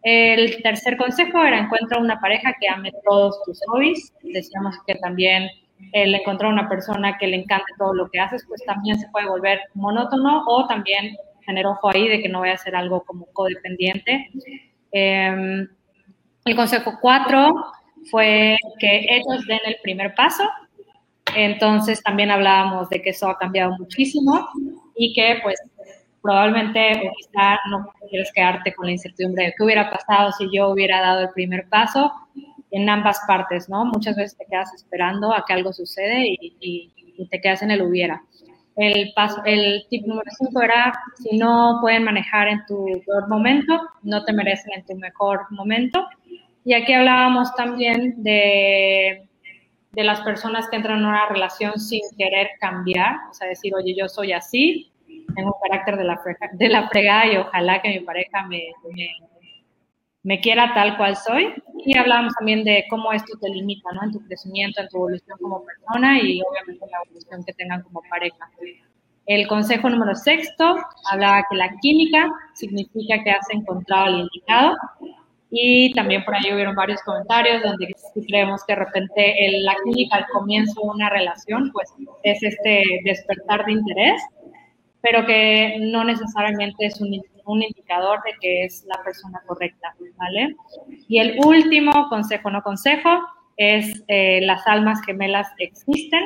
El 0.04 0.62
tercer 0.62 0.97
consejo 0.97 1.43
era 1.43 1.60
encuentra 1.60 1.97
una 1.97 2.20
pareja 2.20 2.54
que 2.60 2.68
ame 2.68 2.91
todos 3.06 3.41
tus 3.45 3.60
hobbies. 3.68 4.14
Decíamos 4.22 4.76
que 4.86 4.95
también 4.95 5.49
el 5.93 6.14
encontrar 6.14 6.51
una 6.51 6.68
persona 6.70 7.18
que 7.18 7.28
le 7.28 7.38
encante 7.38 7.72
todo 7.78 7.93
lo 7.93 8.10
que 8.10 8.20
haces, 8.20 8.45
pues 8.47 8.64
también 8.66 8.99
se 8.99 9.08
puede 9.10 9.28
volver 9.28 9.60
monótono 9.74 10.43
o 10.47 10.68
también 10.68 11.16
tener 11.45 11.66
ojo 11.66 11.89
ahí 11.89 12.08
de 12.08 12.22
que 12.22 12.30
no 12.30 12.41
vaya 12.41 12.54
a 12.54 12.58
ser 12.58 12.76
algo 12.76 13.04
como 13.04 13.26
codependiente. 13.34 14.30
Em, 14.91 15.68
el 16.45 16.56
consejo 16.56 16.97
cuatro 17.01 17.54
fue 18.12 18.58
que 18.80 19.06
ellos 19.10 19.45
den 19.47 19.60
el 19.66 19.78
primer 19.82 20.14
paso. 20.16 20.43
Entonces 21.36 22.01
también 22.04 22.32
hablábamos 22.32 22.89
de 22.89 23.01
que 23.01 23.12
eso 23.12 23.30
ha 23.30 23.38
cambiado 23.38 23.76
muchísimo 23.80 24.49
y 24.95 25.14
que 25.14 25.39
pues 25.41 25.60
probablemente 26.24 27.02
o 27.06 27.12
quizá 27.18 27.60
no 27.70 27.86
quieres 28.10 28.32
quedarte 28.34 28.74
con 28.74 28.86
la 28.86 28.94
incertidumbre 28.94 29.46
de 29.46 29.54
qué 29.56 29.64
hubiera 29.64 29.92
pasado 29.92 30.32
si 30.32 30.48
yo 30.52 30.70
hubiera 30.70 31.02
dado 31.02 31.22
el 31.24 31.30
primer 31.32 31.68
paso 31.68 32.12
en 32.72 32.90
ambas 32.90 33.20
partes, 33.28 33.70
¿no? 33.70 33.86
Muchas 33.86 34.16
veces 34.16 34.38
te 34.38 34.46
quedas 34.46 34.74
esperando 34.74 35.34
a 35.34 35.44
que 35.46 35.54
algo 35.54 35.74
sucede 35.74 36.36
y, 36.40 36.90
te 37.30 37.40
quedas 37.40 37.62
en 37.62 37.70
el 37.70 37.84
hubiera. 37.84 38.24
El, 38.76 39.14
paso, 39.14 39.44
el 39.46 39.86
tip 39.90 40.08
número 40.08 40.30
5 40.36 40.62
era, 40.62 40.94
si 41.22 41.38
no 41.38 41.78
pueden 41.80 42.04
manejar 42.04 42.48
en 42.48 42.66
tu 42.66 42.86
peor 43.06 43.30
momento, 43.30 43.80
no 44.02 44.26
te 44.26 44.34
merecen 44.34 44.74
en 44.74 44.86
tu 44.86 44.96
mejor 44.96 45.42
momento. 45.52 46.08
Y 46.66 46.74
aquí 46.74 46.92
hablábamos 46.94 47.54
también 47.56 48.24
de, 48.24 49.28
de 49.92 50.04
las 50.04 50.22
personas 50.22 50.68
que 50.70 50.78
entran 50.78 51.00
en 51.00 51.06
una 51.06 51.28
relación 51.28 51.80
sin 51.80 52.02
querer 52.18 52.50
cambiar, 52.60 53.18
o 53.30 53.34
sea, 53.34 53.48
decir, 53.48 53.76
oye, 53.76 53.94
yo 53.96 54.10
soy 54.10 54.34
así, 54.34 54.92
tengo 55.36 55.54
un 55.54 55.70
carácter 55.70 55.98
de 55.98 56.04
la, 56.04 56.18
frega, 56.18 56.50
de 56.54 56.70
la 56.70 56.88
fregada 56.90 57.26
y 57.28 57.38
ojalá 57.38 57.82
que 57.82 57.90
mi 57.90 58.00
pareja 58.02 58.46
me, 58.48 58.72
me, 58.96 59.10
me, 60.24 60.40
quiera 60.40 60.74
tal 60.74 60.98
cual 60.98 61.16
soy. 61.16 61.54
Y 61.86 61.98
hablábamos 61.98 62.34
también 62.36 62.64
de 62.64 62.86
cómo 62.90 63.12
esto 63.12 63.38
te 63.40 63.50
limita, 63.50 63.92
¿no? 63.94 64.04
En 64.04 64.12
tu 64.12 64.26
crecimiento, 64.26 64.82
en 64.82 64.90
tu 64.90 64.98
evolución 64.98 65.38
como 65.40 65.64
persona 65.64 66.20
y 66.20 66.42
obviamente 66.42 66.86
en 66.86 66.92
la 66.92 66.98
evolución 67.06 67.44
que 67.46 67.54
tengan 67.54 67.82
como 67.84 68.02
pareja. 68.10 68.50
El 69.26 69.48
consejo 69.48 69.90
número 69.90 70.16
sexto 70.16 70.76
hablaba 71.10 71.46
que 71.50 71.56
la 71.56 71.74
química 71.82 72.30
significa 72.54 73.24
que 73.24 73.32
has 73.32 73.50
encontrado 73.52 74.06
al 74.06 74.20
indicado 74.22 74.76
y 75.56 75.94
también 75.94 76.26
por 76.26 76.34
ahí 76.36 76.52
hubieron 76.52 76.76
varios 76.76 77.00
comentarios 77.04 77.62
donde 77.62 77.94
creemos 78.28 78.64
que 78.66 78.74
de 78.74 78.80
repente 78.80 79.46
el, 79.46 79.64
la 79.64 79.76
clínica 79.84 80.18
al 80.18 80.26
comienzo 80.34 80.82
de 80.82 80.88
una 80.88 81.10
relación, 81.12 81.72
pues 81.72 81.94
es 82.24 82.42
este 82.42 82.84
despertar 83.06 83.64
de 83.66 83.74
interés, 83.74 84.20
pero 85.04 85.26
que 85.26 85.76
no 85.82 86.06
necesariamente 86.06 86.86
es 86.86 87.01
un, 87.01 87.22
un 87.45 87.62
indicador 87.62 88.22
de 88.24 88.32
que 88.39 88.64
es 88.64 88.86
la 88.86 89.04
persona 89.04 89.41
correcta, 89.45 89.93
¿vale? 90.16 90.56
Y 91.10 91.20
el 91.20 91.38
último 91.45 92.08
consejo, 92.08 92.49
no 92.49 92.64
consejo, 92.64 93.10
es 93.58 94.01
eh, 94.08 94.39
las 94.43 94.66
almas 94.66 95.01
gemelas 95.06 95.49
existen. 95.60 96.24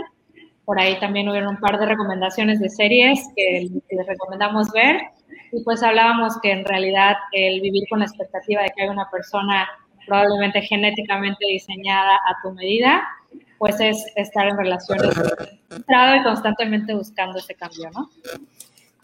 Por 0.64 0.80
ahí 0.80 1.00
también 1.00 1.28
hubieron 1.28 1.56
un 1.56 1.60
par 1.60 1.80
de 1.80 1.88
recomendaciones 1.88 2.60
de 2.60 2.70
series 2.70 3.20
que 3.36 3.68
les 3.90 4.08
recomendamos 4.08 4.72
ver 4.72 5.02
y 5.52 5.64
pues 5.64 5.82
hablábamos 5.82 6.40
que 6.42 6.52
en 6.52 6.64
realidad 6.64 7.16
el 7.32 7.62
vivir 7.62 7.84
con 7.90 8.00
la 8.00 8.06
expectativa 8.06 8.62
de 8.62 8.70
que 8.76 8.84
hay 8.84 8.90
una 8.90 9.10
persona 9.10 9.68
probablemente 10.06 10.62
genéticamente 10.62 11.46
diseñada 11.48 12.16
a 12.16 12.42
tu 12.44 12.52
medida, 12.54 13.04
pues 13.58 13.80
es 13.80 14.06
estar 14.16 14.48
en 14.48 14.58
relaciones 14.58 15.16
y 15.68 16.24
constantemente 16.24 16.94
buscando 16.94 17.40
ese 17.40 17.56
cambio, 17.56 17.90
¿no? 17.92 18.10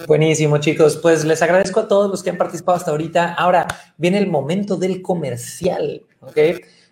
Buenísimo, 0.08 0.58
chicos. 0.58 0.98
Pues 0.98 1.24
les 1.24 1.42
agradezco 1.42 1.82
a 1.82 1.88
todos 1.88 2.10
los 2.10 2.24
que 2.24 2.30
han 2.30 2.38
participado 2.38 2.78
hasta 2.78 2.92
ahorita. 2.92 3.34
Ahora 3.34 3.68
viene 3.98 4.18
el 4.18 4.28
momento 4.28 4.76
del 4.76 5.02
comercial, 5.02 6.04
¿ok? 6.22 6.38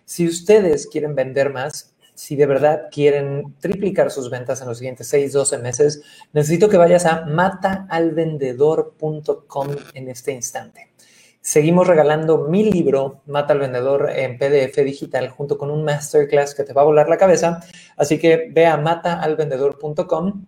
Si 0.04 0.26
ustedes 0.26 0.86
quieren 0.86 1.14
vender 1.14 1.52
más, 1.52 1.94
si 2.14 2.36
de 2.36 2.46
verdad 2.46 2.88
quieren 2.90 3.54
triplicar 3.60 4.10
sus 4.10 4.30
ventas 4.30 4.60
en 4.60 4.68
los 4.68 4.78
siguientes 4.78 5.06
6, 5.08 5.32
12 5.32 5.58
meses, 5.58 6.02
necesito 6.32 6.68
que 6.68 6.76
vayas 6.76 7.06
a 7.06 7.24
mataalvendedor.com 7.26 9.68
en 9.94 10.08
este 10.08 10.32
instante. 10.32 10.91
Seguimos 11.44 11.88
regalando 11.88 12.46
mi 12.46 12.70
libro, 12.70 13.20
Mata 13.26 13.52
al 13.52 13.58
Vendedor, 13.58 14.10
en 14.14 14.38
PDF 14.38 14.76
digital, 14.84 15.28
junto 15.28 15.58
con 15.58 15.72
un 15.72 15.82
masterclass 15.84 16.54
que 16.54 16.62
te 16.62 16.72
va 16.72 16.82
a 16.82 16.84
volar 16.84 17.08
la 17.08 17.16
cabeza. 17.16 17.60
Así 17.96 18.20
que 18.20 18.48
ve 18.52 18.66
a 18.66 18.76
mataalvendedor.com, 18.76 20.46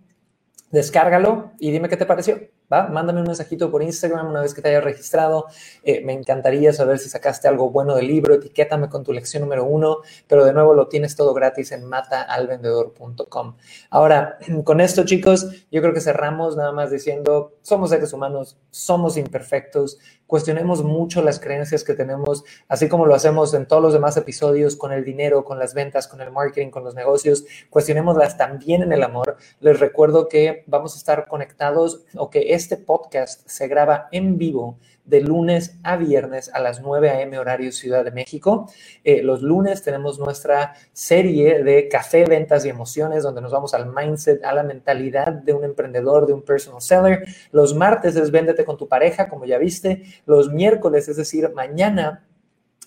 descárgalo 0.71 1.51
y 1.59 1.71
dime 1.71 1.89
qué 1.89 1.97
te 1.97 2.05
pareció. 2.05 2.39
¿va? 2.71 2.87
Mándame 2.87 3.21
un 3.21 3.27
mensajito 3.27 3.71
por 3.71 3.83
Instagram 3.83 4.27
una 4.27 4.41
vez 4.41 4.53
que 4.53 4.61
te 4.61 4.69
hayas 4.69 4.83
registrado. 4.83 5.47
Eh, 5.83 6.01
me 6.03 6.13
encantaría 6.13 6.73
saber 6.73 6.99
si 6.99 7.09
sacaste 7.09 7.47
algo 7.47 7.69
bueno 7.69 7.95
del 7.95 8.07
libro. 8.07 8.35
Etiquétame 8.35 8.89
con 8.89 9.03
tu 9.03 9.13
lección 9.13 9.41
número 9.41 9.65
uno, 9.65 9.97
pero 10.27 10.45
de 10.45 10.53
nuevo 10.53 10.73
lo 10.73 10.87
tienes 10.87 11.15
todo 11.15 11.33
gratis 11.33 11.71
en 11.71 11.85
mataalvendedor.com. 11.85 13.55
Ahora, 13.89 14.37
con 14.63 14.81
esto, 14.81 15.05
chicos, 15.05 15.65
yo 15.71 15.81
creo 15.81 15.93
que 15.93 16.01
cerramos 16.01 16.55
nada 16.55 16.71
más 16.71 16.91
diciendo, 16.91 17.53
somos 17.61 17.89
seres 17.89 18.13
humanos, 18.13 18.57
somos 18.69 19.17
imperfectos, 19.17 19.99
cuestionemos 20.27 20.83
mucho 20.83 21.21
las 21.21 21.39
creencias 21.39 21.83
que 21.83 21.93
tenemos, 21.93 22.43
así 22.67 22.87
como 22.87 23.05
lo 23.05 23.15
hacemos 23.15 23.53
en 23.53 23.67
todos 23.67 23.81
los 23.81 23.93
demás 23.93 24.17
episodios 24.17 24.75
con 24.75 24.91
el 24.91 25.03
dinero, 25.03 25.45
con 25.45 25.59
las 25.59 25.73
ventas, 25.73 26.07
con 26.07 26.21
el 26.21 26.31
marketing, 26.31 26.69
con 26.69 26.83
los 26.83 26.95
negocios, 26.95 27.45
cuestionémoslas 27.69 28.37
también 28.37 28.81
en 28.83 28.91
el 28.91 29.03
amor. 29.03 29.37
Les 29.59 29.79
recuerdo 29.79 30.27
que 30.27 30.63
vamos 30.67 30.95
a 30.95 30.97
estar 30.97 31.27
conectados 31.27 32.03
o 32.15 32.29
que 32.29 32.53
este 32.53 32.77
podcast 32.77 33.47
se 33.47 33.67
graba 33.67 34.07
en 34.11 34.37
vivo 34.37 34.77
de 35.05 35.21
lunes 35.21 35.77
a 35.83 35.97
viernes 35.97 36.49
a 36.53 36.59
las 36.59 36.81
9 36.81 37.09
a.m. 37.09 37.37
horario 37.37 37.71
Ciudad 37.71 38.03
de 38.03 38.11
México. 38.11 38.69
Eh, 39.03 39.21
los 39.23 39.41
lunes 39.41 39.83
tenemos 39.83 40.19
nuestra 40.19 40.73
serie 40.93 41.63
de 41.63 41.87
café, 41.87 42.25
ventas 42.25 42.65
y 42.65 42.69
emociones, 42.69 43.23
donde 43.23 43.41
nos 43.41 43.51
vamos 43.51 43.73
al 43.73 43.93
mindset, 43.93 44.43
a 44.43 44.53
la 44.53 44.63
mentalidad 44.63 45.31
de 45.31 45.53
un 45.53 45.63
emprendedor, 45.63 46.25
de 46.25 46.33
un 46.33 46.41
personal 46.41 46.81
seller. 46.81 47.25
Los 47.51 47.75
martes 47.75 48.15
es 48.15 48.31
véndete 48.31 48.65
con 48.65 48.77
tu 48.77 48.87
pareja, 48.87 49.29
como 49.29 49.45
ya 49.45 49.57
viste. 49.57 50.03
Los 50.25 50.51
miércoles, 50.51 51.07
es 51.07 51.17
decir, 51.17 51.51
mañana 51.53 52.25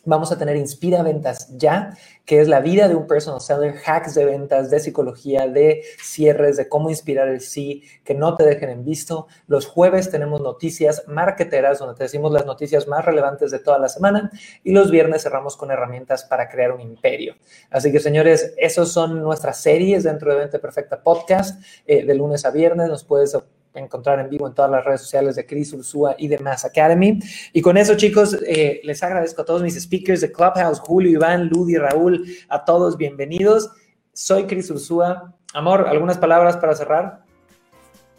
Vamos 0.05 0.33
a 0.33 0.39
tener 0.39 0.57
Inspira 0.57 1.03
Ventas 1.03 1.57
Ya, 1.57 1.97
que 2.25 2.41
es 2.41 2.49
la 2.49 2.61
vida 2.61 2.89
de 2.89 2.95
un 2.95 3.07
personal 3.07 3.41
seller, 3.41 3.75
hacks 3.85 4.15
de 4.15 4.25
ventas, 4.25 4.71
de 4.71 4.81
psicología, 4.81 5.47
de 5.47 5.83
cierres, 6.03 6.57
de 6.57 6.69
cómo 6.69 6.91
inspirar 6.91 7.29
el 7.29 7.41
sí, 7.41 7.83
que 8.05 8.15
no 8.15 8.35
te 8.35 8.45
dejen 8.45 8.71
en 8.71 8.85
visto. 8.85 9.27
Los 9.47 9.67
jueves 9.67 10.11
tenemos 10.11 10.41
noticias 10.41 11.05
marketeras, 11.09 11.79
donde 11.79 11.97
te 11.97 12.05
decimos 12.05 12.33
las 12.33 12.47
noticias 12.47 12.87
más 12.87 13.05
relevantes 13.05 13.51
de 13.51 13.59
toda 13.59 13.79
la 13.79 13.89
semana. 13.89 14.31
Y 14.63 14.73
los 14.73 14.91
viernes 14.91 15.23
cerramos 15.23 15.57
con 15.57 15.71
herramientas 15.71 16.25
para 16.25 16.49
crear 16.49 16.73
un 16.73 16.81
imperio. 16.81 17.37
Así 17.71 17.91
que, 17.93 18.01
señores, 18.01 18.55
esos 18.59 18.93
son 18.93 19.23
nuestras 19.23 19.61
series 19.61 20.05
dentro 20.05 20.31
de 20.31 20.39
Vente 20.39 20.59
Perfecta 20.59 21.03
Podcast. 21.03 21.63
Eh, 21.87 22.05
de 22.05 22.15
lunes 22.15 22.45
a 22.45 22.51
viernes 22.51 22.89
nos 22.89 23.05
puedes 23.05 23.37
encontrar 23.79 24.21
en 24.21 24.29
vivo 24.29 24.47
en 24.47 24.55
todas 24.55 24.71
las 24.71 24.85
redes 24.85 25.01
sociales 25.01 25.37
de 25.37 25.47
Chris 25.47 25.73
Ursúa 25.73 26.15
y 26.19 26.29
de 26.29 26.39
Mass 26.39 26.65
Academy. 26.65 27.19
Y 27.53 27.61
con 27.61 27.77
eso, 27.77 27.97
chicos, 27.97 28.37
eh, 28.47 28.81
les 28.85 29.03
agradezco 29.03 29.43
a 29.43 29.45
todos 29.45 29.63
mis 29.63 29.81
speakers 29.81 30.21
de 30.21 30.33
Clubhouse, 30.33 30.81
Julio, 30.81 31.11
Iván, 31.11 31.49
Ludi, 31.49 31.77
Raúl, 31.77 32.25
a 32.49 32.65
todos 32.65 32.97
bienvenidos. 32.97 33.71
Soy 34.13 34.45
Chris 34.45 34.71
Ursúa. 34.71 35.35
Amor, 35.55 35.87
¿algunas 35.89 36.19
palabras 36.19 36.57
para 36.57 36.75
cerrar? 36.75 37.29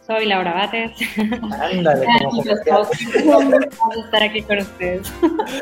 Soy 0.10 0.26
Laura 0.26 0.53
Bates. 0.55 0.91
Ándale, 1.62 2.07
como 2.20 2.43
Vamos 3.26 3.53
a 3.53 4.05
estar 4.05 4.24
aquí 4.24 4.41
con 4.41 4.57
ustedes. 4.57 5.14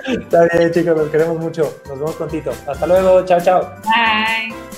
Está 0.07 0.47
bien, 0.57 0.71
chicos, 0.71 0.97
los 0.97 1.09
queremos 1.09 1.37
mucho. 1.37 1.63
Nos 1.89 1.99
vemos 1.99 2.15
prontito. 2.15 2.51
Hasta 2.65 2.87
luego. 2.87 3.25
Chao, 3.25 3.41
chao. 3.41 3.61
Bye. 3.83 4.76